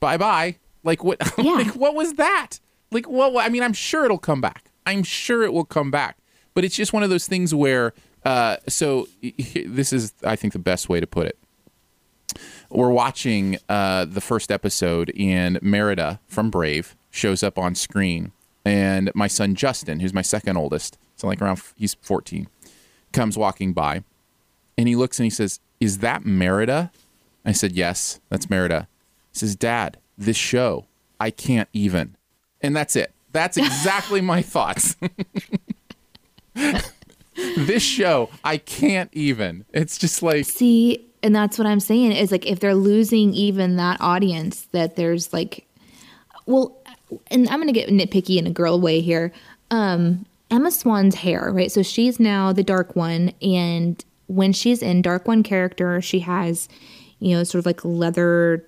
bye 0.00 0.16
bye. 0.16 0.58
Like, 0.82 1.02
what? 1.02 1.18
Yeah. 1.38 1.52
like, 1.52 1.74
what 1.74 1.94
was 1.94 2.14
that? 2.14 2.58
Like, 2.90 3.08
what? 3.08 3.44
I 3.44 3.48
mean, 3.48 3.62
I'm 3.62 3.72
sure 3.72 4.04
it'll 4.04 4.18
come 4.18 4.40
back. 4.40 4.70
I'm 4.86 5.02
sure 5.02 5.42
it 5.42 5.52
will 5.52 5.64
come 5.64 5.90
back. 5.90 6.18
But 6.52 6.64
it's 6.64 6.76
just 6.76 6.92
one 6.92 7.02
of 7.02 7.10
those 7.10 7.26
things 7.26 7.54
where, 7.54 7.94
uh, 8.24 8.58
so 8.68 9.08
this 9.66 9.92
is, 9.92 10.12
I 10.22 10.36
think, 10.36 10.52
the 10.52 10.58
best 10.58 10.88
way 10.88 11.00
to 11.00 11.06
put 11.06 11.26
it 11.26 11.38
we're 12.70 12.90
watching 12.90 13.58
uh, 13.68 14.04
the 14.04 14.20
first 14.20 14.50
episode, 14.50 15.12
and 15.18 15.60
Merida 15.62 16.20
from 16.26 16.50
Brave 16.50 16.96
shows 17.10 17.42
up 17.42 17.58
on 17.58 17.74
screen, 17.74 18.32
and 18.64 19.10
my 19.14 19.26
son 19.26 19.54
Justin, 19.54 20.00
who's 20.00 20.14
my 20.14 20.22
second 20.22 20.56
oldest, 20.56 20.98
so 21.16 21.26
like 21.26 21.40
around 21.42 21.60
he's 21.76 21.94
14, 21.94 22.48
comes 23.12 23.36
walking 23.36 23.72
by, 23.72 24.02
and 24.78 24.88
he 24.88 24.96
looks 24.96 25.18
and 25.18 25.24
he 25.24 25.30
says, 25.30 25.60
"Is 25.80 25.98
that 25.98 26.24
Merida?" 26.24 26.90
I 27.44 27.52
said, 27.52 27.72
"Yes, 27.72 28.20
that's 28.28 28.48
Merida." 28.48 28.88
He 29.32 29.38
says, 29.38 29.56
"Dad, 29.56 29.98
this 30.16 30.36
show, 30.36 30.86
I 31.20 31.30
can't 31.30 31.68
even," 31.72 32.16
and 32.60 32.74
that's 32.74 32.96
it. 32.96 33.12
That's 33.32 33.56
exactly 33.56 34.20
my 34.20 34.42
thoughts. 34.54 34.96
this 37.34 37.82
show, 37.82 38.30
I 38.44 38.58
can't 38.58 39.10
even. 39.12 39.64
It's 39.72 39.98
just 39.98 40.22
like 40.22 40.46
See, 40.46 41.06
and 41.22 41.34
that's 41.34 41.58
what 41.58 41.66
I'm 41.66 41.80
saying 41.80 42.12
is 42.12 42.30
like 42.30 42.46
if 42.46 42.60
they're 42.60 42.74
losing 42.74 43.34
even 43.34 43.76
that 43.76 44.00
audience, 44.00 44.68
that 44.72 44.96
there's 44.96 45.32
like, 45.32 45.66
well, 46.46 46.78
and 47.28 47.48
I'm 47.48 47.60
gonna 47.60 47.72
get 47.72 47.88
nitpicky 47.88 48.38
in 48.38 48.46
a 48.46 48.50
girl 48.50 48.80
way 48.80 49.00
here. 49.00 49.32
Um, 49.70 50.26
Emma 50.50 50.70
Swan's 50.70 51.14
hair, 51.14 51.50
right? 51.52 51.72
So 51.72 51.82
she's 51.82 52.20
now 52.20 52.52
the 52.52 52.62
dark 52.62 52.94
one, 52.94 53.32
and 53.42 54.02
when 54.26 54.52
she's 54.52 54.82
in 54.82 55.02
dark 55.02 55.26
one 55.26 55.42
character, 55.42 56.00
she 56.00 56.20
has, 56.20 56.68
you 57.18 57.36
know, 57.36 57.44
sort 57.44 57.60
of 57.60 57.66
like 57.66 57.84
leather 57.84 58.64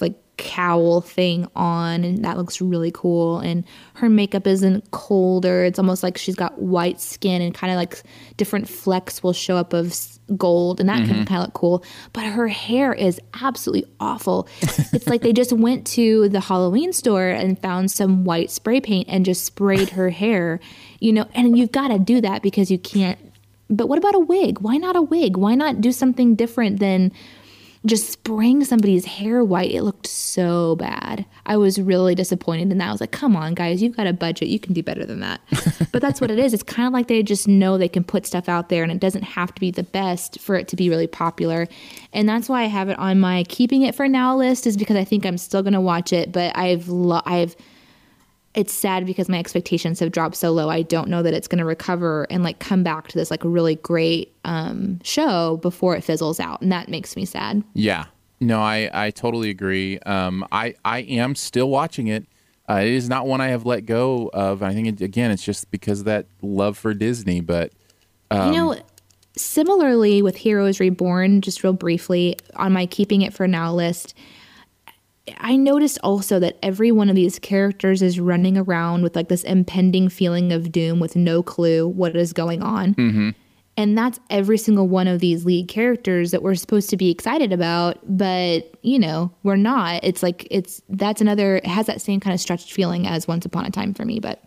like 0.00 0.14
cowl 0.36 1.00
thing 1.00 1.46
on 1.54 2.02
and 2.02 2.24
that 2.24 2.36
looks 2.36 2.60
really 2.60 2.90
cool 2.92 3.38
and 3.38 3.64
her 3.94 4.08
makeup 4.08 4.48
isn't 4.48 4.90
colder 4.90 5.62
it's 5.62 5.78
almost 5.78 6.02
like 6.02 6.18
she's 6.18 6.34
got 6.34 6.60
white 6.60 7.00
skin 7.00 7.40
and 7.40 7.54
kind 7.54 7.72
of 7.72 7.76
like 7.76 8.02
different 8.36 8.68
flecks 8.68 9.22
will 9.22 9.32
show 9.32 9.56
up 9.56 9.72
of 9.72 9.94
gold 10.36 10.80
and 10.80 10.88
that 10.88 11.06
can 11.06 11.26
kind 11.26 11.40
of 11.40 11.46
look 11.46 11.54
cool 11.54 11.84
but 12.12 12.24
her 12.24 12.48
hair 12.48 12.94
is 12.94 13.20
absolutely 13.42 13.90
awful. 14.00 14.48
It's 14.62 15.06
like 15.06 15.20
they 15.20 15.32
just 15.32 15.52
went 15.66 15.86
to 15.88 16.28
the 16.30 16.40
halloween 16.40 16.92
store 16.92 17.28
and 17.28 17.58
found 17.60 17.90
some 17.90 18.24
white 18.24 18.50
spray 18.50 18.80
paint 18.80 19.08
and 19.10 19.24
just 19.24 19.44
sprayed 19.44 19.90
her 19.90 20.10
hair 20.24 20.60
you 21.00 21.12
know 21.12 21.28
and 21.34 21.58
you've 21.58 21.72
got 21.72 21.88
to 21.88 21.98
do 21.98 22.20
that 22.20 22.42
because 22.42 22.70
you 22.70 22.78
can't 22.78 23.18
but 23.70 23.88
what 23.88 23.98
about 23.98 24.14
a 24.14 24.20
wig? 24.20 24.60
Why 24.60 24.76
not 24.76 24.96
a 24.96 25.02
wig? 25.02 25.36
Why 25.36 25.54
not 25.54 25.80
do 25.80 25.92
something 25.92 26.34
different 26.34 26.80
than 26.80 27.12
just 27.86 28.10
spraying 28.10 28.64
somebody's 28.64 29.04
hair 29.04 29.44
white. 29.44 29.70
It 29.70 29.82
looked 29.82 30.06
so 30.06 30.76
bad. 30.76 31.26
I 31.44 31.56
was 31.58 31.78
really 31.78 32.14
disappointed 32.14 32.72
in 32.72 32.78
that. 32.78 32.88
I 32.88 32.92
was 32.92 33.00
like, 33.00 33.10
come 33.10 33.36
on, 33.36 33.54
guys, 33.54 33.82
you've 33.82 33.96
got 33.96 34.06
a 34.06 34.12
budget. 34.12 34.48
You 34.48 34.58
can 34.58 34.72
do 34.72 34.82
better 34.82 35.04
than 35.04 35.20
that. 35.20 35.40
but 35.92 36.00
that's 36.00 36.20
what 36.20 36.30
it 36.30 36.38
is. 36.38 36.54
It's 36.54 36.62
kind 36.62 36.86
of 36.86 36.94
like 36.94 37.08
they 37.08 37.22
just 37.22 37.46
know 37.46 37.76
they 37.76 37.88
can 37.88 38.02
put 38.02 38.26
stuff 38.26 38.48
out 38.48 38.70
there 38.70 38.82
and 38.82 38.90
it 38.90 39.00
doesn't 39.00 39.22
have 39.22 39.54
to 39.54 39.60
be 39.60 39.70
the 39.70 39.82
best 39.82 40.40
for 40.40 40.54
it 40.56 40.68
to 40.68 40.76
be 40.76 40.88
really 40.88 41.06
popular. 41.06 41.68
And 42.12 42.28
that's 42.28 42.48
why 42.48 42.62
I 42.62 42.66
have 42.66 42.88
it 42.88 42.98
on 42.98 43.20
my 43.20 43.44
keeping 43.48 43.82
it 43.82 43.94
for 43.94 44.08
now 44.08 44.34
list 44.36 44.66
is 44.66 44.76
because 44.76 44.96
I 44.96 45.04
think 45.04 45.26
I'm 45.26 45.38
still 45.38 45.62
going 45.62 45.74
to 45.74 45.80
watch 45.80 46.12
it, 46.12 46.32
but 46.32 46.56
I've, 46.56 46.88
lo- 46.88 47.22
I've, 47.26 47.54
it's 48.54 48.72
sad 48.72 49.04
because 49.04 49.28
my 49.28 49.38
expectations 49.38 50.00
have 50.00 50.12
dropped 50.12 50.36
so 50.36 50.52
low. 50.52 50.68
I 50.68 50.82
don't 50.82 51.08
know 51.08 51.22
that 51.22 51.34
it's 51.34 51.48
going 51.48 51.58
to 51.58 51.64
recover 51.64 52.26
and 52.30 52.44
like 52.44 52.60
come 52.60 52.82
back 52.82 53.08
to 53.08 53.18
this 53.18 53.30
like 53.30 53.42
really 53.44 53.76
great 53.76 54.32
um, 54.44 55.00
show 55.02 55.56
before 55.58 55.96
it 55.96 56.02
fizzles 56.02 56.38
out, 56.38 56.60
and 56.62 56.70
that 56.70 56.88
makes 56.88 57.16
me 57.16 57.24
sad. 57.24 57.64
Yeah. 57.74 58.06
No, 58.40 58.60
I, 58.60 58.90
I 58.92 59.10
totally 59.10 59.50
agree. 59.50 59.98
Um, 60.00 60.46
I, 60.52 60.74
I 60.84 61.00
am 61.00 61.34
still 61.34 61.68
watching 61.68 62.08
it. 62.08 62.26
Uh, 62.68 62.80
it 62.82 62.88
is 62.88 63.08
not 63.08 63.26
one 63.26 63.40
I 63.40 63.48
have 63.48 63.66
let 63.66 63.86
go 63.86 64.30
of. 64.32 64.62
I 64.62 64.72
think, 64.72 64.88
it, 64.88 65.00
again, 65.00 65.30
it's 65.30 65.44
just 65.44 65.70
because 65.70 66.00
of 66.00 66.04
that 66.06 66.26
love 66.42 66.78
for 66.78 66.94
Disney. 66.94 67.40
But 67.40 67.72
you 68.32 68.52
know, 68.52 68.76
similarly 69.36 70.22
with 70.22 70.36
Heroes 70.36 70.80
Reborn, 70.80 71.40
just 71.40 71.62
real 71.62 71.72
briefly 71.72 72.36
on 72.56 72.72
my 72.72 72.86
keeping 72.86 73.22
it 73.22 73.32
for 73.32 73.46
now 73.46 73.72
list, 73.72 74.14
I 75.38 75.56
noticed 75.56 75.98
also 76.02 76.38
that 76.40 76.58
every 76.62 76.92
one 76.92 77.08
of 77.08 77.16
these 77.16 77.38
characters 77.38 78.02
is 78.02 78.20
running 78.20 78.58
around 78.58 79.02
with 79.02 79.16
like 79.16 79.28
this 79.28 79.42
impending 79.44 80.08
feeling 80.08 80.52
of 80.52 80.70
doom 80.70 81.00
with 81.00 81.16
no 81.16 81.42
clue 81.42 81.88
what 81.88 82.14
is 82.14 82.32
going 82.32 82.62
on. 82.62 82.94
Mm-hmm. 82.94 83.30
And 83.76 83.98
that's 83.98 84.20
every 84.30 84.58
single 84.58 84.86
one 84.86 85.08
of 85.08 85.20
these 85.20 85.44
lead 85.44 85.66
characters 85.66 86.30
that 86.30 86.42
we're 86.42 86.54
supposed 86.54 86.90
to 86.90 86.96
be 86.96 87.10
excited 87.10 87.52
about, 87.52 87.98
but 88.04 88.74
you 88.82 88.98
know, 88.98 89.32
we're 89.42 89.56
not. 89.56 90.04
It's 90.04 90.22
like 90.22 90.46
it's 90.50 90.80
that's 90.90 91.20
another 91.20 91.56
it 91.56 91.66
has 91.66 91.86
that 91.86 92.00
same 92.00 92.20
kind 92.20 92.34
of 92.34 92.40
stretched 92.40 92.72
feeling 92.72 93.06
as 93.06 93.26
Once 93.26 93.44
Upon 93.44 93.64
a 93.64 93.70
Time 93.70 93.92
for 93.94 94.04
me, 94.04 94.20
but 94.20 94.44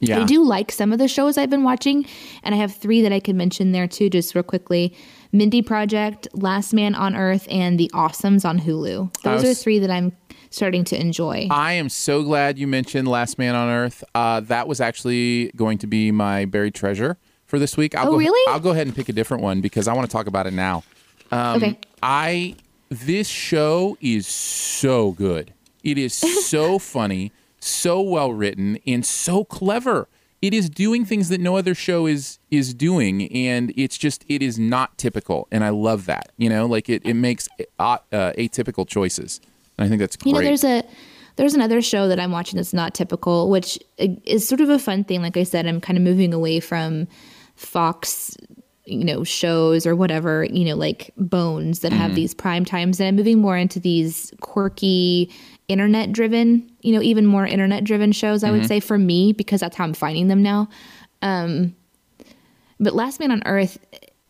yeah. 0.00 0.22
I 0.22 0.24
do 0.24 0.44
like 0.44 0.72
some 0.72 0.92
of 0.92 0.98
the 0.98 1.08
shows 1.08 1.38
I've 1.38 1.50
been 1.50 1.64
watching, 1.64 2.06
and 2.42 2.54
I 2.54 2.58
have 2.58 2.74
three 2.74 3.02
that 3.02 3.12
I 3.12 3.20
could 3.20 3.36
mention 3.36 3.72
there 3.72 3.86
too, 3.86 4.10
just 4.10 4.34
real 4.34 4.42
quickly. 4.42 4.94
Mindy 5.32 5.62
Project, 5.62 6.28
Last 6.32 6.72
Man 6.72 6.94
on 6.94 7.14
Earth, 7.14 7.46
and 7.50 7.78
The 7.78 7.90
Awesomes 7.94 8.44
on 8.48 8.60
Hulu. 8.60 9.12
Those 9.22 9.42
was- 9.42 9.50
are 9.50 9.54
three 9.54 9.78
that 9.78 9.90
I'm 9.90 10.12
starting 10.50 10.84
to 10.84 10.98
enjoy. 10.98 11.46
I 11.50 11.74
am 11.74 11.88
so 11.90 12.22
glad 12.22 12.58
you 12.58 12.66
mentioned 12.66 13.06
Last 13.08 13.38
Man 13.38 13.54
on 13.54 13.68
Earth. 13.68 14.02
Uh, 14.14 14.40
that 14.40 14.66
was 14.66 14.80
actually 14.80 15.50
going 15.56 15.76
to 15.78 15.86
be 15.86 16.10
my 16.10 16.46
buried 16.46 16.74
treasure 16.74 17.18
for 17.44 17.58
this 17.58 17.76
week. 17.76 17.94
I'll 17.94 18.08
Oh, 18.08 18.10
go, 18.12 18.16
really? 18.18 18.52
I'll 18.52 18.60
go 18.60 18.70
ahead 18.70 18.86
and 18.86 18.96
pick 18.96 19.08
a 19.10 19.12
different 19.12 19.42
one 19.42 19.60
because 19.60 19.86
I 19.88 19.92
want 19.92 20.08
to 20.08 20.12
talk 20.12 20.26
about 20.26 20.46
it 20.46 20.54
now. 20.54 20.84
Um, 21.30 21.56
okay. 21.56 21.78
I 22.02 22.54
this 22.88 23.28
show 23.28 23.98
is 24.00 24.26
so 24.26 25.12
good. 25.12 25.52
It 25.84 25.98
is 25.98 26.14
so 26.14 26.78
funny, 26.78 27.32
so 27.60 28.00
well 28.00 28.32
written, 28.32 28.78
and 28.86 29.04
so 29.04 29.44
clever. 29.44 30.08
It 30.40 30.54
is 30.54 30.70
doing 30.70 31.04
things 31.04 31.28
that 31.30 31.40
no 31.40 31.56
other 31.56 31.74
show 31.74 32.06
is 32.06 32.38
is 32.50 32.72
doing, 32.72 33.30
and 33.32 33.72
it's 33.76 33.98
just 33.98 34.24
it 34.28 34.42
is 34.42 34.58
not 34.58 34.96
typical, 34.96 35.48
and 35.50 35.64
I 35.64 35.70
love 35.70 36.06
that. 36.06 36.32
You 36.36 36.48
know, 36.48 36.66
like 36.66 36.88
it 36.88 37.04
it 37.04 37.14
makes 37.14 37.48
uh, 37.78 37.98
atypical 38.12 38.86
choices, 38.86 39.40
and 39.76 39.86
I 39.86 39.88
think 39.88 40.00
that's 40.00 40.16
great. 40.16 40.30
You 40.30 40.38
know, 40.38 40.44
there's 40.44 40.64
a 40.64 40.84
there's 41.36 41.54
another 41.54 41.80
show 41.80 42.08
that 42.08 42.18
I'm 42.20 42.32
watching 42.32 42.56
that's 42.56 42.74
not 42.74 42.94
typical, 42.94 43.48
which 43.48 43.78
is 43.96 44.46
sort 44.46 44.60
of 44.60 44.68
a 44.68 44.78
fun 44.78 45.04
thing. 45.04 45.22
Like 45.22 45.36
I 45.36 45.44
said, 45.44 45.66
I'm 45.66 45.80
kind 45.80 45.96
of 45.96 46.02
moving 46.02 46.34
away 46.34 46.58
from 46.60 47.06
Fox, 47.54 48.36
you 48.84 49.04
know, 49.04 49.22
shows 49.22 49.86
or 49.86 49.94
whatever, 49.94 50.44
you 50.44 50.64
know, 50.64 50.74
like 50.74 51.12
Bones 51.16 51.80
that 51.80 51.92
have 51.92 52.14
these 52.14 52.34
prime 52.34 52.64
times, 52.64 52.98
and 53.00 53.08
I'm 53.08 53.16
moving 53.16 53.40
more 53.40 53.56
into 53.56 53.78
these 53.78 54.32
quirky, 54.40 55.32
internet 55.68 56.12
driven, 56.12 56.70
you 56.80 56.92
know, 56.92 57.02
even 57.02 57.26
more 57.26 57.46
internet 57.46 57.84
driven 57.84 58.10
shows. 58.10 58.42
I 58.42 58.50
would 58.50 58.66
say 58.66 58.80
for 58.80 58.98
me 58.98 59.32
because 59.32 59.60
that's 59.60 59.76
how 59.76 59.84
I'm 59.84 59.94
finding 59.94 60.28
them 60.28 60.42
now. 60.42 60.68
Um, 61.22 61.76
but 62.80 62.94
Last 62.94 63.20
Man 63.20 63.30
on 63.30 63.42
Earth, 63.44 63.78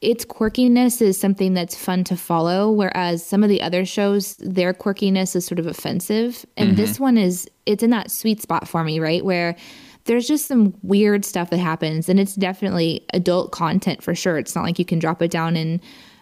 its 0.01 0.24
quirkiness 0.24 1.03
is 1.03 1.18
something 1.18 1.55
that's 1.55 1.74
fun 1.74 2.05
to 2.05 2.16
follow, 2.16 2.70
whereas 2.70 3.24
some 3.24 3.43
of 3.43 3.49
the 3.49 3.61
other 3.61 3.84
shows, 3.84 4.36
their 4.36 4.72
quirkiness 4.72 5.34
is 5.34 5.45
sort 5.45 5.59
of 5.59 5.66
offensive. 5.66 6.47
And 6.57 6.76
this 6.76 7.01
one 7.01 7.18
is, 7.18 7.49
it's 7.66 7.82
in 7.82 7.91
that 7.91 8.11
sweet 8.11 8.41
spot 8.41 8.68
for 8.68 8.84
me, 8.84 9.01
right? 9.01 9.24
Where 9.24 9.57
there's 10.05 10.26
just 10.26 10.47
some 10.47 10.72
weird 10.82 11.24
stuff 11.24 11.51
that 11.51 11.59
happens, 11.59 12.09
and 12.09 12.18
it's 12.18 12.34
definitely 12.34 13.05
adult 13.12 13.53
content 13.53 14.03
for 14.03 14.14
sure. 14.14 14.39
It's 14.39 14.55
not 14.55 14.62
like 14.62 14.78
you 14.78 14.84
can 14.84 14.99
drop 14.99 15.20
it 15.20 15.30
down 15.30 15.57
in 15.57 15.80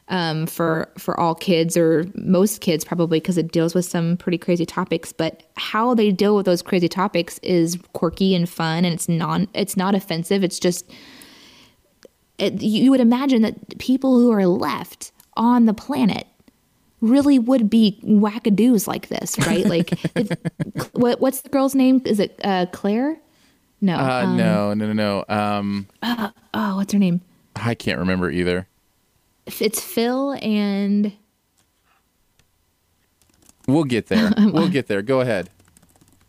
um, 0.09 0.47
for 0.47 0.89
for 0.99 1.19
all 1.19 1.35
kids 1.35 1.77
or 1.77 2.05
most 2.15 2.61
kids 2.61 2.85
probably 2.85 3.19
because 3.19 3.37
it 3.39 3.51
deals 3.51 3.75
with 3.75 3.85
some 3.85 4.17
pretty 4.17 4.39
crazy 4.39 4.67
topics. 4.67 5.13
But 5.13 5.43
how 5.57 5.95
they 5.95 6.13
deal 6.13 6.37
with 6.37 6.47
those 6.47 6.63
crazy 6.63 6.89
topics 6.89 7.39
is 7.39 7.79
quirky 7.93 8.35
and 8.35 8.49
fun, 8.49 8.85
and 8.85 8.95
it's 8.95 9.09
non 9.09 9.49
it's 9.55 9.77
not 9.77 9.95
offensive. 9.95 10.45
It's 10.45 10.59
just 10.59 10.91
it, 12.39 12.61
you 12.63 12.91
would 12.91 13.01
imagine 13.01 13.43
that 13.43 13.79
people 13.79 14.19
who 14.19 14.31
are 14.31 14.47
left 14.47 15.13
on 15.37 15.67
the 15.67 15.75
planet 15.75 16.27
really 17.01 17.39
would 17.39 17.69
be 17.71 17.99
wackadoos 18.05 18.87
like 18.87 19.09
this, 19.09 19.39
right? 19.39 19.65
Like, 19.67 19.93
it, 20.17 20.39
what, 20.93 21.21
what's 21.21 21.43
the 21.43 21.49
girl's 21.49 21.75
name? 21.75 22.03
Is 22.05 22.21
it 22.21 22.39
uh, 22.45 22.67
Claire? 22.73 23.19
No. 23.81 23.97
Uh, 23.97 24.23
um, 24.25 24.37
no, 24.37 24.75
no, 24.75 24.93
no, 24.93 24.93
no. 24.93 25.25
Um, 25.35 25.89
Oh, 26.55 26.77
what's 26.77 26.93
her 26.93 26.99
name? 26.99 27.21
I 27.55 27.75
can't 27.75 27.99
remember 27.99 28.31
either. 28.31 28.67
It's 29.47 29.81
Phil 29.81 30.33
and 30.43 31.13
We'll 33.67 33.85
get 33.85 34.07
there. 34.07 34.33
We'll 34.39 34.69
get 34.69 34.87
there. 34.87 35.03
Go 35.03 35.21
ahead. 35.21 35.51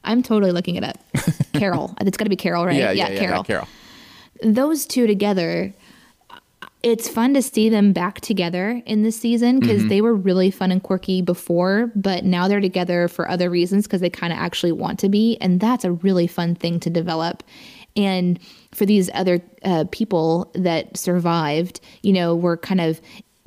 I'm 0.03 0.24
totally 0.24 0.51
looking 0.51 0.76
it 0.76 0.84
up. 0.84 0.97
Carol. 1.53 1.95
It's 2.01 2.18
got 2.18 2.24
to 2.24 2.30
be 2.30 2.36
Carol, 2.36 2.65
right? 2.65 2.76
Yeah, 2.76 2.91
yeah, 2.91 3.09
yeah, 3.09 3.20
Carol. 3.20 3.43
Carol. 3.43 3.68
Those 4.41 4.86
two 4.86 5.05
together, 5.05 5.74
it's 6.82 7.09
fun 7.09 7.34
to 7.34 7.41
see 7.41 7.70
them 7.70 7.91
back 7.93 8.22
together 8.22 8.82
in 8.86 9.03
this 9.03 9.20
season 9.20 9.59
because 9.59 9.80
Mm-hmm. 9.82 9.88
they 9.89 10.01
were 10.01 10.15
really 10.15 10.49
fun 10.49 10.72
and 10.72 10.82
quirky 10.82 11.22
before, 11.22 11.91
but 11.95 12.24
now 12.24 12.47
they're 12.47 12.61
together 12.61 13.07
for 13.07 13.30
other 13.30 13.49
reasons 13.49 13.86
because 13.86 14.01
they 14.01 14.09
kind 14.09 14.32
of 14.32 14.39
actually 14.39 14.72
want 14.72 14.97
to 14.99 15.09
be. 15.09 15.38
And 15.41 15.59
that's 15.59 15.84
a 15.84 15.91
really 15.91 16.28
fun 16.28 16.55
thing 16.55 16.80
to 16.82 16.89
develop. 16.89 17.43
And 17.98 18.39
for 18.74 18.86
these 18.86 19.10
other 19.14 19.41
uh, 19.64 19.86
people 19.91 20.52
that 20.54 20.95
survived, 20.95 21.82
you 22.04 22.14
know, 22.14 22.36
we're 22.36 22.58
kind 22.58 22.80
of 22.80 23.02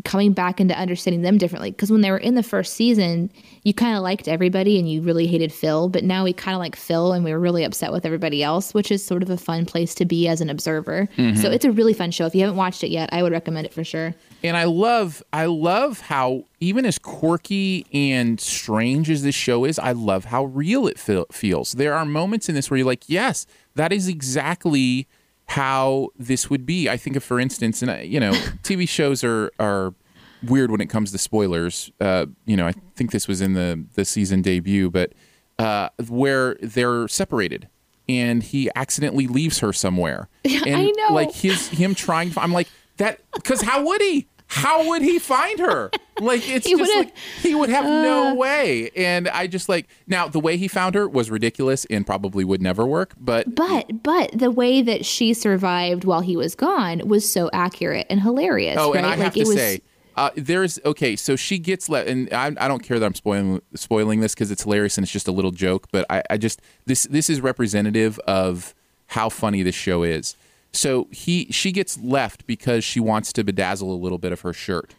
coming 0.04 0.32
back 0.32 0.60
into 0.60 0.76
understanding 0.76 1.22
them 1.22 1.38
differently. 1.38 1.70
Because 1.70 1.90
when 1.90 2.00
they 2.00 2.10
were 2.10 2.18
in 2.18 2.34
the 2.34 2.42
first 2.42 2.74
season, 2.74 3.30
you 3.64 3.74
kind 3.74 3.96
of 3.96 4.02
liked 4.02 4.28
everybody 4.28 4.78
and 4.78 4.90
you 4.90 5.02
really 5.02 5.26
hated 5.26 5.52
Phil, 5.52 5.88
but 5.88 6.04
now 6.04 6.24
we 6.24 6.32
kind 6.32 6.54
of 6.54 6.58
like 6.58 6.76
Phil 6.76 7.12
and 7.12 7.24
we 7.24 7.32
were 7.32 7.40
really 7.40 7.64
upset 7.64 7.92
with 7.92 8.06
everybody 8.06 8.42
else, 8.42 8.72
which 8.74 8.90
is 8.90 9.04
sort 9.04 9.22
of 9.22 9.30
a 9.30 9.36
fun 9.36 9.66
place 9.66 9.94
to 9.96 10.04
be 10.04 10.28
as 10.28 10.40
an 10.40 10.50
observer. 10.50 11.08
So 11.16 11.22
mm-hmm. 11.22 11.46
it's 11.52 11.64
a 11.64 11.72
really 11.72 11.94
fun 11.94 12.10
show. 12.10 12.26
If 12.26 12.34
you 12.34 12.40
haven't 12.42 12.56
watched 12.56 12.84
it 12.84 12.90
yet, 12.90 13.10
I 13.12 13.22
would 13.22 13.32
recommend 13.32 13.66
it 13.66 13.72
for 13.72 13.84
sure. 13.84 14.14
And 14.42 14.56
I 14.56 14.64
love, 14.64 15.22
I 15.32 15.46
love 15.46 16.00
how 16.00 16.44
even 16.60 16.86
as 16.86 16.98
quirky 16.98 17.86
and 17.92 18.40
strange 18.40 19.10
as 19.10 19.22
this 19.22 19.34
show 19.34 19.64
is, 19.64 19.78
I 19.78 19.92
love 19.92 20.26
how 20.26 20.44
real 20.44 20.86
it 20.86 20.98
feel, 20.98 21.26
feels. 21.30 21.72
There 21.72 21.94
are 21.94 22.04
moments 22.04 22.48
in 22.48 22.54
this 22.54 22.70
where 22.70 22.78
you're 22.78 22.86
like, 22.86 23.08
yes, 23.08 23.46
that 23.74 23.92
is 23.92 24.08
exactly 24.08 25.06
how 25.50 26.08
this 26.16 26.48
would 26.48 26.64
be. 26.64 26.88
I 26.88 26.96
think 26.96 27.16
of, 27.16 27.24
for 27.24 27.40
instance, 27.40 27.82
and 27.82 27.90
I- 27.90 28.02
you 28.02 28.20
know, 28.20 28.30
TV 28.62 28.88
shows 28.88 29.24
are 29.24 29.50
are 29.58 29.92
weird 30.46 30.70
when 30.70 30.80
it 30.80 30.86
comes 30.86 31.10
to 31.12 31.18
spoilers. 31.18 31.90
Uh, 32.00 32.26
you 32.46 32.56
know, 32.56 32.66
I 32.66 32.72
think 32.96 33.10
this 33.10 33.26
was 33.28 33.40
in 33.40 33.54
the 33.54 33.84
the 33.94 34.04
season 34.04 34.42
debut, 34.42 34.90
but 34.90 35.12
uh, 35.58 35.88
where 36.08 36.54
they're 36.62 37.08
separated. 37.08 37.68
And 38.08 38.42
he 38.42 38.68
accidentally 38.74 39.28
leaves 39.28 39.58
her 39.60 39.72
somewhere. 39.72 40.28
And 40.44 40.76
I 40.76 40.90
know. 40.96 41.14
Like 41.14 41.32
his 41.32 41.68
him 41.68 41.94
trying. 41.94 42.32
I'm 42.36 42.52
like 42.52 42.68
that 42.96 43.20
because 43.34 43.62
how 43.62 43.84
would 43.84 44.00
he? 44.00 44.26
How 44.50 44.88
would 44.88 45.02
he 45.02 45.20
find 45.20 45.60
her? 45.60 45.92
Like 46.20 46.46
it's 46.48 46.66
He 46.66 46.74
just 46.74 46.92
like 46.94 47.16
he 47.40 47.54
would 47.54 47.70
have 47.70 47.84
no 47.84 48.34
way. 48.34 48.90
And 48.96 49.28
I 49.28 49.46
just 49.46 49.68
like 49.68 49.88
now 50.08 50.26
the 50.26 50.40
way 50.40 50.56
he 50.56 50.66
found 50.66 50.96
her 50.96 51.08
was 51.08 51.30
ridiculous 51.30 51.84
and 51.84 52.04
probably 52.04 52.44
would 52.44 52.60
never 52.60 52.84
work. 52.84 53.14
But 53.16 53.54
But 53.54 54.02
but 54.02 54.32
the 54.32 54.50
way 54.50 54.82
that 54.82 55.06
she 55.06 55.34
survived 55.34 56.04
while 56.04 56.20
he 56.20 56.36
was 56.36 56.56
gone 56.56 57.06
was 57.06 57.30
so 57.30 57.48
accurate 57.52 58.08
and 58.10 58.20
hilarious. 58.20 58.76
oh, 58.76 58.92
right? 58.92 58.98
and 58.98 59.06
I 59.06 59.16
have 59.16 59.34
to 59.34 59.40
was 59.40 59.54
say. 59.54 59.82
Uh, 60.16 60.30
there's 60.34 60.80
okay, 60.84 61.14
so 61.14 61.36
she 61.36 61.58
gets 61.58 61.88
let, 61.88 62.08
and 62.08 62.30
I, 62.34 62.46
I 62.58 62.66
don't 62.68 62.82
care 62.82 62.98
that 62.98 63.06
I'm 63.06 63.14
spoiling 63.14 63.62
spoiling 63.74 64.20
this 64.20 64.34
because 64.34 64.50
it's 64.50 64.64
hilarious 64.64 64.98
and 64.98 65.04
it's 65.04 65.12
just 65.12 65.28
a 65.28 65.32
little 65.32 65.52
joke. 65.52 65.86
But 65.92 66.04
I, 66.10 66.24
I 66.28 66.36
just 66.36 66.60
this 66.84 67.04
this 67.04 67.30
is 67.30 67.40
representative 67.40 68.18
of 68.26 68.74
how 69.06 69.28
funny 69.28 69.62
this 69.62 69.76
show 69.76 70.02
is. 70.02 70.36
So 70.72 71.08
he 71.10 71.46
she 71.50 71.72
gets 71.72 71.98
left 71.98 72.46
because 72.46 72.84
she 72.84 73.00
wants 73.00 73.32
to 73.34 73.44
bedazzle 73.44 73.82
a 73.82 73.84
little 74.00 74.18
bit 74.18 74.32
of 74.32 74.40
her 74.42 74.52
shirt. 74.52 74.94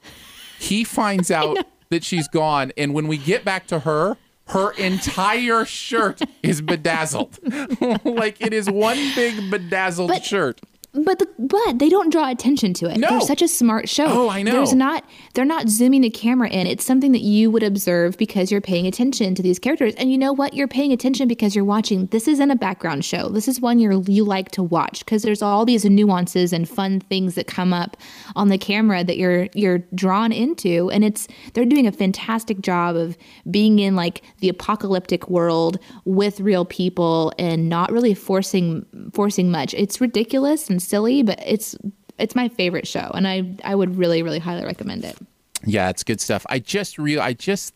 He 0.60 0.84
finds 0.84 1.32
out 1.32 1.58
that 1.90 2.04
she's 2.04 2.28
gone, 2.28 2.72
and 2.78 2.94
when 2.94 3.08
we 3.08 3.18
get 3.18 3.44
back 3.46 3.68
to 3.68 3.80
her, 3.80 4.18
her 4.48 4.72
entire 4.74 5.64
shirt 5.66 6.22
is 6.44 6.62
bedazzled. 6.62 7.40
like 8.06 8.42
it 8.42 8.54
is 8.54 8.70
one 8.70 8.98
big 9.16 9.50
bedazzled 9.50 10.10
But- 10.10 10.24
shirt. 10.26 10.62
But 10.94 11.20
the, 11.20 11.28
but 11.40 11.80
they 11.80 11.88
don't 11.88 12.12
draw 12.12 12.30
attention 12.30 12.74
to 12.76 12.90
it. 12.90 12.98
No. 12.98 13.10
They're 13.10 13.22
such 13.22 13.42
a 13.42 13.48
smart 13.48 13.88
show. 13.88 14.08
Oh, 14.08 14.30
I 14.30 14.44
know. 14.44 14.52
There's 14.52 14.74
not 14.74 15.06
they're 15.34 15.46
not 15.46 15.70
zooming 15.70 16.02
the 16.02 16.10
camera 16.10 16.50
in. 16.50 16.68
It's 16.68 16.84
something 16.84 17.14
that 17.14 17.22
you 17.22 17.50
would 17.50 17.64
observe 17.64 18.18
because 18.18 18.52
you're 18.52 18.60
paying 18.60 18.86
attention 18.86 19.34
to 19.36 19.42
these 19.42 19.58
characters. 19.58 19.96
And 19.96 20.12
you 20.12 20.18
know 20.18 20.34
what? 20.34 20.54
You're 20.54 20.68
paying 20.68 20.92
attention 20.92 21.30
because 21.30 21.56
you're 21.56 21.64
watching. 21.64 22.08
This 22.08 22.28
isn't 22.28 22.52
a 22.52 22.58
background 22.58 23.06
show. 23.06 23.30
This 23.30 23.48
is 23.48 23.62
one 23.62 23.80
you're 23.80 24.02
you 24.02 24.26
like 24.26 24.52
to 24.52 24.64
watch 24.64 25.06
because 25.06 25.24
there's 25.24 25.42
all 25.42 25.64
these 25.64 25.86
nuances 25.86 26.52
and 26.52 26.68
fun 26.68 27.00
things 27.00 27.36
that 27.36 27.48
come 27.48 27.72
up 27.72 27.96
on 28.36 28.50
the 28.50 28.58
camera 28.58 29.02
that 29.06 29.16
you're 29.16 29.48
you're 29.54 29.80
drawn 29.96 30.34
into. 30.34 30.92
And 30.92 31.06
it's 31.06 31.26
they're 31.54 31.64
doing 31.64 31.88
a 31.88 31.94
fantastic 31.94 32.60
job 32.60 32.98
of 32.98 33.18
being 33.50 33.80
in 33.80 33.96
like 33.96 34.24
the 34.40 34.50
apocalyptic 34.50 35.30
world 35.30 35.80
with 36.04 36.42
real 36.42 36.66
people 36.66 37.32
and 37.40 37.70
not 37.70 37.94
really 37.94 38.14
forcing 38.14 38.86
forcing 39.14 39.50
much. 39.50 39.74
It's 39.74 40.02
ridiculous 40.02 40.70
and 40.70 40.81
silly, 40.84 41.24
but 41.24 41.42
it's 41.46 41.76
it's 42.18 42.36
my 42.36 42.50
favorite 42.50 42.88
show, 42.88 43.12
and 43.14 43.28
I 43.28 43.56
I 43.64 43.76
would 43.76 43.98
really 43.98 44.24
really 44.24 44.40
highly 44.40 44.64
recommend 44.66 45.06
it. 45.06 45.18
Yeah, 45.66 45.90
it's 45.90 46.04
good 46.04 46.22
stuff. 46.22 46.46
I 46.50 46.60
just 46.60 46.98
real 46.98 47.22
I 47.22 47.34
just 47.34 47.74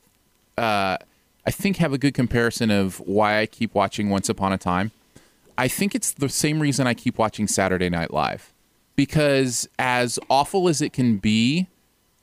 uh 0.57 0.97
I 1.47 1.51
think 1.51 1.77
have 1.77 1.93
a 1.93 1.97
good 1.97 2.13
comparison 2.13 2.71
of 2.71 2.99
why 3.01 3.39
I 3.39 3.45
keep 3.45 3.75
watching 3.75 4.09
Once 4.09 4.29
Upon 4.29 4.51
a 4.51 4.57
Time. 4.57 4.91
I 5.57 5.67
think 5.67 5.93
it's 5.95 6.11
the 6.11 6.27
same 6.27 6.59
reason 6.59 6.87
I 6.87 6.93
keep 6.93 7.17
watching 7.17 7.47
Saturday 7.47 7.89
Night 7.89 8.11
Live. 8.11 8.51
Because 8.95 9.69
as 9.77 10.17
awful 10.29 10.67
as 10.67 10.81
it 10.81 10.91
can 10.91 11.17
be, 11.17 11.67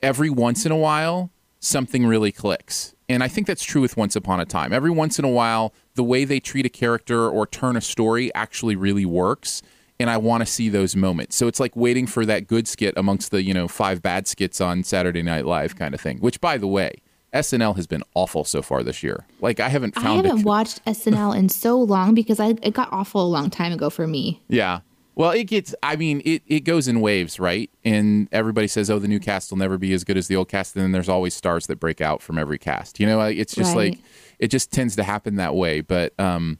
every 0.02 0.30
once 0.30 0.66
in 0.66 0.72
a 0.72 0.76
while 0.76 1.30
something 1.62 2.04
really 2.04 2.32
clicks. 2.32 2.94
And 3.08 3.22
I 3.22 3.28
think 3.28 3.46
that's 3.46 3.62
true 3.62 3.80
with 3.80 3.96
Once 3.96 4.16
Upon 4.16 4.40
a 4.40 4.44
Time. 4.44 4.72
Every 4.72 4.90
once 4.90 5.18
in 5.18 5.24
a 5.24 5.28
while, 5.28 5.72
the 5.94 6.02
way 6.02 6.24
they 6.24 6.40
treat 6.40 6.66
a 6.66 6.70
character 6.70 7.28
or 7.28 7.46
turn 7.46 7.76
a 7.76 7.80
story 7.80 8.34
actually 8.34 8.74
really 8.74 9.06
works. 9.06 9.62
And 10.02 10.10
I 10.10 10.16
want 10.18 10.42
to 10.44 10.46
see 10.52 10.68
those 10.68 10.94
moments. 10.96 11.36
So 11.36 11.46
it's 11.46 11.60
like 11.60 11.74
waiting 11.76 12.06
for 12.08 12.26
that 12.26 12.48
good 12.48 12.66
skit 12.68 12.92
amongst 12.96 13.30
the, 13.30 13.42
you 13.42 13.54
know, 13.54 13.68
five 13.68 14.02
bad 14.02 14.26
skits 14.26 14.60
on 14.60 14.82
Saturday 14.82 15.22
Night 15.22 15.46
Live 15.46 15.76
kind 15.76 15.94
of 15.94 16.00
thing. 16.00 16.18
Which, 16.18 16.40
by 16.40 16.58
the 16.58 16.66
way, 16.66 16.90
SNL 17.32 17.76
has 17.76 17.86
been 17.86 18.02
awful 18.14 18.44
so 18.44 18.60
far 18.62 18.82
this 18.82 19.02
year. 19.02 19.26
Like, 19.40 19.60
I 19.60 19.68
haven't 19.68 19.94
found 19.94 20.06
I 20.08 20.16
haven't 20.16 20.40
it. 20.40 20.44
watched 20.44 20.84
SNL 20.84 21.34
in 21.36 21.48
so 21.48 21.78
long 21.80 22.14
because 22.14 22.40
I 22.40 22.48
it 22.62 22.74
got 22.74 22.92
awful 22.92 23.22
a 23.22 23.30
long 23.30 23.48
time 23.48 23.72
ago 23.72 23.88
for 23.90 24.06
me. 24.06 24.42
Yeah. 24.48 24.80
Well, 25.14 25.30
it 25.30 25.44
gets, 25.44 25.74
I 25.82 25.96
mean, 25.96 26.20
it, 26.24 26.42
it 26.46 26.60
goes 26.60 26.88
in 26.88 27.00
waves, 27.00 27.38
right? 27.38 27.70
And 27.84 28.28
everybody 28.32 28.66
says, 28.66 28.90
oh, 28.90 28.98
the 28.98 29.06
new 29.08 29.20
cast 29.20 29.50
will 29.50 29.58
never 29.58 29.76
be 29.78 29.92
as 29.92 30.04
good 30.04 30.16
as 30.16 30.26
the 30.26 30.36
old 30.36 30.48
cast. 30.48 30.74
And 30.74 30.82
then 30.82 30.92
there's 30.92 31.08
always 31.08 31.34
stars 31.34 31.66
that 31.68 31.78
break 31.78 32.00
out 32.00 32.22
from 32.22 32.38
every 32.38 32.58
cast. 32.58 32.98
You 32.98 33.06
know, 33.06 33.20
it's 33.20 33.54
just 33.54 33.76
Right. 33.76 33.92
like, 33.92 33.98
it 34.38 34.48
just 34.48 34.72
tends 34.72 34.96
to 34.96 35.02
happen 35.04 35.36
that 35.36 35.54
way. 35.54 35.80
But, 35.82 36.18
um, 36.18 36.58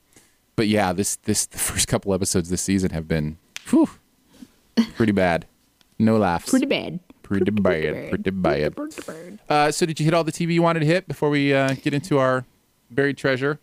but 0.56 0.68
yeah, 0.68 0.92
this, 0.92 1.16
this, 1.16 1.46
the 1.46 1.58
first 1.58 1.88
couple 1.88 2.12
episodes 2.14 2.48
this 2.50 2.62
season 2.62 2.90
have 2.90 3.08
been, 3.08 3.38
whew, 3.68 3.88
pretty 4.96 5.12
bad. 5.12 5.46
No 5.98 6.16
laughs. 6.16 6.50
Pretty 6.50 6.66
bad. 6.66 7.00
Pretty 7.22 7.50
bad. 7.50 8.10
Pretty 8.10 8.30
bad. 8.30 9.38
Uh, 9.48 9.70
so 9.70 9.86
did 9.86 10.00
you 10.00 10.04
hit 10.04 10.14
all 10.14 10.24
the 10.24 10.32
TV 10.32 10.54
you 10.54 10.62
wanted 10.62 10.80
to 10.80 10.86
hit 10.86 11.08
before 11.08 11.30
we 11.30 11.54
uh, 11.54 11.74
get 11.74 11.94
into 11.94 12.18
our 12.18 12.44
buried 12.90 13.16
treasure? 13.16 13.58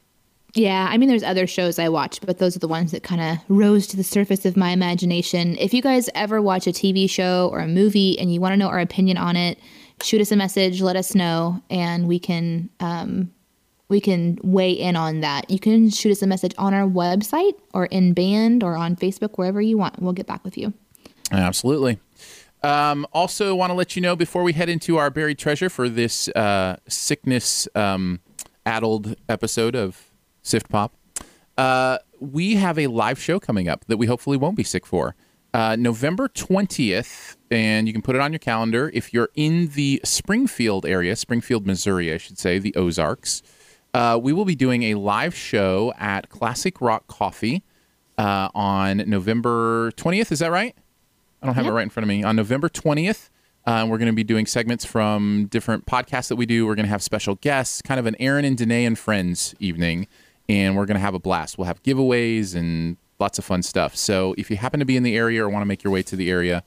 Yeah, 0.56 0.88
I 0.90 0.98
mean, 0.98 1.10
there's 1.10 1.24
other 1.24 1.46
shows 1.46 1.78
I 1.78 1.90
watch, 1.90 2.22
but 2.22 2.40
those 2.40 2.56
are 2.56 2.60
the 2.60 2.68
ones 2.68 2.92
that 2.92 3.04
kind 3.04 3.22
of 3.22 3.38
rose 3.50 3.86
to 3.88 3.98
the 3.98 4.04
surface 4.04 4.46
of 4.46 4.58
my 4.58 4.72
imagination. 4.72 5.56
If 5.58 5.74
you 5.74 5.82
guys 5.82 6.10
ever 6.16 6.42
watch 6.42 6.66
a 6.66 6.72
TV 6.72 7.08
show 7.08 7.50
or 7.52 7.60
a 7.60 7.68
movie 7.68 8.18
and 8.18 8.34
you 8.34 8.42
want 8.42 8.54
to 8.54 8.58
know 8.58 8.68
our 8.68 8.80
opinion 8.80 9.18
on 9.18 9.36
it, 9.36 9.60
shoot 10.02 10.22
us 10.22 10.32
a 10.32 10.36
message, 10.36 10.82
let 10.82 10.96
us 10.96 11.14
know, 11.14 11.62
and 11.70 12.08
we 12.08 12.18
can 12.18 12.70
um, 12.80 13.32
we 13.90 14.00
can 14.00 14.38
weigh 14.44 14.72
in 14.72 14.96
on 14.96 15.20
that. 15.22 15.50
You 15.50 15.60
can 15.60 15.90
shoot 15.90 16.12
us 16.12 16.22
a 16.22 16.28
message 16.28 16.54
on 16.58 16.74
our 16.74 16.88
website 16.88 17.54
or 17.74 17.88
in 17.88 18.14
band 18.14 18.64
or 18.64 18.76
on 18.76 18.96
Facebook, 18.96 19.38
wherever 19.38 19.60
you 19.60 19.78
want. 19.78 20.00
We'll 20.00 20.14
get 20.14 20.28
back 20.28 20.44
with 20.44 20.58
you. 20.58 20.74
Absolutely. 21.32 22.00
Um, 22.62 23.08
also, 23.14 23.56
want 23.56 23.72
to 23.72 23.74
let 23.74 23.96
you 23.96 24.02
know 24.02 24.16
before 24.16 24.44
we 24.44 24.54
head 24.54 24.70
into 24.70 24.98
our 24.98 25.10
buried 25.10 25.40
treasure 25.40 25.70
for 25.70 25.90
this 25.90 26.28
uh, 26.30 26.78
sickness 26.88 27.68
um, 27.74 28.20
addled 28.66 29.16
episode 29.28 29.76
of 29.76 30.12
Sift 30.44 30.70
Pop, 30.70 30.94
uh, 31.58 31.98
we 32.20 32.56
have 32.56 32.78
a 32.78 32.88
live 32.88 33.20
show 33.20 33.40
coming 33.40 33.68
up 33.68 33.86
that 33.86 33.98
we 33.98 34.08
hopefully 34.08 34.38
won't 34.38 34.56
be 34.58 34.64
sick 34.64 34.86
for. 34.86 35.16
Uh, 35.54 35.76
November 35.80 36.28
20th, 36.28 37.38
and 37.50 37.88
you 37.88 37.94
can 37.94 38.04
put 38.04 38.16
it 38.16 38.22
on 38.22 38.32
your 38.32 38.40
calendar 38.40 38.92
if 38.94 39.14
you're 39.14 39.30
in 39.36 39.70
the 39.70 40.00
Springfield 40.04 40.86
area, 40.86 41.16
Springfield, 41.16 41.66
Missouri, 41.66 42.14
I 42.14 42.18
should 42.18 42.38
say, 42.38 42.60
the 42.60 42.76
Ozarks. 42.76 43.42
Uh, 44.00 44.18
we 44.18 44.32
will 44.32 44.46
be 44.46 44.56
doing 44.56 44.84
a 44.84 44.94
live 44.94 45.36
show 45.36 45.92
at 46.00 46.30
Classic 46.30 46.80
Rock 46.80 47.08
Coffee 47.08 47.64
uh, 48.18 48.48
on 48.56 49.04
November 49.08 49.92
20th. 49.92 50.32
Is 50.32 50.40
that 50.40 50.52
right? 50.52 50.74
I 51.42 51.46
don't 51.46 51.54
have 51.56 51.66
it 51.66 51.72
right 51.72 51.84
in 51.84 51.90
front 51.90 52.06
of 52.06 52.08
me. 52.08 52.24
On 52.24 52.34
November 52.34 52.70
20th, 52.70 53.30
uh, 53.66 53.86
we're 53.90 53.98
going 53.98 54.08
to 54.08 54.14
be 54.14 54.24
doing 54.24 54.46
segments 54.46 54.86
from 54.86 55.48
different 55.48 55.86
podcasts 55.86 56.30
that 56.30 56.38
we 56.38 56.46
do. 56.46 56.66
We're 56.66 56.76
going 56.76 56.86
to 56.86 56.90
have 56.90 57.04
special 57.04 57.36
guests, 57.36 57.82
kind 57.82 58.00
of 58.00 58.06
an 58.06 58.16
Aaron 58.22 58.46
and 58.46 58.58
Danae 58.58 58.86
and 58.86 58.98
Friends 58.98 59.54
evening, 59.60 60.08
and 60.48 60.78
we're 60.78 60.86
going 60.86 60.96
to 60.96 61.02
have 61.02 61.14
a 61.14 61.20
blast. 61.20 61.58
We'll 61.58 61.68
have 61.68 61.84
giveaways 61.84 62.56
and 62.56 62.96
lots 63.20 63.38
of 63.38 63.44
fun 63.44 63.64
stuff. 63.64 63.98
So 63.98 64.34
if 64.38 64.50
you 64.50 64.56
happen 64.56 64.80
to 64.80 64.86
be 64.86 64.96
in 64.96 65.04
the 65.04 65.18
area 65.18 65.44
or 65.44 65.50
want 65.50 65.62
to 65.62 65.68
make 65.68 65.84
your 65.84 65.92
way 65.92 66.04
to 66.04 66.16
the 66.16 66.32
area, 66.32 66.64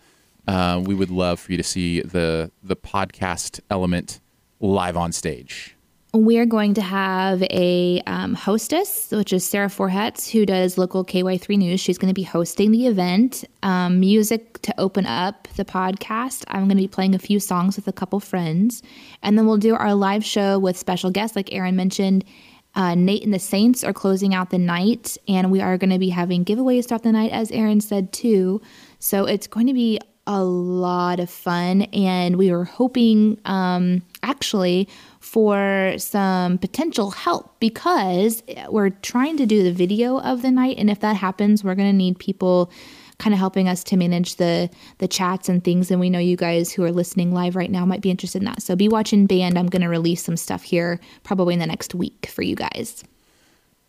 uh, 0.47 0.83
we 0.85 0.95
would 0.95 1.11
love 1.11 1.41
for 1.41 1.53
you 1.53 1.57
to 1.57 1.65
see 1.65 2.03
the 2.03 2.51
the 2.63 2.77
podcast 2.77 3.61
element 3.71 4.21
live 4.61 4.99
on 4.99 5.13
stage. 5.13 5.77
We're 6.15 6.45
going 6.45 6.75
to 6.75 6.83
have 6.83 7.43
a 7.45 8.03
um, 8.07 8.35
hostess, 8.35 9.11
which 9.11 9.33
is 9.33 9.47
Sarah 9.47 9.69
Forhetz, 9.69 10.31
who 10.31 10.45
does 10.45 10.77
local 10.77 11.07
KY3 11.07 11.57
News. 11.57 11.81
She's 11.81 11.97
going 11.97 12.11
to 12.11 12.15
be 12.15 12.23
hosting 12.23 12.71
the 12.71 12.87
event. 12.87 13.45
Um, 13.63 13.99
music 13.99 14.61
to 14.63 14.75
open 14.79 15.07
up 15.07 15.49
the 15.57 15.65
podcast. 15.65 16.45
I'm 16.49 16.65
going 16.65 16.77
to 16.77 16.83
be 16.83 16.89
playing 16.89 17.15
a 17.15 17.19
few 17.19 17.41
songs 17.41 17.77
with 17.77 17.89
a 17.89 17.93
couple 17.93 18.21
friends. 18.21 18.83
And 19.23 19.39
then 19.39 19.47
we'll 19.47 19.57
do 19.57 19.75
our 19.75 19.95
live 19.95 20.23
show 20.23 20.59
with 20.59 20.77
special 20.77 21.11
guests, 21.11 21.35
like 21.35 21.51
Aaron 21.51 21.77
mentioned. 21.77 22.27
Uh, 22.75 22.95
Nate 22.95 23.25
and 23.25 23.33
the 23.33 23.39
Saints 23.39 23.83
are 23.83 23.93
closing 23.95 24.35
out 24.35 24.51
the 24.51 24.59
night, 24.59 25.17
and 25.29 25.51
we 25.51 25.61
are 25.61 25.79
going 25.79 25.91
to 25.91 25.99
be 25.99 26.09
having 26.11 26.45
giveaways 26.45 26.89
throughout 26.89 27.03
the 27.03 27.13
night, 27.13 27.33
as 27.33 27.51
Aaron 27.51 27.81
said, 27.81 28.13
too. 28.13 28.61
So 28.99 29.25
it's 29.25 29.47
going 29.47 29.67
to 29.67 29.75
be 29.75 29.99
a 30.27 30.43
lot 30.43 31.21
of 31.21 31.31
fun. 31.31 31.83
And 31.83 32.37
we 32.37 32.53
were 32.53 32.65
hoping, 32.65 33.39
um, 33.45 34.03
actually, 34.23 34.89
for 35.23 35.95
some 35.99 36.59
potential 36.59 37.13
help 37.13 37.59
because 37.61 38.43
we're 38.69 38.91
trying 38.91 39.37
to 39.37 39.47
do 39.47 39.63
the 39.63 39.73
video 39.73 40.19
of 40.19 40.43
the 40.43 40.51
night. 40.51 40.77
And 40.79 40.91
if 40.91 40.99
that 41.01 41.17
happens, 41.17 41.63
we're 41.63 41.77
going 41.77 41.91
to 41.91 41.97
need 41.97 42.19
people 42.19 42.73
kind 43.19 43.33
of 43.33 43.39
helping 43.39 43.69
us 43.69 43.85
to 43.85 43.97
manage 43.97 44.35
the 44.37 44.69
the 44.99 45.07
chats 45.07 45.49
and 45.49 45.63
things. 45.63 45.93
And 45.93 46.01
we 46.01 46.11
know 46.11 46.19
you 46.19 46.37
guys 46.37 46.73
who 46.73 46.83
are 46.83 46.91
listening 46.91 47.33
live 47.33 47.55
right 47.55 47.71
now 47.71 47.87
might 47.87 48.01
be 48.01 48.11
interested 48.11 48.43
in 48.43 48.47
that. 48.47 48.63
So 48.63 48.75
be 48.75 48.89
watching 48.89 49.27
band. 49.27 49.57
I'm 49.57 49.69
going 49.69 49.83
to 49.83 49.89
release 49.89 50.25
some 50.25 50.37
stuff 50.37 50.65
here 50.65 50.99
probably 51.23 51.55
in 51.55 51.61
the 51.61 51.67
next 51.67 51.95
week 51.95 52.27
for 52.27 52.43
you 52.43 52.57
guys 52.57 53.05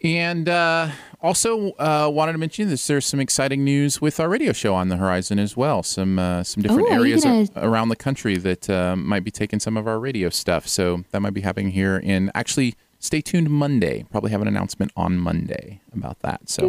and 0.04 0.50
uh, 0.50 0.90
also 1.22 1.72
uh, 1.74 2.10
wanted 2.14 2.34
to 2.34 2.38
mention 2.38 2.70
this: 2.70 2.86
there's 2.88 3.06
some 3.06 3.20
exciting 3.20 3.64
news 3.64 4.02
with 4.02 4.20
our 4.20 4.28
radio 4.30 4.52
show 4.54 4.76
on 4.76 4.90
the 4.90 4.98
horizon 4.98 5.40
as 5.40 5.56
well. 5.56 5.82
Some 5.84 6.20
uh, 6.20 6.44
some 6.44 6.62
different 6.64 6.90
Oh, 6.90 6.94
areas 6.94 7.24
gonna- 7.24 7.48
a- 7.56 7.70
around 7.70 7.90
the 7.90 7.96
country 7.96 8.38
that 8.38 8.70
uh, 8.70 8.96
might 8.96 9.24
be 9.24 9.32
taking 9.32 9.60
some 9.60 9.78
of 9.78 9.88
our 9.88 10.00
radio 10.00 10.30
stuff. 10.30 10.68
So 10.68 11.04
that 11.12 11.22
might 11.22 11.34
be 11.34 11.42
happening 11.42 11.72
here. 11.72 12.02
And 12.04 12.32
actually, 12.36 12.76
stay 13.00 13.22
tuned 13.22 13.50
Monday. 13.50 14.06
Probably 14.12 14.32
have 14.32 14.42
an 14.42 14.48
announcement 14.48 14.92
on 14.98 15.18
Monday 15.18 15.80
about 15.94 16.20
that. 16.20 16.50
So 16.50 16.68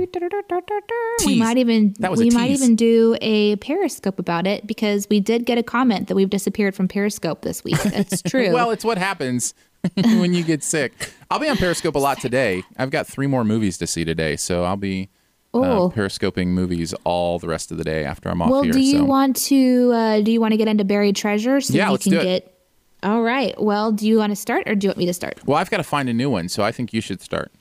we 1.26 1.38
might 1.38 1.56
even 1.58 1.94
That 1.98 2.10
was 2.10 2.20
a 2.20 2.24
we 2.24 2.30
might 2.30 2.50
even 2.50 2.76
do 2.76 3.16
a 3.20 3.56
periscope 3.56 4.18
about 4.18 4.46
it 4.46 4.66
because 4.66 5.06
we 5.10 5.20
did 5.20 5.44
get 5.46 5.58
a 5.58 5.62
comment 5.62 6.08
that 6.08 6.14
we've 6.14 6.30
disappeared 6.30 6.74
from 6.74 6.88
periscope 6.88 7.42
this 7.42 7.64
week 7.64 7.80
that's 7.82 8.22
true 8.26 8.52
well, 8.52 8.70
it's 8.70 8.84
what 8.84 8.98
happens 8.98 9.54
when 9.96 10.34
you 10.34 10.42
get 10.44 10.62
sick. 10.62 11.12
I'll 11.30 11.38
be 11.38 11.48
on 11.48 11.56
Periscope 11.56 11.94
a 11.94 11.98
lot 11.98 12.20
today. 12.20 12.62
I've 12.78 12.90
got 12.90 13.06
three 13.06 13.26
more 13.26 13.44
movies 13.44 13.78
to 13.78 13.86
see 13.86 14.04
today, 14.04 14.36
so 14.36 14.64
I'll 14.64 14.76
be. 14.76 15.10
Uh, 15.52 15.88
periscoping 15.90 16.48
movies 16.48 16.92
all 17.04 17.38
the 17.38 17.46
rest 17.46 17.70
of 17.70 17.78
the 17.78 17.84
day 17.84 18.04
after 18.04 18.28
I'm 18.28 18.42
off 18.42 18.50
well 18.50 18.62
here. 18.64 18.72
do 18.72 18.80
you 18.80 18.98
so. 18.98 19.04
want 19.04 19.36
to 19.36 19.92
uh, 19.94 20.20
do 20.20 20.32
you 20.32 20.40
want 20.40 20.50
to 20.50 20.56
get 20.56 20.66
into 20.66 20.82
buried 20.82 21.14
treasure 21.14 21.60
so 21.60 21.72
Yeah, 21.74 21.86
you 21.86 21.90
let's 21.92 22.02
can 22.02 22.10
do 22.12 22.18
it. 22.18 22.24
get 22.24 22.58
all 23.04 23.22
right 23.22 23.54
well 23.62 23.92
do 23.92 24.04
you 24.08 24.18
want 24.18 24.32
to 24.32 24.36
start 24.36 24.68
or 24.68 24.74
do 24.74 24.86
you 24.86 24.88
want 24.88 24.98
me 24.98 25.06
to 25.06 25.14
start 25.14 25.38
Well, 25.46 25.56
I've 25.56 25.70
got 25.70 25.76
to 25.76 25.84
find 25.84 26.08
a 26.08 26.12
new 26.12 26.28
one, 26.28 26.48
so 26.48 26.64
I 26.64 26.72
think 26.72 26.92
you 26.92 27.00
should 27.00 27.20
start. 27.20 27.52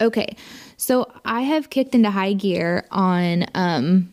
Okay, 0.00 0.36
so 0.76 1.10
I 1.24 1.40
have 1.40 1.70
kicked 1.70 1.96
into 1.96 2.08
high 2.12 2.34
gear 2.34 2.86
on 2.92 3.46
um, 3.56 4.12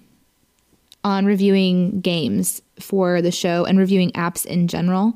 on 1.03 1.25
reviewing 1.27 2.01
games 2.01 2.63
for 2.79 3.21
the 3.21 3.31
show 3.31 3.65
and 3.65 3.77
reviewing 3.77 4.09
apps 4.13 4.47
in 4.47 4.67
general. 4.67 5.13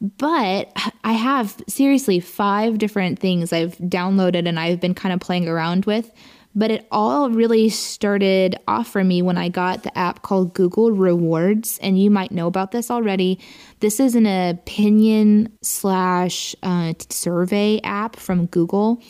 But 0.00 0.72
I 1.02 1.12
have 1.12 1.56
seriously 1.66 2.20
five 2.20 2.78
different 2.78 3.18
things 3.18 3.52
I've 3.52 3.76
downloaded 3.78 4.46
and 4.46 4.58
I've 4.58 4.80
been 4.80 4.94
kind 4.94 5.12
of 5.12 5.20
playing 5.20 5.48
around 5.48 5.86
with. 5.86 6.12
But 6.54 6.70
it 6.70 6.88
all 6.90 7.30
really 7.30 7.68
started 7.68 8.56
off 8.66 8.88
for 8.88 9.04
me 9.04 9.22
when 9.22 9.36
I 9.36 9.48
got 9.48 9.82
the 9.82 9.96
app 9.96 10.22
called 10.22 10.54
Google 10.54 10.90
Rewards. 10.90 11.78
And 11.82 12.00
you 12.00 12.10
might 12.10 12.32
know 12.32 12.46
about 12.46 12.72
this 12.72 12.90
already. 12.90 13.38
This 13.80 14.00
is 14.00 14.14
an 14.14 14.26
opinion 14.26 15.56
slash 15.62 16.56
uh, 16.62 16.94
survey 17.10 17.80
app 17.84 18.16
from 18.16 18.46
Google. 18.46 19.00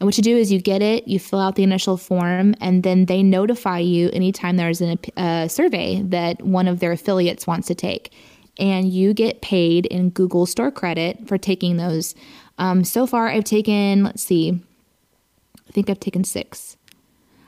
And 0.00 0.06
what 0.06 0.16
you 0.16 0.22
do 0.22 0.36
is 0.36 0.50
you 0.50 0.60
get 0.60 0.82
it, 0.82 1.06
you 1.06 1.18
fill 1.18 1.38
out 1.38 1.54
the 1.54 1.62
initial 1.62 1.96
form, 1.96 2.54
and 2.60 2.82
then 2.82 3.06
they 3.06 3.22
notify 3.22 3.78
you 3.78 4.10
anytime 4.12 4.56
there's 4.56 4.82
a 4.82 4.98
uh, 5.16 5.48
survey 5.48 6.02
that 6.02 6.42
one 6.42 6.66
of 6.66 6.80
their 6.80 6.92
affiliates 6.92 7.46
wants 7.46 7.68
to 7.68 7.74
take. 7.74 8.12
And 8.58 8.90
you 8.90 9.12
get 9.12 9.42
paid 9.42 9.84
in 9.86 10.10
Google 10.10 10.46
Store 10.46 10.70
credit 10.70 11.28
for 11.28 11.36
taking 11.36 11.76
those. 11.76 12.14
Um, 12.58 12.84
so 12.84 13.06
far, 13.06 13.28
I've 13.28 13.44
taken, 13.44 14.04
let's 14.04 14.22
see, 14.22 14.58
I 15.68 15.72
think 15.72 15.90
I've 15.90 16.00
taken 16.00 16.24
six. 16.24 16.76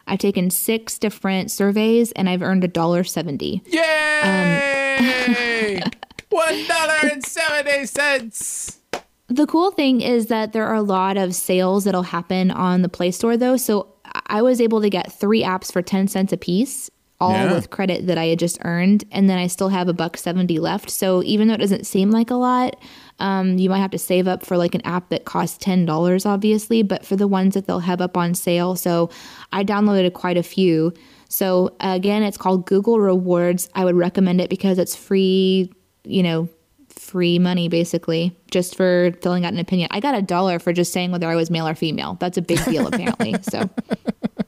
I've 0.07 0.19
taken 0.19 0.51
six 0.51 0.99
different 0.99 1.51
surveys 1.51 2.13
and 2.13 2.29
I've 2.29 2.43
earned 2.43 2.65
a 2.65 2.69
dollar 2.69 3.05
seventy. 3.05 3.63
Yay! 3.67 5.81
One 6.31 6.67
dollar 6.67 6.95
and 7.11 7.25
seventy 7.25 7.87
cents. 7.87 8.81
The 9.29 9.47
cool 9.47 9.71
thing 9.71 10.01
is 10.01 10.27
that 10.27 10.55
there 10.55 10.67
are 10.67 10.75
a 10.75 10.83
lot 10.83 11.19
of 11.19 11.35
sales 11.35 11.85
that'll 11.85 12.03
happen 12.03 12.51
on 12.51 12.81
the 12.81 12.89
Play 12.89 13.11
Store, 13.11 13.37
though. 13.37 13.59
So 13.59 13.95
I 14.27 14.41
was 14.41 14.59
able 14.59 14.81
to 14.81 14.89
get 14.89 15.13
three 15.13 15.43
apps 15.43 15.71
for 15.71 15.83
10 15.83 16.09
cents 16.09 16.33
a 16.33 16.39
piece, 16.39 16.91
all 17.21 17.33
Yeah. 17.33 17.53
with 17.55 17.71
credit 17.71 18.07
that 18.07 18.17
I 18.19 18.27
had 18.27 18.39
just 18.39 18.59
earned. 18.65 19.05
And 19.11 19.29
then 19.29 19.39
I 19.39 19.47
still 19.49 19.71
have 19.71 19.89
a 19.89 19.93
buck 19.93 20.17
70 20.17 20.59
left. 20.61 20.89
So 20.91 21.23
even 21.25 21.49
though 21.49 21.55
it 21.55 21.59
doesn't 21.61 21.87
seem 21.87 22.11
like 22.11 22.31
a 22.31 22.37
lot, 22.37 22.77
um, 23.19 23.59
you 23.59 23.69
might 23.69 23.79
have 23.81 23.91
to 23.91 23.99
save 23.99 24.29
up 24.29 24.47
for 24.47 24.57
like 24.57 24.75
an 24.77 24.83
app 24.87 25.09
that 25.09 25.25
costs 25.25 25.63
$10, 25.65 26.25
obviously, 26.27 26.83
but 26.83 27.05
for 27.05 27.17
the 27.17 27.27
ones 27.27 27.55
that 27.55 27.67
they'll 27.67 27.81
have 27.81 28.01
up 28.01 28.17
on 28.17 28.35
sale. 28.35 28.77
So 28.77 29.11
I 29.53 29.65
downloaded 29.65 30.13
quite 30.13 30.37
a 30.37 30.43
few. 30.45 30.93
So 31.29 31.75
again, 31.81 32.23
it's 32.23 32.39
called 32.39 32.67
Google 32.67 33.01
Rewards. 33.01 33.69
I 33.75 33.85
would 33.85 33.97
recommend 33.97 34.41
it 34.41 34.49
because 34.49 34.79
it's 34.79 34.95
free, 34.95 35.73
you 36.05 36.23
know, 36.23 36.49
free 36.89 37.39
money 37.39 37.69
basically 37.69 38.37
just 38.51 38.77
for 38.77 39.13
filling 39.23 39.45
out 39.45 39.53
an 39.53 39.59
opinion. 39.59 39.89
I 39.91 40.01
got 40.01 40.15
a 40.15 40.23
dollar 40.23 40.59
for 40.59 40.73
just 40.73 40.93
saying 40.93 41.11
whether 41.11 41.27
I 41.29 41.35
was 41.37 41.51
male 41.51 41.67
or 41.67 41.75
female. 41.75 42.17
That's 42.21 42.39
a 42.39 42.43
big 42.43 42.65
deal 42.65 42.87
apparently. 42.87 43.35
So 43.43 43.69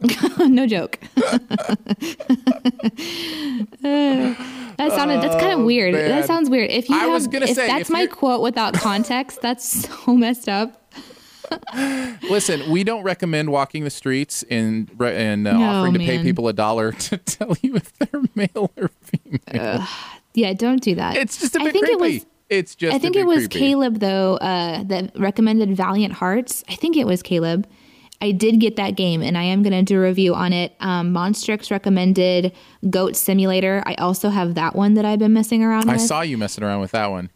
no 0.38 0.66
joke. 0.66 0.98
That 4.80 4.92
sounded 4.92 5.20
that's 5.20 5.36
kind 5.36 5.60
of 5.60 5.66
weird. 5.66 5.94
Oh. 5.94 6.08
That 6.08 6.24
sounds 6.24 6.48
weird. 6.48 6.70
If 6.70 6.88
you 6.88 6.96
I 6.96 7.00
have, 7.00 7.10
was 7.10 7.26
gonna 7.26 7.46
say, 7.48 7.66
that's 7.66 7.90
my 7.90 8.06
quote 8.06 8.40
without 8.40 8.72
context, 8.72 9.42
that's 9.42 9.86
so 10.06 10.14
messed 10.14 10.48
up. 10.48 10.90
Listen, 12.30 12.70
we 12.70 12.82
don't 12.84 13.02
recommend 13.02 13.50
walking 13.50 13.84
the 13.84 13.90
streets 13.90 14.42
and 14.50 14.88
and 15.00 15.46
uh, 15.46 15.52
No, 15.52 15.62
offering 15.64 15.92
to 15.94 15.98
pay 15.98 16.22
people 16.22 16.48
a 16.48 16.54
dollar 16.54 16.92
to 16.92 17.16
tell 17.18 17.54
you 17.60 17.76
if 17.76 17.92
they're 17.98 18.22
male 18.34 18.70
or 18.76 18.90
female. 19.02 19.86
Yeah, 20.32 20.54
don't 20.54 20.80
do 20.80 20.94
that. 20.94 21.16
it's 21.16 21.38
just 21.38 21.56
a 21.56 21.60
I 21.60 21.64
bit 21.64 21.72
think 21.72 21.86
creepy. 21.86 22.02
it 22.14 22.14
was 22.14 22.26
it's 22.48 22.74
just. 22.74 22.94
I 22.94 22.98
think 22.98 23.16
it 23.16 23.26
was 23.26 23.48
creepy. 23.48 23.58
Caleb 23.58 23.98
though 23.98 24.36
uh, 24.36 24.82
that 24.84 25.12
recommended 25.18 25.76
Valiant 25.76 26.14
Hearts. 26.14 26.64
I 26.70 26.74
think 26.76 26.96
it 26.96 27.06
was 27.06 27.22
Caleb. 27.22 27.66
I 28.22 28.32
did 28.32 28.60
get 28.60 28.76
that 28.76 28.96
game, 28.96 29.22
and 29.22 29.38
I 29.38 29.44
am 29.44 29.62
going 29.62 29.72
to 29.72 29.82
do 29.82 29.98
a 29.98 30.02
review 30.02 30.34
on 30.34 30.52
it. 30.52 30.74
Um, 30.80 31.12
Monstrix 31.14 31.70
recommended 31.70 32.52
Goat 32.90 33.16
Simulator. 33.16 33.82
I 33.86 33.94
also 33.94 34.28
have 34.28 34.54
that 34.56 34.76
one 34.76 34.94
that 34.94 35.04
I've 35.06 35.18
been 35.18 35.32
messing 35.32 35.64
around 35.64 35.88
I 35.88 35.94
with. 35.94 36.02
saw 36.02 36.20
you 36.20 36.36
messing 36.36 36.62
around 36.62 36.80
with 36.80 36.90
that 36.90 37.10
one. 37.10 37.30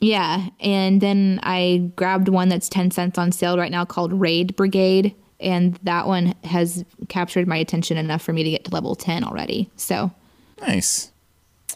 Yeah, 0.00 0.48
and 0.60 1.00
then 1.00 1.40
I 1.42 1.90
grabbed 1.96 2.28
one 2.28 2.48
that's 2.48 2.68
ten 2.68 2.90
cents 2.90 3.18
on 3.18 3.32
sale 3.32 3.56
right 3.58 3.70
now 3.70 3.84
called 3.84 4.12
Raid 4.12 4.56
Brigade, 4.56 5.14
and 5.40 5.78
that 5.82 6.06
one 6.06 6.34
has 6.44 6.84
captured 7.08 7.46
my 7.46 7.56
attention 7.56 7.96
enough 7.96 8.22
for 8.22 8.32
me 8.32 8.42
to 8.44 8.50
get 8.50 8.64
to 8.64 8.70
level 8.70 8.94
ten 8.96 9.24
already. 9.24 9.70
So 9.76 10.10
Nice. 10.60 11.10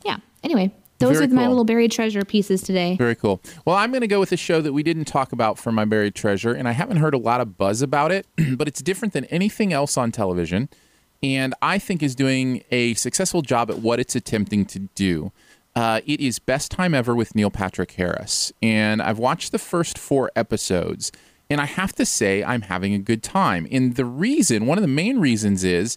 yeah. 0.05 0.17
Anyway, 0.43 0.73
those 0.99 1.19
Very 1.19 1.31
are 1.31 1.35
my 1.35 1.47
little 1.47 1.65
buried 1.65 1.93
treasure 1.93 2.25
pieces 2.25 2.61
today. 2.61 2.97
Very 2.97 3.15
cool. 3.15 3.41
Well, 3.65 3.77
I'm 3.77 3.91
going 3.91 4.01
to 4.01 4.09
go 4.09 4.19
with 4.19 4.33
a 4.33 4.37
show 4.37 4.61
that 4.61 4.73
we 4.73 4.83
didn't 4.83 5.05
talk 5.05 5.33
about 5.33 5.59
for 5.59 5.71
my 5.71 5.85
buried 5.85 6.15
treasure, 6.15 6.53
and 6.53 6.67
I 6.67 6.73
haven't 6.73 6.97
heard 6.97 7.15
a 7.15 7.19
lot 7.19 7.41
of 7.41 7.57
buzz 7.57 7.83
about 7.83 8.11
it, 8.11 8.27
but 8.57 8.67
it's 8.67 8.83
different 8.83 9.15
than 9.15 9.25
anything 9.27 9.73
else 9.73 9.97
on 9.97 10.11
television, 10.11 10.69
and 11.23 11.55
I 11.63 11.79
think 11.79 12.03
is 12.03 12.15
doing 12.15 12.65
a 12.71 12.95
successful 12.95 13.43
job 13.43 13.71
at 13.71 13.79
what 13.79 14.01
it's 14.01 14.17
attempting 14.17 14.65
to 14.67 14.81
do. 14.95 15.33
Uh, 15.77 16.01
it 16.07 16.21
is 16.21 16.41
Best 16.41 16.73
Time 16.73 16.95
Ever 16.95 17.15
with 17.15 17.37
Neil 17.37 17.51
Patrick 17.51 17.93
Harris, 17.93 18.53
and 18.61 19.01
I've 19.01 19.21
watched 19.21 19.53
the 19.53 19.59
first 19.59 19.97
four 19.97 20.33
episodes, 20.35 21.13
and 21.49 21.61
I 21.61 21.67
have 21.67 21.95
to 21.95 22.05
say 22.05 22.43
I'm 22.43 22.63
having 22.63 22.95
a 22.95 22.99
good 22.99 23.23
time. 23.23 23.69
And 23.71 23.95
the 23.95 24.05
reason, 24.05 24.67
one 24.67 24.79
of 24.79 24.83
the 24.83 24.89
main 24.89 25.21
reasons, 25.21 25.63
is 25.63 25.97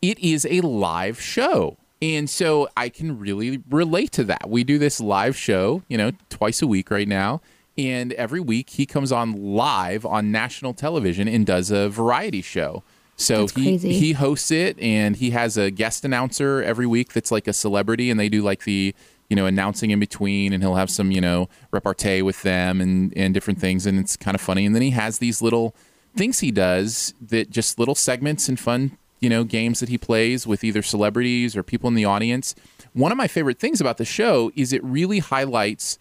it 0.00 0.18
is 0.20 0.46
a 0.48 0.60
live 0.60 1.20
show. 1.20 1.76
And 2.00 2.30
so 2.30 2.68
I 2.76 2.88
can 2.88 3.18
really 3.18 3.62
relate 3.70 4.12
to 4.12 4.24
that. 4.24 4.48
We 4.48 4.64
do 4.64 4.78
this 4.78 5.00
live 5.00 5.36
show, 5.36 5.82
you 5.88 5.98
know, 5.98 6.12
twice 6.30 6.62
a 6.62 6.66
week 6.66 6.90
right 6.90 7.08
now. 7.08 7.40
And 7.76 8.12
every 8.14 8.40
week 8.40 8.70
he 8.70 8.86
comes 8.86 9.12
on 9.12 9.54
live 9.54 10.04
on 10.04 10.32
national 10.32 10.74
television 10.74 11.28
and 11.28 11.46
does 11.46 11.70
a 11.70 11.88
variety 11.88 12.42
show. 12.42 12.82
So 13.16 13.42
That's 13.42 13.54
he, 13.54 13.62
crazy. 13.64 13.92
he 13.94 14.12
hosts 14.12 14.50
it 14.52 14.78
and 14.78 15.16
he 15.16 15.30
has 15.30 15.56
a 15.56 15.70
guest 15.70 16.04
announcer 16.04 16.62
every 16.62 16.86
week 16.86 17.12
that's 17.12 17.32
like 17.32 17.48
a 17.48 17.52
celebrity 17.52 18.10
and 18.10 18.18
they 18.18 18.28
do 18.28 18.42
like 18.42 18.62
the, 18.62 18.94
you 19.28 19.36
know, 19.36 19.46
announcing 19.46 19.90
in 19.90 19.98
between 19.98 20.52
and 20.52 20.62
he'll 20.62 20.76
have 20.76 20.90
some, 20.90 21.10
you 21.10 21.20
know, 21.20 21.48
repartee 21.72 22.22
with 22.22 22.42
them 22.42 22.80
and, 22.80 23.12
and 23.16 23.34
different 23.34 23.60
things. 23.60 23.86
And 23.86 23.98
it's 23.98 24.16
kind 24.16 24.36
of 24.36 24.40
funny. 24.40 24.64
And 24.64 24.74
then 24.74 24.82
he 24.82 24.90
has 24.90 25.18
these 25.18 25.42
little 25.42 25.74
things 26.16 26.38
he 26.40 26.52
does 26.52 27.12
that 27.20 27.50
just 27.50 27.78
little 27.78 27.96
segments 27.96 28.48
and 28.48 28.58
fun 28.58 28.96
you 29.20 29.28
know 29.28 29.44
games 29.44 29.80
that 29.80 29.88
he 29.88 29.98
plays 29.98 30.46
with 30.46 30.64
either 30.64 30.82
celebrities 30.82 31.56
or 31.56 31.62
people 31.62 31.88
in 31.88 31.94
the 31.94 32.04
audience 32.04 32.54
one 32.92 33.12
of 33.12 33.18
my 33.18 33.28
favorite 33.28 33.58
things 33.58 33.80
about 33.80 33.98
the 33.98 34.04
show 34.04 34.50
is 34.56 34.72
it 34.72 34.82
really 34.82 35.18
highlights 35.18 35.98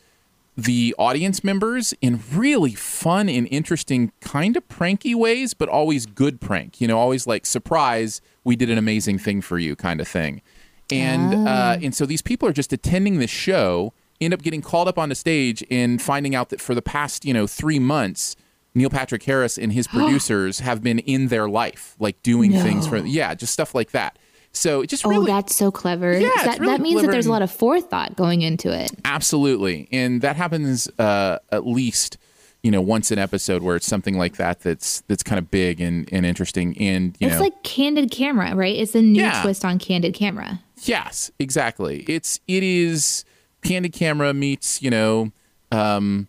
the 0.58 0.96
audience 0.98 1.44
members 1.44 1.94
in 2.02 2.20
really 2.34 2.74
fun 2.74 3.30
and 3.30 3.48
interesting, 3.52 4.12
kind 4.22 4.58
of 4.58 4.68
pranky 4.68 5.14
ways, 5.14 5.54
but 5.54 5.70
always 5.70 6.08
good 6.08 6.42
prank. 6.42 6.82
You 6.82 6.88
know, 6.88 6.98
always 6.98 7.28
like 7.28 7.46
surprise, 7.46 8.22
we 8.44 8.56
did 8.56 8.72
an 8.72 8.80
amazing 8.80 9.20
thing 9.20 9.42
for 9.42 9.60
you, 9.60 9.76
kind 9.76 10.02
of 10.02 10.08
thing. 10.08 10.42
And 10.90 11.48
uh, 11.48 11.78
and 11.82 11.94
so 11.94 12.06
these 12.06 12.24
people 12.24 12.50
are 12.50 12.54
just 12.54 12.74
attending 12.74 13.20
this 13.20 13.30
show, 13.30 13.94
end 14.20 14.34
up 14.34 14.42
getting 14.42 14.62
called 14.62 14.88
up 14.88 14.98
onto 14.98 15.16
stage 15.16 15.64
and 15.70 16.02
finding 16.02 16.34
out 16.34 16.50
that 16.50 16.60
for 16.60 16.74
the 16.74 16.82
past 16.82 17.24
you 17.24 17.34
know 17.34 17.46
three 17.46 17.80
months. 17.80 18.36
Neil 18.78 18.90
Patrick 18.90 19.24
Harris 19.24 19.58
and 19.58 19.74
his 19.74 19.88
producers 19.96 20.60
have 20.60 20.82
been 20.84 21.00
in 21.00 21.28
their 21.28 21.50
life, 21.50 21.96
like 22.00 22.22
doing 22.24 22.52
things 22.52 22.88
for, 22.88 22.98
yeah, 22.98 23.34
just 23.34 23.52
stuff 23.54 23.74
like 23.76 23.92
that. 23.92 24.18
So 24.54 24.82
it 24.82 24.88
just 24.88 25.06
Oh, 25.06 25.10
really, 25.10 25.28
that's 25.28 25.56
so 25.56 25.70
clever. 25.72 26.18
Yeah, 26.18 26.30
that, 26.46 26.60
really 26.60 26.72
that 26.74 26.82
means 26.82 27.02
that 27.02 27.12
there's 27.12 27.26
a 27.28 27.32
lot 27.32 27.42
of 27.42 27.52
forethought 27.52 28.16
going 28.16 28.42
into 28.42 28.72
it. 28.72 28.92
Absolutely, 29.06 29.88
and 29.92 30.22
that 30.22 30.36
happens 30.36 30.88
uh, 31.00 31.40
at 31.52 31.68
least 31.68 32.18
you 32.64 32.72
know 32.72 32.82
once 32.82 33.12
an 33.12 33.20
episode 33.20 33.62
where 33.62 33.76
it's 33.76 33.86
something 33.86 34.18
like 34.18 34.38
that 34.38 34.62
that's 34.62 35.02
that's 35.02 35.22
kind 35.22 35.38
of 35.38 35.52
big 35.52 35.80
and, 35.80 36.10
and 36.12 36.26
interesting. 36.26 36.76
And 36.80 37.16
you 37.20 37.28
it's 37.28 37.36
know, 37.36 37.42
like 37.44 37.62
candid 37.64 38.10
camera, 38.10 38.56
right? 38.56 38.76
It's 38.76 38.96
a 38.96 39.02
new 39.02 39.22
Yeah. 39.22 39.42
twist 39.44 39.64
on 39.64 39.78
candid 39.80 40.16
camera. 40.16 40.60
yes, 40.84 41.30
exactly. 41.40 42.04
It's 42.08 42.40
it 42.48 42.64
is 42.64 43.26
candid 43.64 43.94
camera 43.94 44.34
meets 44.34 44.82
you 44.82 44.90
know 44.90 45.32
um, 45.72 46.28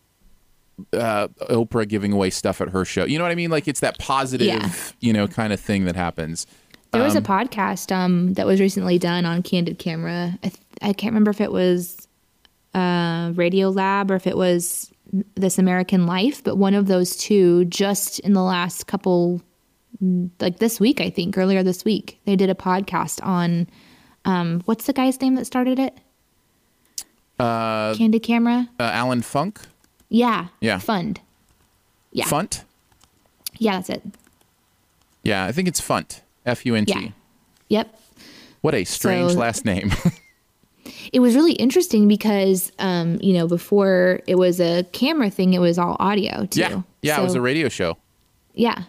uh, 0.93 1.29
Oprah 1.51 1.89
giving 1.89 2.12
away 2.12 2.31
stuff 2.31 2.61
at 2.61 2.68
her 2.70 2.85
show. 2.85 3.05
You 3.05 3.18
know 3.18 3.24
what 3.24 3.33
I 3.33 3.37
mean? 3.37 3.51
Like 3.51 3.66
it's 3.68 3.81
that 3.81 3.99
positive 3.99 4.47
Yeah. 4.47 4.72
you 5.01 5.12
know 5.12 5.26
kind 5.29 5.53
of 5.53 5.61
thing 5.61 5.85
that 5.87 5.97
happens. 5.97 6.47
There 6.93 7.03
was 7.03 7.16
a 7.16 7.20
podcast 7.20 7.95
um, 7.95 8.33
that 8.35 8.47
was 8.47 8.61
recently 8.61 8.99
done 8.99 9.26
on 9.26 9.43
candid 9.43 9.79
camera. 9.79 10.39
I, 10.43 10.49
th- 10.49 10.62
I 10.81 10.93
can't 10.95 11.12
remember 11.12 11.31
if 11.31 11.41
it 11.41 11.53
was 11.53 12.09
uh, 12.72 13.33
Radiolab 13.33 14.11
or 14.11 14.14
if 14.14 14.26
it 14.26 14.39
was 14.39 14.91
This 15.35 15.59
American 15.59 16.07
Life, 16.07 16.43
but 16.43 16.57
one 16.57 16.72
of 16.72 16.87
those 16.87 17.14
two 17.16 17.66
just 17.66 18.20
in 18.20 18.33
the 18.33 18.43
last 18.43 18.87
couple, 18.87 19.43
like 20.41 20.61
this 20.61 20.81
week, 20.81 21.03
I 21.03 21.11
think, 21.11 21.37
earlier 21.37 21.62
this 21.62 21.85
week, 21.85 22.20
they 22.24 22.37
did 22.37 22.49
a 22.49 22.55
podcast 22.55 23.22
on 23.22 23.68
um, 24.24 24.62
what's 24.64 24.87
the 24.87 24.95
guy's 24.95 25.20
name 25.20 25.35
that 25.35 25.45
started 25.45 25.79
it? 25.79 25.95
Uh, 27.39 27.95
candid 27.95 28.22
camera. 28.22 28.68
Uh, 28.81 28.85
Allen 28.95 29.20
Funk, 29.22 29.61
Yeah. 30.09 30.49
Yeah. 30.61 30.79
Fund. 30.79 31.21
Yeah. 32.13 32.25
Funt. 32.27 32.65
Yeah, 33.59 33.77
that's 33.77 33.91
it. 33.91 34.03
Yeah, 35.23 35.45
I 35.45 35.53
think 35.53 35.69
it's 35.69 35.81
Funt. 35.81 36.23
F 36.47 36.65
U 36.65 36.75
N 36.75 36.87
T. 36.87 36.93
Yeah. 36.93 37.09
Yep. 37.69 38.01
What 38.63 38.75
a 38.75 38.85
strange 38.85 39.33
So- 39.33 39.39
last 39.39 39.65
name. 39.65 39.91
it 41.13 41.21
was 41.21 41.35
really 41.35 41.53
interesting 41.53 42.09
because 42.09 42.73
um, 42.79 43.19
you 43.21 43.35
know 43.35 43.47
before 43.47 44.21
it 44.27 44.37
was 44.37 44.61
a 44.61 44.85
camera 44.93 45.29
thing 45.31 45.53
it 45.55 45.59
was 45.59 45.79
all 45.79 45.97
audio 46.01 46.47
too 46.47 46.61
yeah, 46.61 46.83
yeah, 47.03 47.21
it 47.21 47.23
was 47.23 47.35
a 47.35 47.41
radio 47.41 47.69
show. 47.69 47.97
yeah 48.55 48.85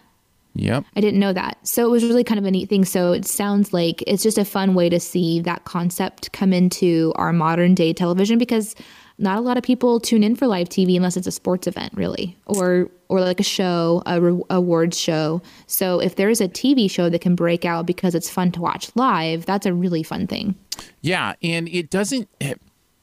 Yep. 0.54 0.84
i 0.96 1.00
didn't 1.00 1.20
know 1.20 1.32
that 1.32 1.58
so 1.66 1.86
it 1.86 1.90
was 1.90 2.02
really 2.02 2.24
kind 2.24 2.38
of 2.38 2.44
a 2.46 2.50
neat 2.50 2.68
thing 2.70 2.84
so 2.86 3.12
it 3.12 3.24
sounds 3.26 3.72
like 3.74 4.02
it's 4.06 4.22
just 4.22 4.36
a 4.38 4.44
fun 4.44 4.74
way 4.74 4.88
to 4.88 4.98
see 4.98 5.40
that 5.42 5.64
concept 5.64 6.32
come 6.32 6.52
into 6.54 7.12
our 7.16 7.32
modern 7.32 7.74
day 7.74 7.92
television 7.92 8.38
because 8.38 8.74
not 9.20 9.38
a 9.38 9.40
lot 9.40 9.56
of 9.56 9.62
people 9.62 10.00
tune 10.00 10.24
in 10.24 10.34
for 10.34 10.46
live 10.46 10.68
tv 10.68 10.96
unless 10.96 11.16
it's 11.16 11.26
a 11.26 11.32
sports 11.32 11.66
event 11.66 11.92
really 11.94 12.36
or 12.46 12.88
or 13.08 13.20
like 13.20 13.38
a 13.38 13.44
show 13.44 14.02
a 14.06 14.20
re- 14.20 14.42
awards 14.50 14.98
show 14.98 15.40
so 15.66 16.00
if 16.00 16.16
there 16.16 16.28
is 16.30 16.40
a 16.40 16.48
tv 16.48 16.90
show 16.90 17.08
that 17.08 17.20
can 17.20 17.34
break 17.34 17.64
out 17.64 17.86
because 17.86 18.14
it's 18.14 18.30
fun 18.30 18.50
to 18.50 18.60
watch 18.60 18.90
live 18.96 19.44
that's 19.46 19.66
a 19.66 19.72
really 19.72 20.02
fun 20.02 20.26
thing 20.26 20.54
Yeah, 21.02 21.34
and 21.42 21.68
it 21.68 21.90
doesn't. 21.90 22.28
Eh, 22.40 22.54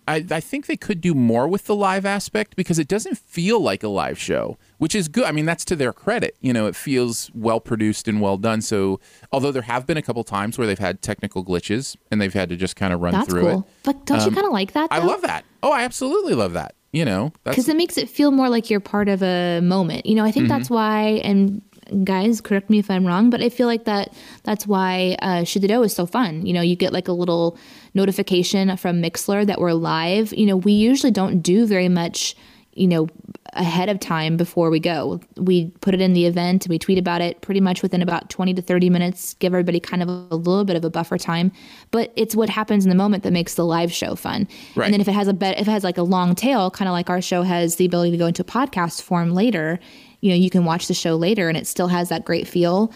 I, 0.08 0.26
I 0.32 0.40
think 0.40 0.68
they 0.68 0.78
could 0.78 1.02
do 1.02 1.14
more 1.14 1.48
with 1.48 1.66
the 1.66 1.76
live 1.76 2.06
aspect 2.06 2.56
because 2.56 2.80
it 2.80 2.88
doesn't 2.88 3.18
feel 3.18 3.60
like 3.60 3.84
a 3.84 3.88
live 3.90 4.18
show, 4.18 4.58
which 4.78 4.96
is 4.96 5.08
good. 5.08 5.26
I 5.26 5.32
mean, 5.32 5.46
that's 5.46 5.66
to 5.66 5.76
their 5.76 5.92
credit. 5.92 6.36
You 6.40 6.54
know, 6.54 6.68
it 6.68 6.76
feels 6.76 7.30
well 7.34 7.60
produced 7.60 8.08
and 8.08 8.22
well 8.22 8.38
done. 8.38 8.62
So, 8.62 9.00
although 9.32 9.52
there 9.52 9.64
have 9.64 9.86
been 9.86 9.98
a 9.98 10.02
couple 10.02 10.24
times 10.24 10.58
where 10.58 10.66
they've 10.66 10.80
had 10.80 11.02
technical 11.02 11.44
glitches 11.44 11.96
and 12.10 12.22
they've 12.22 12.34
had 12.34 12.50
to 12.50 12.56
just 12.56 12.76
kind 12.76 12.94
of 12.94 13.02
run 13.02 13.14
that's 13.14 13.30
through 13.30 13.42
cool 13.42 13.60
it. 13.60 13.66
but 13.84 14.06
don't 14.06 14.20
you 14.22 14.28
Um, 14.28 14.34
kind 14.36 14.48
of 14.48 14.54
like 14.54 14.72
that 14.74 14.88
I 14.92 15.00
love 15.00 15.22
that. 15.24 15.44
Oh, 15.62 15.72
I 15.72 15.84
absolutely 15.84 16.34
love 16.34 16.54
that. 16.54 16.74
You 16.94 17.04
know, 17.04 17.34
because 17.44 17.68
it 17.68 17.76
makes 17.76 17.98
it 17.98 18.10
feel 18.10 18.32
more 18.32 18.48
like 18.50 18.70
you're 18.70 18.80
part 18.80 19.10
of 19.10 19.22
a 19.22 19.60
moment. 19.60 20.06
You 20.06 20.16
know, 20.16 20.24
I 20.24 20.32
think 20.32 20.48
that's 20.48 20.70
why. 20.70 21.20
And 21.24 21.62
guys, 22.04 22.42
correct 22.42 22.70
me 22.70 22.80
if 22.80 22.90
I'm 22.90 23.06
wrong, 23.06 23.30
but 23.30 23.42
I 23.42 23.50
feel 23.50 23.68
like 23.68 23.84
that 23.84 24.14
that's 24.44 24.66
why 24.66 25.18
uh, 25.22 25.44
Dough 25.44 25.84
is 25.84 25.94
so 25.94 26.06
fun. 26.06 26.46
You 26.46 26.54
know, 26.54 26.62
you 26.62 26.76
get 26.78 26.94
like 26.94 27.08
a 27.08 27.12
little 27.12 27.58
notification 27.98 28.78
from 28.78 29.02
Mixlr 29.02 29.46
that 29.46 29.60
we're 29.60 29.74
live. 29.74 30.34
You 30.34 30.46
know, 30.46 30.56
we 30.56 30.72
usually 30.72 31.12
don't 31.12 31.42
do 31.42 31.66
very 31.66 31.90
much. 31.90 32.36
You 32.74 32.88
know, 32.88 33.08
ahead 33.54 33.90
of 33.90 34.00
time 34.00 34.38
before 34.38 34.70
we 34.70 34.80
go, 34.80 35.20
we 35.36 35.72
put 35.82 35.96
it 35.96 36.02
in 36.02 36.14
the 36.14 36.28
event. 36.28 36.68
We 36.70 36.78
tweet 36.78 37.00
about 37.00 37.22
it 37.22 37.42
pretty 37.42 37.60
much 37.60 37.82
within 37.82 38.04
about 38.04 38.30
20 38.30 38.54
to 38.54 38.62
30 38.62 38.90
minutes. 38.92 39.34
Give 39.36 39.52
everybody 39.52 39.80
kind 39.80 40.04
of 40.04 40.10
a 40.10 40.36
little 40.36 40.64
bit 40.64 40.76
of 40.76 40.86
a 40.86 40.90
buffer 40.92 41.18
time, 41.18 41.52
but 41.90 42.14
it's 42.16 42.36
what 42.36 42.50
happens 42.50 42.86
in 42.86 42.90
the 42.90 42.96
moment 42.96 43.24
that 43.24 43.34
makes 43.34 43.56
the 43.56 43.66
live 43.66 43.92
show 43.92 44.16
fun. 44.16 44.48
Right. 44.76 44.86
And 44.86 44.94
then 44.94 45.02
if 45.02 45.08
it 45.08 45.14
has 45.14 45.28
a 45.28 45.34
bet, 45.34 45.60
if 45.60 45.68
it 45.68 45.72
has 45.72 45.84
like 45.84 45.98
a 45.98 46.04
long 46.04 46.36
tail, 46.36 46.70
kind 46.70 46.88
of 46.88 46.94
like 46.94 47.10
our 47.10 47.22
show 47.22 47.42
has 47.42 47.78
the 47.78 47.86
ability 47.86 48.12
to 48.12 48.18
go 48.18 48.28
into 48.28 48.44
podcast 48.44 49.02
form 49.02 49.34
later, 49.34 49.80
you 50.22 50.30
know, 50.30 50.36
you 50.36 50.50
can 50.50 50.64
watch 50.64 50.88
the 50.88 50.94
show 50.94 51.16
later 51.16 51.50
and 51.50 51.58
it 51.58 51.66
still 51.66 51.88
has 51.88 52.10
that 52.10 52.26
great 52.26 52.48
feel. 52.48 52.94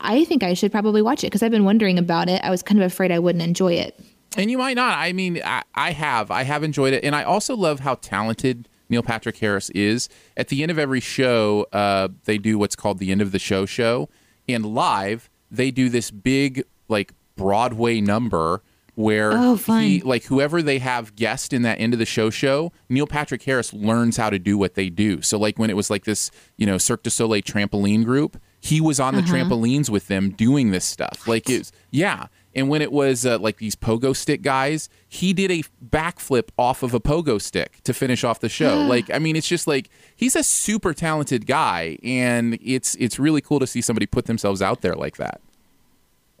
I 0.00 0.24
think 0.24 0.42
I 0.42 0.54
should 0.54 0.72
probably 0.72 1.00
watch 1.00 1.22
it 1.22 1.28
because 1.28 1.42
I've 1.42 1.50
been 1.50 1.64
wondering 1.64 1.98
about 1.98 2.28
it. 2.28 2.42
I 2.42 2.50
was 2.50 2.62
kind 2.62 2.80
of 2.80 2.86
afraid 2.90 3.10
I 3.12 3.18
wouldn't 3.20 3.42
enjoy 3.42 3.74
it. 3.74 3.98
And 4.36 4.50
you 4.50 4.58
might 4.58 4.74
not. 4.74 4.98
I 4.98 5.12
mean, 5.12 5.40
I, 5.44 5.62
I 5.74 5.92
have. 5.92 6.30
I 6.30 6.42
have 6.44 6.62
enjoyed 6.62 6.94
it. 6.94 7.04
And 7.04 7.14
I 7.14 7.22
also 7.22 7.54
love 7.56 7.80
how 7.80 7.96
talented 7.96 8.68
Neil 8.88 9.02
Patrick 9.02 9.36
Harris 9.38 9.70
is. 9.70 10.08
At 10.36 10.48
the 10.48 10.62
end 10.62 10.70
of 10.70 10.78
every 10.78 11.00
show, 11.00 11.66
uh, 11.72 12.08
they 12.24 12.38
do 12.38 12.58
what's 12.58 12.76
called 12.76 12.98
the 12.98 13.10
end 13.10 13.20
of 13.22 13.32
the 13.32 13.38
show 13.38 13.66
show. 13.66 14.08
And 14.48 14.66
live, 14.66 15.30
they 15.50 15.70
do 15.70 15.88
this 15.88 16.10
big, 16.10 16.64
like, 16.88 17.12
Broadway 17.36 18.00
number 18.00 18.62
where 18.94 19.32
Oh, 19.32 19.54
he, 19.56 20.02
like, 20.02 20.24
whoever 20.24 20.60
they 20.60 20.78
have 20.78 21.16
guest 21.16 21.54
in 21.54 21.62
that 21.62 21.80
end 21.80 21.94
of 21.94 21.98
the 21.98 22.04
show 22.04 22.28
show, 22.28 22.72
Neil 22.90 23.06
Patrick 23.06 23.42
Harris 23.42 23.72
learns 23.72 24.18
how 24.18 24.28
to 24.28 24.38
do 24.38 24.58
what 24.58 24.74
they 24.74 24.90
do. 24.90 25.22
So, 25.22 25.38
like, 25.38 25.58
when 25.58 25.70
it 25.70 25.76
was 25.76 25.88
like 25.88 26.04
this, 26.04 26.30
you 26.58 26.66
know, 26.66 26.76
Cirque 26.76 27.02
du 27.02 27.10
Soleil 27.10 27.40
trampoline 27.40 28.04
group, 28.04 28.38
he 28.60 28.80
was 28.80 29.00
on 29.00 29.14
the 29.14 29.22
trampolines 29.22 29.88
with 29.88 30.08
them 30.08 30.30
doing 30.30 30.70
this 30.70 30.84
stuff. 30.84 31.26
Like, 31.26 31.48
it's, 31.48 31.72
yeah. 31.90 32.26
And 32.54 32.68
when 32.68 32.82
it 32.82 32.92
was 32.92 33.24
uh, 33.24 33.38
like 33.38 33.56
these 33.58 33.74
pogo 33.74 34.14
stick 34.14 34.42
guys, 34.42 34.88
he 35.08 35.32
did 35.32 35.50
a 35.50 35.62
backflip 35.84 36.48
off 36.58 36.82
of 36.82 36.92
a 36.92 37.00
pogo 37.00 37.40
stick 37.40 37.82
to 37.84 37.94
finish 37.94 38.24
off 38.24 38.40
the 38.40 38.48
show. 38.50 38.82
like, 38.82 39.10
I 39.10 39.18
mean, 39.18 39.36
it's 39.36 39.48
just 39.48 39.66
like 39.66 39.88
he's 40.14 40.36
a 40.36 40.42
super 40.42 40.92
talented 40.92 41.46
guy, 41.46 41.98
and 42.02 42.58
it's 42.62 42.94
it's 42.96 43.18
really 43.18 43.40
cool 43.40 43.58
to 43.60 43.66
see 43.66 43.80
somebody 43.80 44.06
put 44.06 44.26
themselves 44.26 44.60
out 44.60 44.82
there 44.82 44.94
like 44.94 45.16
that. 45.16 45.40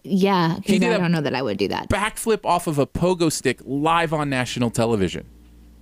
Yeah, 0.04 0.56
He 0.56 0.60
because 0.60 0.80
did 0.80 0.92
I 0.92 0.98
don't 0.98 1.12
know 1.12 1.20
that 1.20 1.34
I 1.34 1.42
would 1.42 1.58
do 1.58 1.68
that. 1.68 1.88
Backflip 1.88 2.44
off 2.44 2.66
of 2.66 2.78
a 2.78 2.86
pogo 2.86 3.30
stick 3.30 3.60
live 3.64 4.12
on 4.12 4.28
national 4.28 4.70
television. 4.70 5.26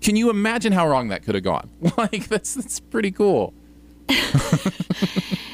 Can 0.02 0.14
you 0.14 0.30
imagine 0.30 0.72
how 0.72 0.86
wrong 0.88 1.08
that 1.08 1.22
could 1.22 1.34
have 1.34 1.44
gone? 1.44 1.70
Like, 1.96 2.28
that's 2.28 2.54
that's 2.54 2.80
pretty 2.80 3.10
cool. 3.10 3.52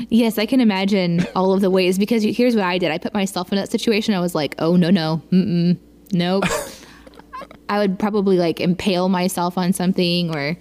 Yes, 0.08 0.38
I 0.38 0.46
can 0.46 0.60
imagine 0.60 1.26
all 1.34 1.52
of 1.52 1.60
the 1.60 1.70
ways 1.70 1.98
because 1.98 2.24
you- 2.24 2.32
here's 2.32 2.54
what 2.54 2.64
I 2.64 2.78
did. 2.78 2.90
I 2.90 2.98
put 2.98 3.12
myself 3.14 3.50
in 3.52 3.56
that 3.56 3.70
situation. 3.70 4.14
I 4.14 4.20
was 4.20 4.34
like, 4.34 4.54
oh, 4.58 4.76
no, 4.76 4.90
no, 4.90 5.20
mm-mm, 5.32 5.76
nope. 6.12 6.44
I 7.68 7.78
would 7.78 7.98
probably 7.98 8.38
like 8.38 8.60
impale 8.60 9.08
myself 9.08 9.58
on 9.58 9.72
something 9.72 10.34
or 10.34 10.56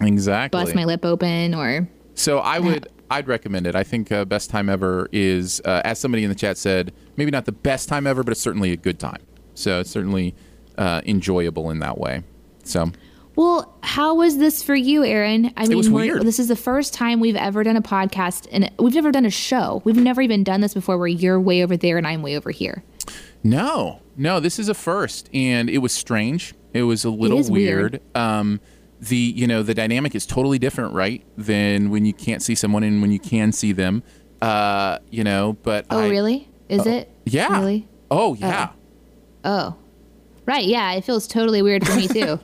Exactly. 0.00 0.58
bust 0.60 0.74
my 0.74 0.84
lip 0.84 1.04
open 1.04 1.54
or 1.54 1.88
So 2.14 2.38
I 2.38 2.58
would 2.58 2.88
I'd 3.10 3.28
recommend 3.28 3.66
it. 3.66 3.74
I 3.74 3.82
think 3.82 4.10
uh, 4.12 4.24
best 4.24 4.50
time 4.50 4.68
ever 4.68 5.08
is 5.12 5.60
uh, 5.64 5.82
as 5.84 5.98
somebody 5.98 6.22
in 6.24 6.30
the 6.30 6.34
chat 6.36 6.56
said, 6.56 6.92
maybe 7.16 7.30
not 7.30 7.44
the 7.44 7.52
best 7.52 7.88
time 7.88 8.06
ever, 8.06 8.22
but 8.22 8.30
it's 8.32 8.40
certainly 8.40 8.70
a 8.72 8.76
good 8.76 8.98
time. 8.98 9.20
So 9.54 9.80
it's 9.80 9.90
certainly 9.90 10.34
uh, 10.78 11.02
enjoyable 11.04 11.70
in 11.70 11.80
that 11.80 11.98
way. 11.98 12.22
So 12.64 12.90
Well, 13.40 13.74
how 13.82 14.16
was 14.16 14.36
this 14.36 14.62
for 14.62 14.74
you, 14.74 15.02
Aaron? 15.02 15.50
I 15.56 15.66
mean, 15.66 15.78
was 15.78 15.88
weird. 15.88 16.20
this 16.26 16.38
is 16.38 16.48
the 16.48 16.56
first 16.56 16.92
time 16.92 17.20
we've 17.20 17.36
ever 17.36 17.64
done 17.64 17.74
a 17.74 17.80
podcast, 17.80 18.46
and 18.52 18.70
we've 18.78 18.92
never 18.94 19.10
done 19.10 19.24
a 19.24 19.30
show. 19.30 19.80
We've 19.82 19.96
never 19.96 20.20
even 20.20 20.44
done 20.44 20.60
this 20.60 20.74
before, 20.74 20.98
where 20.98 21.06
you're 21.06 21.40
way 21.40 21.62
over 21.62 21.74
there 21.74 21.96
and 21.96 22.06
I'm 22.06 22.20
way 22.20 22.36
over 22.36 22.50
here. 22.50 22.82
no, 23.42 24.02
no, 24.14 24.40
this 24.40 24.58
is 24.58 24.68
a 24.68 24.74
first, 24.74 25.30
and 25.32 25.70
it 25.70 25.78
was 25.78 25.90
strange. 25.90 26.52
It 26.74 26.82
was 26.82 27.06
a 27.06 27.10
little 27.10 27.38
weird. 27.50 27.92
weird. 27.92 28.02
Um, 28.14 28.60
the 29.00 29.16
you 29.16 29.46
know 29.46 29.62
the 29.62 29.72
dynamic 29.72 30.14
is 30.14 30.26
totally 30.26 30.58
different, 30.58 30.92
right? 30.92 31.24
Than 31.38 31.88
when 31.88 32.04
you 32.04 32.12
can't 32.12 32.42
see 32.42 32.54
someone 32.54 32.82
and 32.82 33.00
when 33.00 33.10
you 33.10 33.18
can 33.20 33.52
see 33.52 33.72
them. 33.72 34.02
Uh, 34.42 34.98
you 35.08 35.24
know, 35.24 35.56
but 35.62 35.86
Oh, 35.88 36.00
I- 36.00 36.08
really? 36.10 36.46
Is 36.68 36.84
it? 36.84 37.10
Yeah. 37.24 37.58
Really? 37.58 37.88
Oh 38.10 38.34
yeah. 38.34 38.72
Oh, 39.42 39.76
right. 40.50 40.66
Yeah, 40.66 40.92
it 40.92 41.04
feels 41.04 41.26
totally 41.26 41.62
weird 41.62 41.86
for 41.86 41.96
me 41.96 42.08
too. 42.08 42.38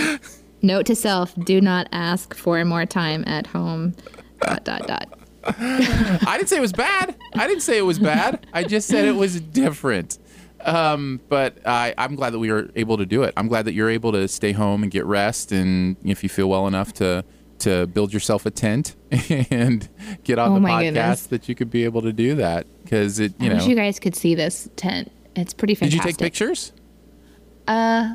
Note 0.62 0.86
to 0.86 0.96
self: 0.96 1.34
Do 1.44 1.60
not 1.60 1.88
ask 1.92 2.34
for 2.34 2.64
more 2.64 2.86
time 2.86 3.24
at 3.26 3.46
home. 3.46 3.94
Dot 4.40 4.64
dot 4.64 4.86
dot. 4.86 5.08
I 5.44 6.36
didn't 6.36 6.48
say 6.48 6.56
it 6.56 6.60
was 6.60 6.72
bad. 6.72 7.16
I 7.34 7.46
didn't 7.46 7.62
say 7.62 7.78
it 7.78 7.82
was 7.82 7.98
bad. 7.98 8.46
I 8.52 8.64
just 8.64 8.88
said 8.88 9.04
it 9.06 9.14
was 9.14 9.40
different. 9.40 10.18
Um, 10.62 11.20
but 11.28 11.56
I, 11.66 11.94
I'm 11.96 12.14
glad 12.16 12.34
that 12.34 12.38
we 12.38 12.52
were 12.52 12.70
able 12.76 12.98
to 12.98 13.06
do 13.06 13.22
it. 13.22 13.32
I'm 13.36 13.48
glad 13.48 13.64
that 13.64 13.72
you're 13.72 13.88
able 13.88 14.12
to 14.12 14.28
stay 14.28 14.52
home 14.52 14.82
and 14.82 14.92
get 14.92 15.06
rest, 15.06 15.52
and 15.52 15.96
if 16.04 16.22
you 16.22 16.28
feel 16.28 16.50
well 16.50 16.66
enough 16.66 16.92
to 16.94 17.24
to 17.60 17.86
build 17.86 18.12
yourself 18.12 18.46
a 18.46 18.50
tent 18.50 18.94
and 19.50 19.88
get 20.24 20.38
on 20.38 20.50
Oh 20.52 20.54
the 20.54 20.60
podcast, 20.60 20.80
goodness. 20.84 21.26
that 21.26 21.48
you 21.48 21.54
could 21.54 21.70
be 21.70 21.84
able 21.84 22.02
to 22.02 22.12
do 22.12 22.34
that 22.36 22.66
because 22.84 23.18
it, 23.20 23.34
you 23.40 23.46
I 23.46 23.48
know. 23.50 23.54
wish 23.56 23.66
you 23.66 23.76
guys 23.76 23.98
could 24.00 24.14
see 24.16 24.34
this 24.34 24.68
tent. 24.76 25.10
It's 25.36 25.52
pretty 25.54 25.74
fantastic 25.74 26.00
Did 26.02 26.06
you 26.06 26.12
take 26.12 26.18
pictures? 26.18 26.72
uh 27.68 28.14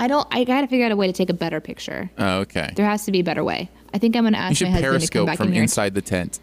I 0.00 0.06
don't. 0.06 0.28
I 0.30 0.44
gotta 0.44 0.68
figure 0.68 0.86
out 0.86 0.92
a 0.92 0.96
way 0.96 1.08
to 1.08 1.12
take 1.12 1.28
a 1.28 1.34
better 1.34 1.60
picture. 1.60 2.08
Oh, 2.18 2.38
okay. 2.42 2.70
There 2.76 2.86
has 2.86 3.04
to 3.06 3.10
be 3.12 3.18
a 3.18 3.24
better 3.24 3.42
way. 3.42 3.68
I 3.92 3.98
think 3.98 4.14
I'm 4.14 4.22
gonna 4.22 4.36
You 4.38 4.42
ask 4.44 4.56
should 4.58 4.66
my 4.68 4.70
husband 4.70 4.82
to 4.82 4.88
come 4.90 4.92
periscope 4.92 5.26
back 5.26 5.36
from 5.38 5.48
in 5.48 5.62
inside 5.62 5.94
the 5.94 6.02
tent. 6.02 6.38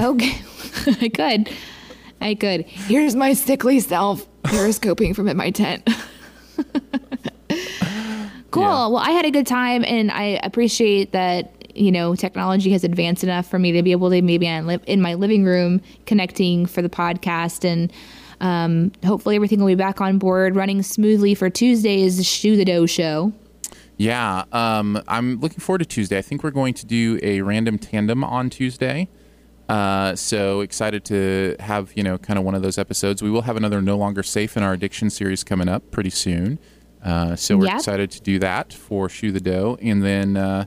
Okay, 0.00 0.40
I 1.00 1.08
could. 1.08 1.50
I 2.20 2.34
could. 2.36 2.66
Here's 2.66 3.16
my 3.16 3.32
sickly 3.32 3.80
self 3.80 4.28
periscoping 4.44 5.14
from 5.14 5.26
in 5.28 5.36
my 5.36 5.50
tent. 5.50 5.88
cool. 8.50 8.62
Yeah. 8.62 8.86
Well, 8.88 8.98
I 8.98 9.10
had 9.10 9.24
a 9.24 9.30
good 9.30 9.46
time, 9.46 9.84
and 9.84 10.10
I 10.10 10.40
appreciate 10.42 11.12
that. 11.12 11.52
You 11.74 11.92
know, 11.92 12.16
technology 12.16 12.72
has 12.72 12.82
advanced 12.82 13.22
enough 13.22 13.46
for 13.48 13.56
me 13.56 13.70
to 13.70 13.84
be 13.84 13.92
able 13.92 14.10
to 14.10 14.20
maybe 14.20 14.46
in 14.46 14.66
li- 14.66 14.80
in 14.86 15.00
my 15.00 15.14
living 15.14 15.44
room 15.44 15.80
connecting 16.06 16.66
for 16.66 16.82
the 16.82 16.88
podcast, 16.88 17.64
and 17.64 17.92
um, 18.40 18.90
hopefully 19.04 19.36
everything 19.36 19.60
will 19.60 19.68
be 19.68 19.74
back 19.76 20.00
on 20.00 20.18
board, 20.18 20.56
running 20.56 20.82
smoothly 20.82 21.34
for 21.34 21.50
Tuesday's 21.50 22.26
Shoe 22.26 22.56
the 22.56 22.64
Dough 22.64 22.86
show. 22.86 23.32
Yeah, 23.96 24.44
um, 24.52 25.02
I'm 25.08 25.40
looking 25.40 25.58
forward 25.58 25.78
to 25.80 25.84
Tuesday. 25.84 26.18
I 26.18 26.22
think 26.22 26.42
we're 26.42 26.50
going 26.50 26.74
to 26.74 26.86
do 26.86 27.18
a 27.22 27.42
random 27.42 27.78
tandem 27.78 28.24
on 28.24 28.48
Tuesday. 28.48 29.08
Uh, 29.68 30.16
so 30.16 30.60
excited 30.60 31.04
to 31.04 31.54
have 31.60 31.92
you 31.94 32.02
know 32.02 32.16
kind 32.16 32.38
of 32.38 32.44
one 32.44 32.54
of 32.54 32.62
those 32.62 32.78
episodes. 32.78 33.22
We 33.22 33.30
will 33.30 33.42
have 33.42 33.56
another 33.56 33.82
No 33.82 33.96
Longer 33.96 34.22
Safe 34.22 34.56
in 34.56 34.62
our 34.62 34.72
addiction 34.72 35.10
series 35.10 35.44
coming 35.44 35.68
up 35.68 35.90
pretty 35.90 36.10
soon. 36.10 36.58
Uh, 37.04 37.36
so 37.36 37.56
we're 37.56 37.66
Yep. 37.66 37.76
excited 37.76 38.10
to 38.12 38.20
do 38.20 38.38
that 38.40 38.72
for 38.72 39.08
Shoe 39.08 39.32
the 39.32 39.40
Dough, 39.40 39.78
and 39.80 40.02
then 40.02 40.36
uh, 40.36 40.64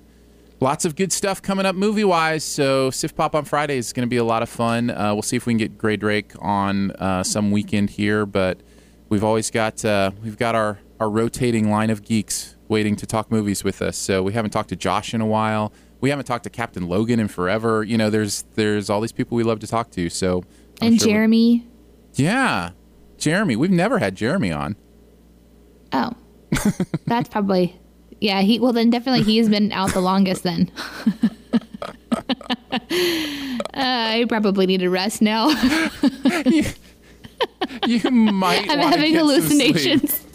lots 0.60 0.86
of 0.86 0.96
good 0.96 1.12
stuff 1.12 1.42
coming 1.42 1.66
up 1.66 1.76
movie 1.76 2.04
wise. 2.04 2.44
So 2.44 2.90
Sift 2.90 3.16
Pop 3.16 3.36
on 3.36 3.46
Friday 3.46 3.78
is 3.78 3.92
going 3.94 4.06
to 4.08 4.10
be 4.10 4.18
a 4.18 4.24
lot 4.24 4.42
of 4.44 4.50
fun. 4.50 4.90
Uh, 4.90 5.14
we'll 5.14 5.22
see 5.24 5.36
if 5.36 5.46
we 5.46 5.54
can 5.54 5.58
get 5.58 5.78
Grae 5.78 6.00
Drake 6.00 6.32
on 6.40 6.92
uh, 6.92 7.24
some 7.24 7.52
weekend 7.52 7.90
here, 7.92 8.26
but 8.26 8.60
we've 9.10 9.24
always 9.24 9.52
got 9.52 9.84
uh, 9.84 10.12
we've 10.24 10.38
got 10.38 10.56
our 10.56 10.80
our 11.00 11.10
rotating 11.10 11.70
line 11.72 11.90
of 11.90 12.04
geeks 12.04 12.56
waiting 12.68 12.96
to 12.96 13.06
talk 13.06 13.32
movies 13.32 13.64
with 13.64 13.82
us. 13.82 13.98
So 13.98 14.22
we 14.24 14.34
haven't 14.34 14.52
talked 14.52 14.70
to 14.70 14.76
Josh 14.76 15.14
in 15.14 15.20
a 15.22 15.26
while. 15.26 15.74
We 16.00 16.10
haven't 16.12 16.26
talked 16.26 16.44
to 16.46 16.50
Captain 16.50 16.88
Logan 16.88 17.20
in 17.20 17.28
forever. 17.28 17.84
You 17.84 17.98
know, 17.98 18.10
there's 18.10 18.44
there's 18.56 18.90
all 18.90 19.02
these 19.02 19.12
people 19.12 19.36
we 19.36 19.44
love 19.44 19.60
to 19.60 19.68
talk 19.68 19.92
to. 19.92 20.10
So 20.10 20.44
I'm 20.82 20.90
And 20.94 21.00
sure 21.02 21.08
we- 21.08 21.12
Jeremy. 21.14 21.68
yeah, 22.16 22.70
Jeremy. 23.18 23.56
We've 23.56 23.70
never 23.72 24.00
had 24.00 24.16
Jeremy 24.16 24.52
on. 24.52 24.76
Oh, 25.94 26.12
that's 27.06 27.30
probably 27.30 27.80
yeah. 28.20 28.42
He 28.42 28.60
well 28.60 28.74
then 28.74 28.90
definitely 28.90 29.24
he's 29.24 29.50
been 29.50 29.72
out 29.72 29.94
the 29.94 30.02
longest 30.02 30.44
then. 30.44 30.72
uh, 32.12 32.18
I 33.74 34.26
probably 34.28 34.66
need 34.66 34.80
to 34.80 34.90
rest 34.90 35.22
now. 35.22 35.50
You 37.88 38.10
might. 38.12 38.70
I'm 38.70 38.80
having 38.80 39.16
hallucinations. 39.16 40.26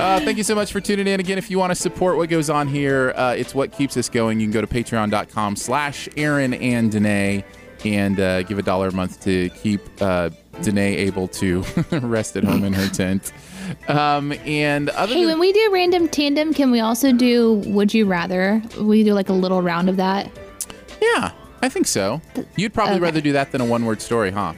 Uh, 0.00 0.18
thank 0.20 0.38
you 0.38 0.44
so 0.44 0.54
much 0.54 0.72
for 0.72 0.80
tuning 0.80 1.06
in. 1.06 1.20
Again, 1.20 1.38
if 1.38 1.50
you 1.50 1.58
want 1.58 1.70
to 1.70 1.74
support 1.74 2.16
what 2.16 2.28
goes 2.28 2.48
on 2.50 2.66
here, 2.66 3.12
uh, 3.16 3.34
it's 3.36 3.54
what 3.54 3.70
keeps 3.72 3.96
us 3.96 4.08
going. 4.08 4.40
You 4.40 4.46
can 4.46 4.52
go 4.52 4.60
to 4.60 4.66
patreon.com 4.66 5.56
slash 5.56 6.08
Aaron 6.16 6.54
and 6.54 6.90
Danae 6.90 7.44
and 7.84 8.18
uh, 8.18 8.42
give 8.44 8.58
a 8.58 8.62
dollar 8.62 8.88
a 8.88 8.92
month 8.92 9.20
to 9.24 9.50
keep 9.50 9.80
uh, 10.00 10.30
Danae 10.62 10.96
able 10.96 11.28
to 11.28 11.62
rest 11.92 12.36
at 12.36 12.44
home 12.44 12.64
in 12.64 12.72
her 12.72 12.88
tent. 12.88 13.32
Um, 13.88 14.32
and 14.44 14.88
other 14.90 15.14
Hey, 15.14 15.20
than, 15.20 15.28
when 15.32 15.38
we 15.40 15.52
do 15.52 15.70
random 15.72 16.08
tandem, 16.08 16.52
can 16.54 16.70
we 16.70 16.80
also 16.80 17.12
do 17.12 17.54
Would 17.66 17.94
You 17.94 18.06
Rather? 18.06 18.62
We 18.80 19.04
do 19.04 19.14
like 19.14 19.28
a 19.28 19.32
little 19.34 19.62
round 19.62 19.88
of 19.88 19.96
that. 19.98 20.30
yeah, 21.00 21.32
I 21.62 21.68
think 21.68 21.86
so. 21.86 22.20
You'd 22.56 22.72
probably 22.74 22.94
Okay. 22.96 23.02
rather 23.04 23.20
do 23.20 23.32
that 23.32 23.52
than 23.52 23.60
a 23.60 23.64
one 23.64 23.84
word 23.84 24.00
story, 24.02 24.30
huh? 24.30 24.54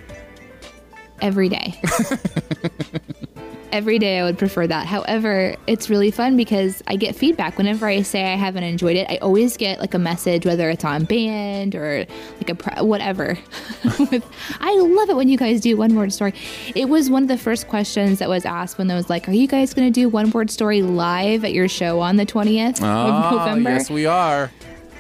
every 1.21 1.49
day. 1.49 1.81
every 3.73 3.99
day 3.99 4.19
I 4.21 4.25
would 4.25 4.39
prefer 4.39 4.67
that. 4.67 4.87
However, 4.87 5.57
it's 5.67 5.89
really 5.91 6.11
fun 6.11 6.37
because 6.37 6.83
I 6.87 6.97
get 6.97 7.17
feedback 7.17 7.57
whenever 7.59 7.87
I 7.87 8.03
say 8.03 8.33
I 8.33 8.37
haven't 8.37 8.65
enjoyed 8.65 8.97
it. 8.97 9.07
I 9.11 9.17
always 9.17 9.57
get 9.57 9.81
like 9.81 9.95
a 9.95 9.99
message, 9.99 10.45
whether 10.47 10.69
it's 10.71 10.85
on 10.85 11.05
band 11.05 11.75
or 11.75 12.07
like 12.37 12.51
a 12.51 12.55
pr- 12.55 12.85
whatever. 12.85 13.39
With, 13.99 14.25
I 14.61 14.77
love 14.79 15.09
it 15.11 15.17
when 15.17 15.29
you 15.29 15.37
guys 15.39 15.61
do 15.61 15.77
one 15.77 15.95
word 15.95 16.13
story. 16.13 16.35
It 16.75 16.89
was 16.89 17.09
one 17.11 17.23
of 17.23 17.29
the 17.29 17.39
first 17.39 17.67
questions 17.69 18.19
that 18.19 18.29
was 18.29 18.45
asked 18.45 18.79
when 18.79 18.91
I 18.91 18.95
was 18.95 19.09
like, 19.11 19.29
"Are 19.29 19.33
you 19.33 19.47
guys 19.49 19.73
going 19.75 19.91
to 19.91 20.01
do 20.01 20.09
one 20.09 20.31
word 20.31 20.51
story 20.51 20.83
live 20.83 21.45
at 21.45 21.53
your 21.53 21.69
show 21.69 22.01
on 22.01 22.17
the 22.17 22.27
twentieth 22.27 22.83
of 22.83 22.85
Oh, 22.85 23.37
November?" 23.39 23.71
yes, 23.71 23.91
we 23.91 24.07
are. 24.07 24.51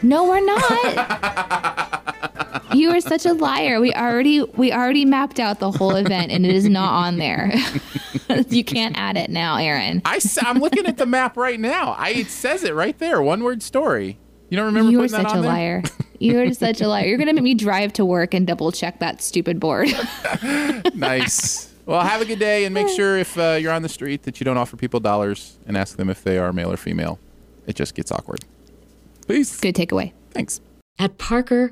No, 0.02 0.24
we're 0.24 0.44
not. 0.44 2.31
you 2.74 2.90
are 2.90 3.00
such 3.00 3.26
a 3.26 3.32
liar. 3.32 3.80
We 3.80 3.92
already 3.92 4.42
we 4.42 4.72
already 4.72 5.04
mapped 5.04 5.40
out 5.40 5.60
the 5.60 5.70
whole 5.70 5.94
event 5.96 6.32
and 6.32 6.44
it 6.46 6.54
is 6.54 6.68
not 6.68 6.92
on 6.92 7.18
there. 7.18 7.52
you 8.48 8.64
can't 8.64 8.96
add 8.98 9.16
it 9.16 9.30
now, 9.30 9.56
Aaron. 9.56 10.02
I, 10.04 10.20
am 10.44 10.58
looking 10.58 10.86
at 10.86 10.96
the 10.96 11.06
map 11.06 11.36
right 11.36 11.58
now. 11.58 11.92
I, 11.98 12.10
it 12.10 12.28
says 12.28 12.64
it 12.64 12.74
right 12.74 12.98
there. 12.98 13.22
One 13.22 13.42
word 13.42 13.62
story. 13.62 14.18
You 14.48 14.56
don't 14.56 14.66
remember 14.66 14.90
You 14.90 14.98
are 15.00 15.02
putting 15.04 15.22
that 15.22 15.30
such 15.30 15.38
a 15.38 15.42
there? 15.42 15.50
liar. 15.50 15.82
You 16.18 16.40
are 16.40 16.52
such 16.52 16.80
a 16.80 16.88
liar. 16.88 17.06
You're 17.06 17.18
gonna 17.18 17.32
make 17.32 17.42
me 17.42 17.54
drive 17.54 17.92
to 17.94 18.04
work 18.04 18.34
and 18.34 18.46
double 18.46 18.70
check 18.70 18.98
that 19.00 19.22
stupid 19.22 19.58
board. 19.58 19.88
nice. 20.94 21.72
Well, 21.84 22.00
have 22.00 22.20
a 22.20 22.24
good 22.24 22.38
day, 22.38 22.64
and 22.64 22.72
make 22.72 22.88
sure 22.88 23.18
if 23.18 23.36
uh, 23.36 23.58
you're 23.60 23.72
on 23.72 23.82
the 23.82 23.88
street 23.88 24.22
that 24.22 24.38
you 24.38 24.44
don't 24.44 24.56
offer 24.56 24.76
people 24.76 25.00
dollars 25.00 25.58
and 25.66 25.76
ask 25.76 25.96
them 25.96 26.08
if 26.08 26.22
they 26.22 26.38
are 26.38 26.52
male 26.52 26.70
or 26.70 26.76
female. 26.76 27.18
It 27.66 27.76
just 27.76 27.94
gets 27.94 28.12
awkward. 28.12 28.44
Peace. 29.26 29.58
Good 29.58 29.74
takeaway. 29.74 30.12
Thanks. 30.30 30.60
At 30.98 31.18
Parker, 31.18 31.71